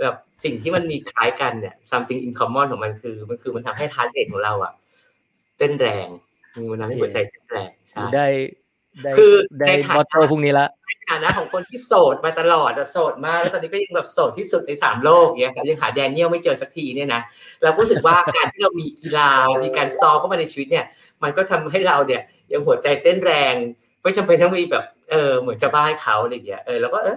[0.01, 4.73] แบบสิ่งที่มันมีคล้ายกันเนี่ย something in common ของมันคือ มันคือมันทำให้ heart rate ของเราอะ
[5.59, 6.09] เต้นแรง
[6.71, 8.27] มันทำให้หัวใจเต้นแรงใช่ได้
[9.03, 17.23] ได้คือได้ในฐานะมอเตอร์พรุ่งนี้ละใน ฐานะของคนที่โสดมาตลอดอะโสดมากแล้วตอนนี้ก็ยังแบบโสดที่สุดในสามโลกเงี้ยครับยังหาแดเนียลไม่เจอสักทีเนี่ยนะ
[17.63, 19.31] เรารู้สึกว่าการที่เรามีกีฬา
[19.65, 20.85] มีการซ้อมเข้ามาในชีวิตเนี่ย
[21.23, 23.55] มันก็ทำให้เราเนี่ยยังหัวใจเต้นแรง
[24.03, 27.17] ไม่จำเป็นต้องมีแบบเออเหมือนชาวบ้านเขาอะไรอย่างเงี้ยเออแล้วก็เออ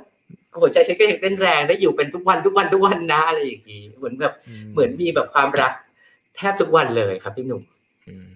[0.62, 4.34] หัวใจฉันก็ยังเต้นแรงได้อยู่เป็นทุกวันทุกวันทุกวันนะอะไรอย่างงี้เหมือนแบบ
[4.74, 5.74] เหมือนมีแบบความรัก
[6.36, 7.62] แทบทุกวันเลยครับพี่หนุ่ม
[8.08, 8.28] อืม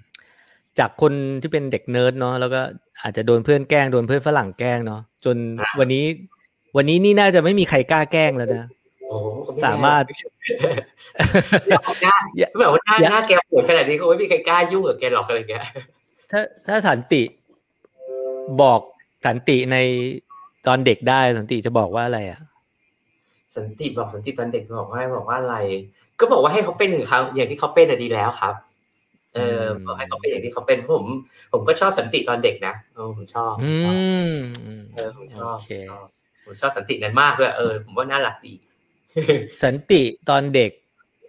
[0.79, 2.61] จากคนที่เป็นเด็กเนิร์ดเนาะแล้วก็
[3.01, 6.05] อาจจะโดนเพื่อนแกล้งโดนเพื่อนฝรั่งแกล้งเนาะจนอ่าวันนี้
[6.77, 8.65] วันนี้นี่น่าจะไม่มีใครกล้าแกล้งแล้วนะ
[9.09, 10.03] โอ้โหเขไสามารถ
[12.01, 15.65] หน้าอย่าแบบว่าหน้าอย่าหน้าแกปวดขนาดนี้คงไม่มีใครกล้ายุ่งกับแกหรอกอะไรเงี้ย
[16.31, 17.23] ถ้าถ้าสันติ
[18.61, 18.81] บอก
[19.25, 19.77] สันติใน
[20.67, 22.39] ตอนเด็กได้สันติจะบอกว่าอะไรอะ
[23.55, 25.57] สันติบอกสันติตอนเด็กบอกว่าบอกว่าอะไร
[26.19, 28.53] ก็บอกว่าให้เขาเป็นอย่างเขาอย่างที่เขาเป็นอะดีแล้วครับ
[29.35, 31.05] เอออืมบอกให้เขาเป็นอย่างที่เขาเป็นผม
[31.53, 33.73] ผมก็ชอบสันติตอนเด็กนะเออผมชอบอื
[34.27, 34.31] ม
[34.93, 36.05] เออผมชอบโอเคชอบ
[36.45, 38.53] ผมชอบสันตินั้นมากด้วยเออผมว่าน่ารักดี
[39.63, 40.71] สันติตอนเด็ก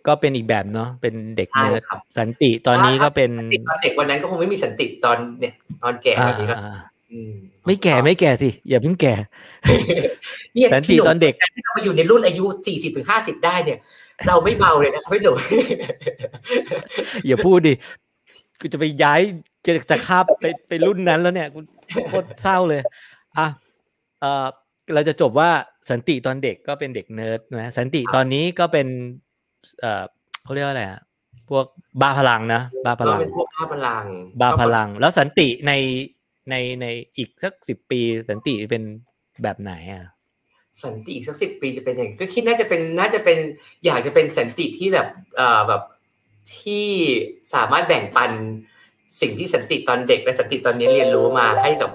[0.07, 6.73] ก็เป็นอีกแบบเนาะเป็นเด็กใช่เนิร์ดครับสันติตอนนี้ก็เป็นสันติตอนเด็กวันนั้นก็คงไม่มีสันติตอนเนี่ย ตอนแก่อ่าแบบนี้แล้วอ่า
[7.13, 7.35] อืม
[7.67, 9.15] ไม่แก่ไม่แก่สิอย่าเพิ่งแก่
[10.55, 13.79] เนี่ยสันติตอนเด็กการที่เรามาอยู่ในรุ่นอายุสี่สิบถึงห้าสิบได้เนี่ย
[14.27, 15.37] เราไม่เบาเลยนะครับพี่หนุ่ม
[17.27, 17.75] อย่าพูดดิ
[18.61, 19.21] กูจะไปย้าย
[19.65, 21.59] จะจะข้ามไปไปรุ่นนั้นแล้วเนี่ยกู
[22.09, 22.81] โคตรเศร้าเลย
[23.39, 23.47] อะ
[24.21, 24.47] เออ
[24.95, 25.51] เราจะจบว่า
[25.91, 28.87] สันติตอนเด็กก็เป็นเด็กเนิร์ดนะสันติตอนนี้ก็เป็น
[29.81, 30.05] เออ
[30.45, 31.01] เขาเรียกว่าอะไรอะ
[31.51, 31.67] พวก
[32.01, 34.05] บ้าพลังนะบ้าพก็ลังเป็นพวกบ้าพลัง
[34.41, 35.73] บ้าพลัง แล้วสันติใน
[36.51, 36.87] ในใน
[37.17, 38.01] อีกสักสิบปี
[38.31, 38.83] สันติเป็น
[39.43, 40.05] แบบไหนอะ
[40.83, 43.39] สันติอีกสักสิบปีจะเป็นอย่างก็คิดน่าจะเป็นน่าจะเป็น
[43.85, 45.07] อยากจะเป็นสันติที่แบบ
[45.37, 45.83] เอ่อแบบ
[46.61, 46.89] ที่
[47.55, 48.31] สามารถแบ่งปัน
[49.21, 51.91] สิ่งที่สันติตอนเด็กและสันติตอนนี้เรียนรู้มาให้กับ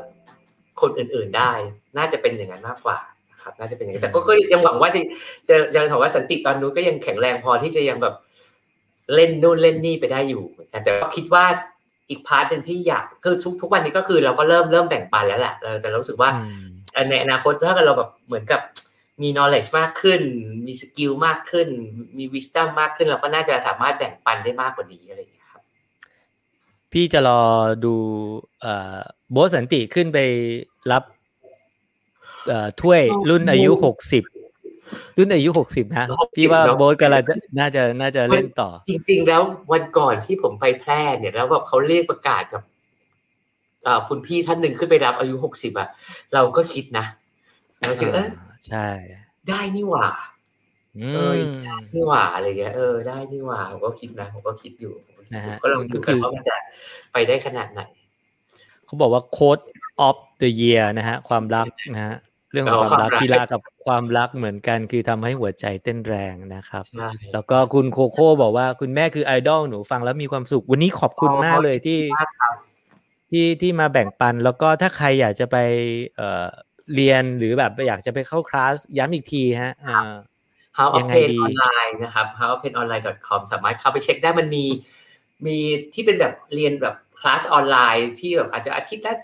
[0.81, 1.51] คนอื่น ๆได้
[1.97, 2.97] น่าจะเป็นอย่างนั้นมากกว่า
[3.31, 5.01] นะครับ น่าจะเป็นอย่างนั้นแต่ก็ยังหวังว่าจะ
[5.47, 8.15] จะจะถามว่าสันติตอนนู้นก็ยังแข็งแรงพอที่จะยังแบบ
[9.15, 11.45] เล่นนู่นเล่นนี่ไปได้อยู่แต่ก็คิดว่า
[12.09, 16.29] อีก part หนึ่งที่อยากคือทุกทุกวันนี้ก็คือเราก็เริ่มเริ่มแบ่งปันแล้วแหละแต่เรารู้สึกว่า
[17.09, 18.61] ในอนาคตถ้าเกิดเราแบบเหมือนกับ
[19.21, 20.21] มี knowledge มากขึ้น
[20.65, 21.67] มี skill มากขึ้น
[22.17, 25.61] มี wisdom มากขึ้น เราก็น่าจะสามารถแบ่งปันได้มากกว่านี้อะไรอย่างเงี้ยครับ
[26.91, 27.41] พี่จะรอ
[27.85, 27.95] ดู
[28.61, 28.99] เอ่อ
[29.31, 30.19] โบทสันติขึ้นไป
[30.91, 31.03] รับ
[32.47, 34.23] เอ่อถ้วยรุ่นอายุหกสิบ
[35.17, 39.41] รุ่นอายุหกสิบนะที่ว่าโบทกำลังจะน่าจะน่าจะเล่นต่อ จริง ๆ แล้ว
[39.71, 42.68] วันก่อนที่ผมไปแพร่เนี่ยแล้วแบบเขาเรียกประกาศกับเอ่อ
[44.09, 45.87] คุณพี่ท่านหนึ่งขึ้นไปรับอายุหกสิบอะ
[46.33, 47.05] เราก็คิดนะ
[47.81, 48.29] เราคิดเออ
[48.67, 48.87] ใช่
[49.47, 50.07] ได้นี่หว่า
[50.97, 56.55] อืเออมนี่หว่าอะไรเงี้ยเออได้นี่หว่าผมก็คิดนะผมก็คิดอยู่ผมก็คิดอยู่นะฮะก็ลองก็ดูคืกันอว่ามันจะ
[57.13, 57.81] ไปได้ขนาดไหน
[58.85, 59.63] เขาบอกว่า code
[60.07, 62.15] of the year นะฮะ ความรักนะฮะ
[62.51, 72.55] เรื่องของความรักความรักกีฬากับความรักเหมือนกัน คือทำให้หัวใจเต้นแรงนะครับใช่แล้วก็คุณโคโค่บอกว่าคุณแม่คือไอดอลหนูฟังแล้วมีความสุข วันนี้ขอบคุณมากเลยที่มากครับ
[73.29, 75.57] ที่ที่มาแบ่งปัน แล้วก็ถ้าใครอยากจะไป
[76.15, 76.47] เอ่อ
[76.95, 80.11] เรียนหรือแบบอยากจะไปเข้าคลาสย้ำอีกทีฮะอ่า
[80.77, 84.65] House of Pain ยังไงดีออนไลน์นะครับ House of Pain Online com สามารถเข้าไปเช็คได้มันมี
[85.45, 85.57] มี
[85.93, 89.15] ที่เป็นแบบเรียนแบบคลาสออนไลน์ที่แบบอาจจะอาทิตย์ละ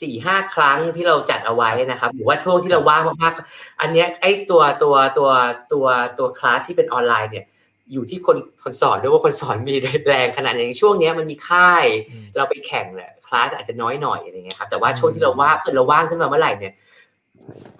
[0.00, 5.30] สี่ห้าครั้งที่เราจัดเอาไว้นะครับ หรือว่าช่วงที่เราว่างมากๆอันเนี้ยไอ้ตัวตัวตัว
[5.72, 5.86] ตัว
[6.18, 7.46] ตัวคลาสที่เป็นออนไลน์เนี่ย
[7.92, 9.74] อยู่ที่คนคนสอนด้วยว่าคนสอนมี
[10.08, 16.74] แรงขนาดไหนอย่างช่วงเนี้ยมันมีค่ายอืมเราไปแข่งเนี่ยค ลาสอาจจะน้อยหน่อยอะไรเงี้ยครับแต่ว่าช่วงที่เราว่างคือเราว่างขึ้นมาเมื่อไหร่เนี่ย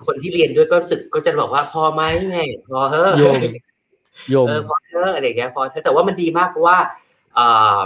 [0.07, 3.41] คนที่เรียนด้วยก็รู้สึกก็จะบอกว่าพอไหมแม่พอเฮ้ยโยม
[4.31, 6.79] โยมเออพอเถอะอะไรอย่างเงี้ยพอเถอะแต่ว่ามันดีมากเพราะว่า
[7.35, 7.47] เอ่
[7.79, 7.81] อ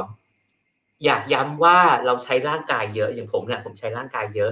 [1.04, 4.50] อยากย้ำว่าเราใช้ร่างกายเยอะอย่างผมเนี่ยผมใช้ร่างกายเยอะ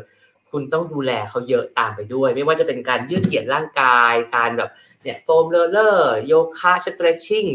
[0.51, 4.71] คุณต้องดูแลเขาเยอะตามไปด้วย ไม่ว่าจะเป็นการยืดเหยียดร่างกาย การแบบ
[5.03, 7.47] เนี่ยโฟมเลอร์โยคะสเตรชชิ่ง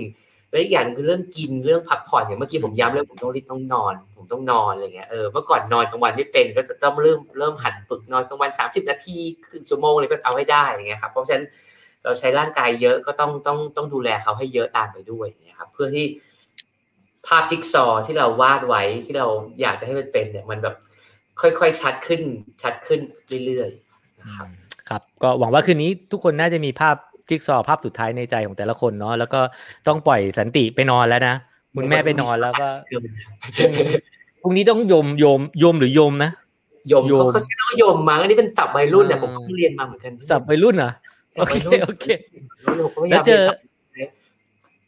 [0.50, 9.18] และอีกอย่างหนึ่งคือเรื่องกินเรื่องพักผ่อนอย่างเมื่อกี้ผมย้ำเลยผมต้องรีบต้องนอน ผมต้องนอนอะไรเงี้ยเออเมื่อก่อนนอนกลางวันไม่เป็นก็จะต้องเริ่มเริ่มหัดฝึกนอนกลางวันสามสิบนาที
[9.48, 11.46] ครึ่งชั่วโมงเลยก็เอาให้ได้อะไรเงี้ยครับเพราะฉะนั้น
[12.04, 16.06] เราใช้ร่างกายเยอะก็ต้องต้องต้องดูแลเขาให้เยอะตามไปด้วยนะครับเพื่อที่
[17.28, 19.28] ภาพจิ๊กซอว์ที่เราวาดไว้ที่เรา
[19.62, 20.76] อยากจะให้มันเป็นเนี่ยมันแบบ
[21.42, 22.22] ค่อยๆชัดขึ้น
[22.64, 23.00] ชัดขึ้น
[23.46, 24.48] เรื่อยๆนะครับ
[24.90, 26.96] ครับก็หวังว่าคืนนี้ทุกคนน่าจะมีภาพ
[27.30, 29.42] จิ๊กซอว์ภาพสุดท้ายในใจของแต่ละคนเนาะแล้วก็
[29.88, 31.36] ต้องปล่อยสันติไปนอนแล้วนะ
[31.76, 32.68] คุณแม่ไปนอนแล้วก็
[34.42, 36.32] พรุ่งนี้ต้องโยมโยมโยมหรือโยมนะ
[36.90, 40.92] โยมเขาใช้ว่าโยมมาอันนี้เป็นตับวัยรุ่นเนี่ยผมเพิ่งเรียนมาเหมือนกันสับวัยรุ่นเหรอ
[41.40, 42.06] โอเคโอเค
[43.12, 43.44] แล้วเจอ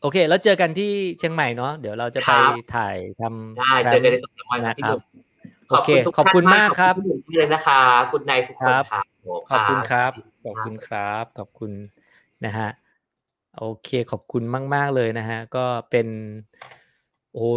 [0.02, 2.32] โอเค แล้วเจอกันที่เชียงใหม่เนาะเดี๋ยวเราจะไป
[2.76, 4.98] ถ่ายทำได้เจอกันในสองวันนะครับ
[5.70, 6.96] โอเคขอบคุณมากครับ
[7.38, 7.80] เลยนะคะ
[8.12, 9.04] คุณนายทุกคนครับ
[9.50, 10.12] ขอบคุณครับ
[10.46, 11.72] ขอบคุณครับ ขอบคุณ
[12.46, 12.70] นะฮะ
[13.60, 14.44] โอเคขอบคุณ
[14.76, 16.08] มาก ๆ เลยนะฮะ ก็เป็น
[17.34, 17.48] โอ้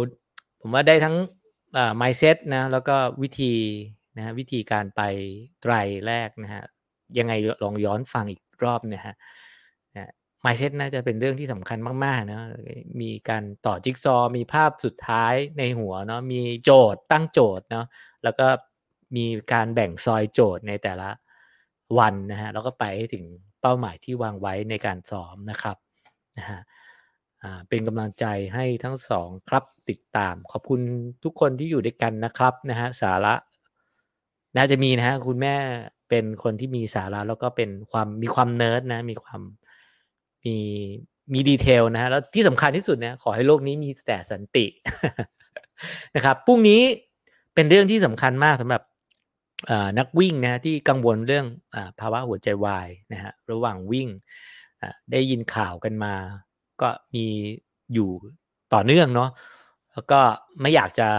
[0.61, 1.15] ผมว่าได้ทั้ง
[1.77, 3.53] อ่า mindset นะ แล้วก็วิธี
[4.15, 5.01] นะฮะวิธีการไป
[5.61, 5.73] ไตร
[6.07, 6.63] แรกนะฮะ
[7.17, 7.33] ยังไง
[7.63, 9.15] ลองย้อนฟังอีกรอบเนี่ยฮะ
[9.95, 10.11] นะ
[10.43, 12.39] mindset น่าจะเป็นเรื่องที่สำคัญมาก ๆ นะ
[13.01, 17.85] มีการต่อจิ๊กซอ มีภาพสุดท้ายในหัวเนาะ มีโจทย์ตั้งโจทย์เนาะ
[18.23, 18.47] แล้วก็
[19.15, 21.09] มีการแบ่งซอยโจทย์ในแต่ละ
[21.99, 23.25] วันนะฮะ แล้วก็ไปให้ถึง
[23.61, 25.77] เป้าหมายที่วางไว้ในการซ้อมนะครับ
[26.37, 26.59] นะฮะ
[27.69, 30.81] เป็นกำลังใจให้ทั้งสองครับติดตาม ขอบคุณ
[31.23, 33.33] ทุกคนที่อยู่ด้วยกันนะครับนะฮะสาระ
[34.57, 35.55] น่าจะมีนะฮะคุณแม่
[36.09, 39.41] เป็นคนที่มีสาระแล้วก็เป็นความมีความเนิร์ดนะมีความ
[40.43, 40.55] มี
[41.33, 44.65] มีดีเทลนะฮะแล้วที่สำคัญที่สุดเนี่ยขอให้โลกนี้มีแต่สันติ
[46.15, 46.81] นะครับพรุ่งนี้
[47.55, 48.81] เป็นเรื่องที่สำคัญมากสำหรับ
[49.99, 51.45] นักวิ่งนะที่กังวลเรื่อง
[51.75, 54.07] อภาวะหัวใจวายนะฮะระหว่างวิ่ง
[55.11, 56.13] ได้ยินข่าวกันมา
[56.81, 57.25] ก็มี
[57.93, 58.09] อยู่
[58.73, 59.29] ต่อเนื่องเนาะ
[59.93, 60.19] แล้วก็
[60.61, 61.09] ไม่อยากจะ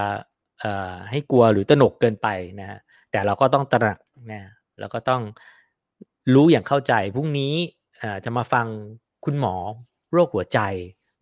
[1.11, 2.29] ให้กลัวหรือตนกเกินไป
[2.61, 2.79] นะ
[3.11, 3.99] แต่เราก็ต้องตระหนัก
[4.33, 4.43] นะ
[4.81, 5.23] แล้วก็ต้อง
[6.35, 7.53] รู้อย่างเข้าใจพรุ่งนี้
[8.25, 8.67] จะมาฟัง
[9.25, 9.55] คุณหมอ
[10.13, 10.61] โรคหัวใจ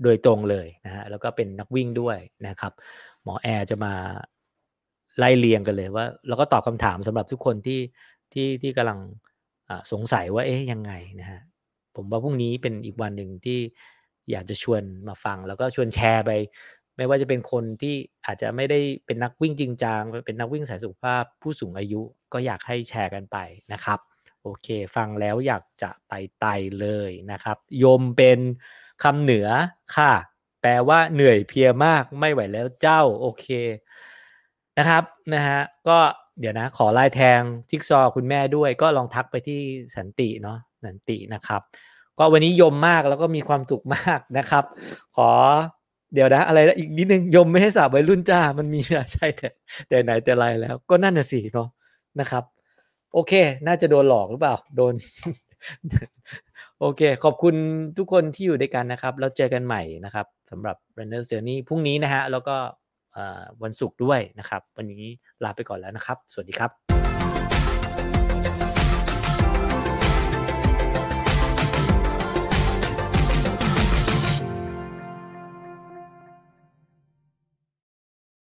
[0.02, 2.72] โดยตรงเลยนะฮะแล้วก็เป็นนักวิ่งด้วยนะครับ
[3.24, 3.94] หมอแอร์จะมา
[5.18, 7.80] ไล่เรียงกันเลยว่าแล้วก็ตอบคำถามสำหรับทุกคนที่
[8.32, 8.98] ที่ที่กำลัง
[9.92, 11.40] สงสัยว่าเอ๊ยยังไงนะฮะ
[11.96, 13.60] ผมว่าพรุ่งนี้เป็นอีกวันหนึ่งที่
[14.30, 16.30] อยากจะชวนมาฟัง แล้วก็ชวนแชร์ไป
[16.96, 17.94] ไม่ว่าจะเป็นคนที่
[18.26, 22.02] อาจจะไม่ได้เป็นนักวิ่งจริงจังเป็นนักวิ่งสายสุขภาพผู้สูงอายุ
[22.32, 23.36] ก็อยากให้แชร์กันไป
[23.72, 23.98] นะครับ
[24.42, 26.46] โอเค ฟังแล้วอยากจะไปไต
[26.80, 28.38] เลยนะครับยมเป็น
[29.02, 29.48] คำเหนือ
[29.96, 30.12] ค่ะ
[30.62, 33.46] แปลว่าเหนื่อยเพียมากไม่ไหวแล้วเจ้าโอเค
[34.78, 35.02] นะครับ
[35.34, 35.98] นะฮะก็
[36.40, 37.40] เดี๋ยวนะ ขอลายแทง
[37.70, 39.60] จิ๊กซอคุณแม่ด้วยก็ลองทักไปที่
[39.96, 41.60] สันติเนาะันตินะครับ
[42.18, 44.64] ก็วันนี้ยมมากแล้วก็มีความสุขมากนะครับ
[45.16, 45.30] ขอ
[46.14, 48.80] เดี๋ยวนะอะไรอีกนิดนึงยมไม่ให้สาบวัยรุ่นจ้ามันมี
[49.12, 49.48] ใช่แต่
[49.88, 51.68] แต่ไหนแต่ไรแล้ว ก็นั่นน่ะสิเนาะ
[52.20, 52.44] นะครับ
[53.12, 53.32] โอเค
[53.66, 54.94] น่าจะโดนหลอกหรือเปล่า โดน
[56.80, 57.54] โอเค ขอบคุณ
[57.98, 62.56] ทุกคนที่อยู่ด้วยกันนะครับ แล้วเจอกันใหม่นะครับสำหรับ Runner Journey พรุ่งนี้นะฮะแล้วก็
[63.62, 65.04] วันศุกร์ด้วยนะครับ วันนี้
[65.44, 66.85] ลาไปก่อนแล้วนะครับ สวัสดีครับ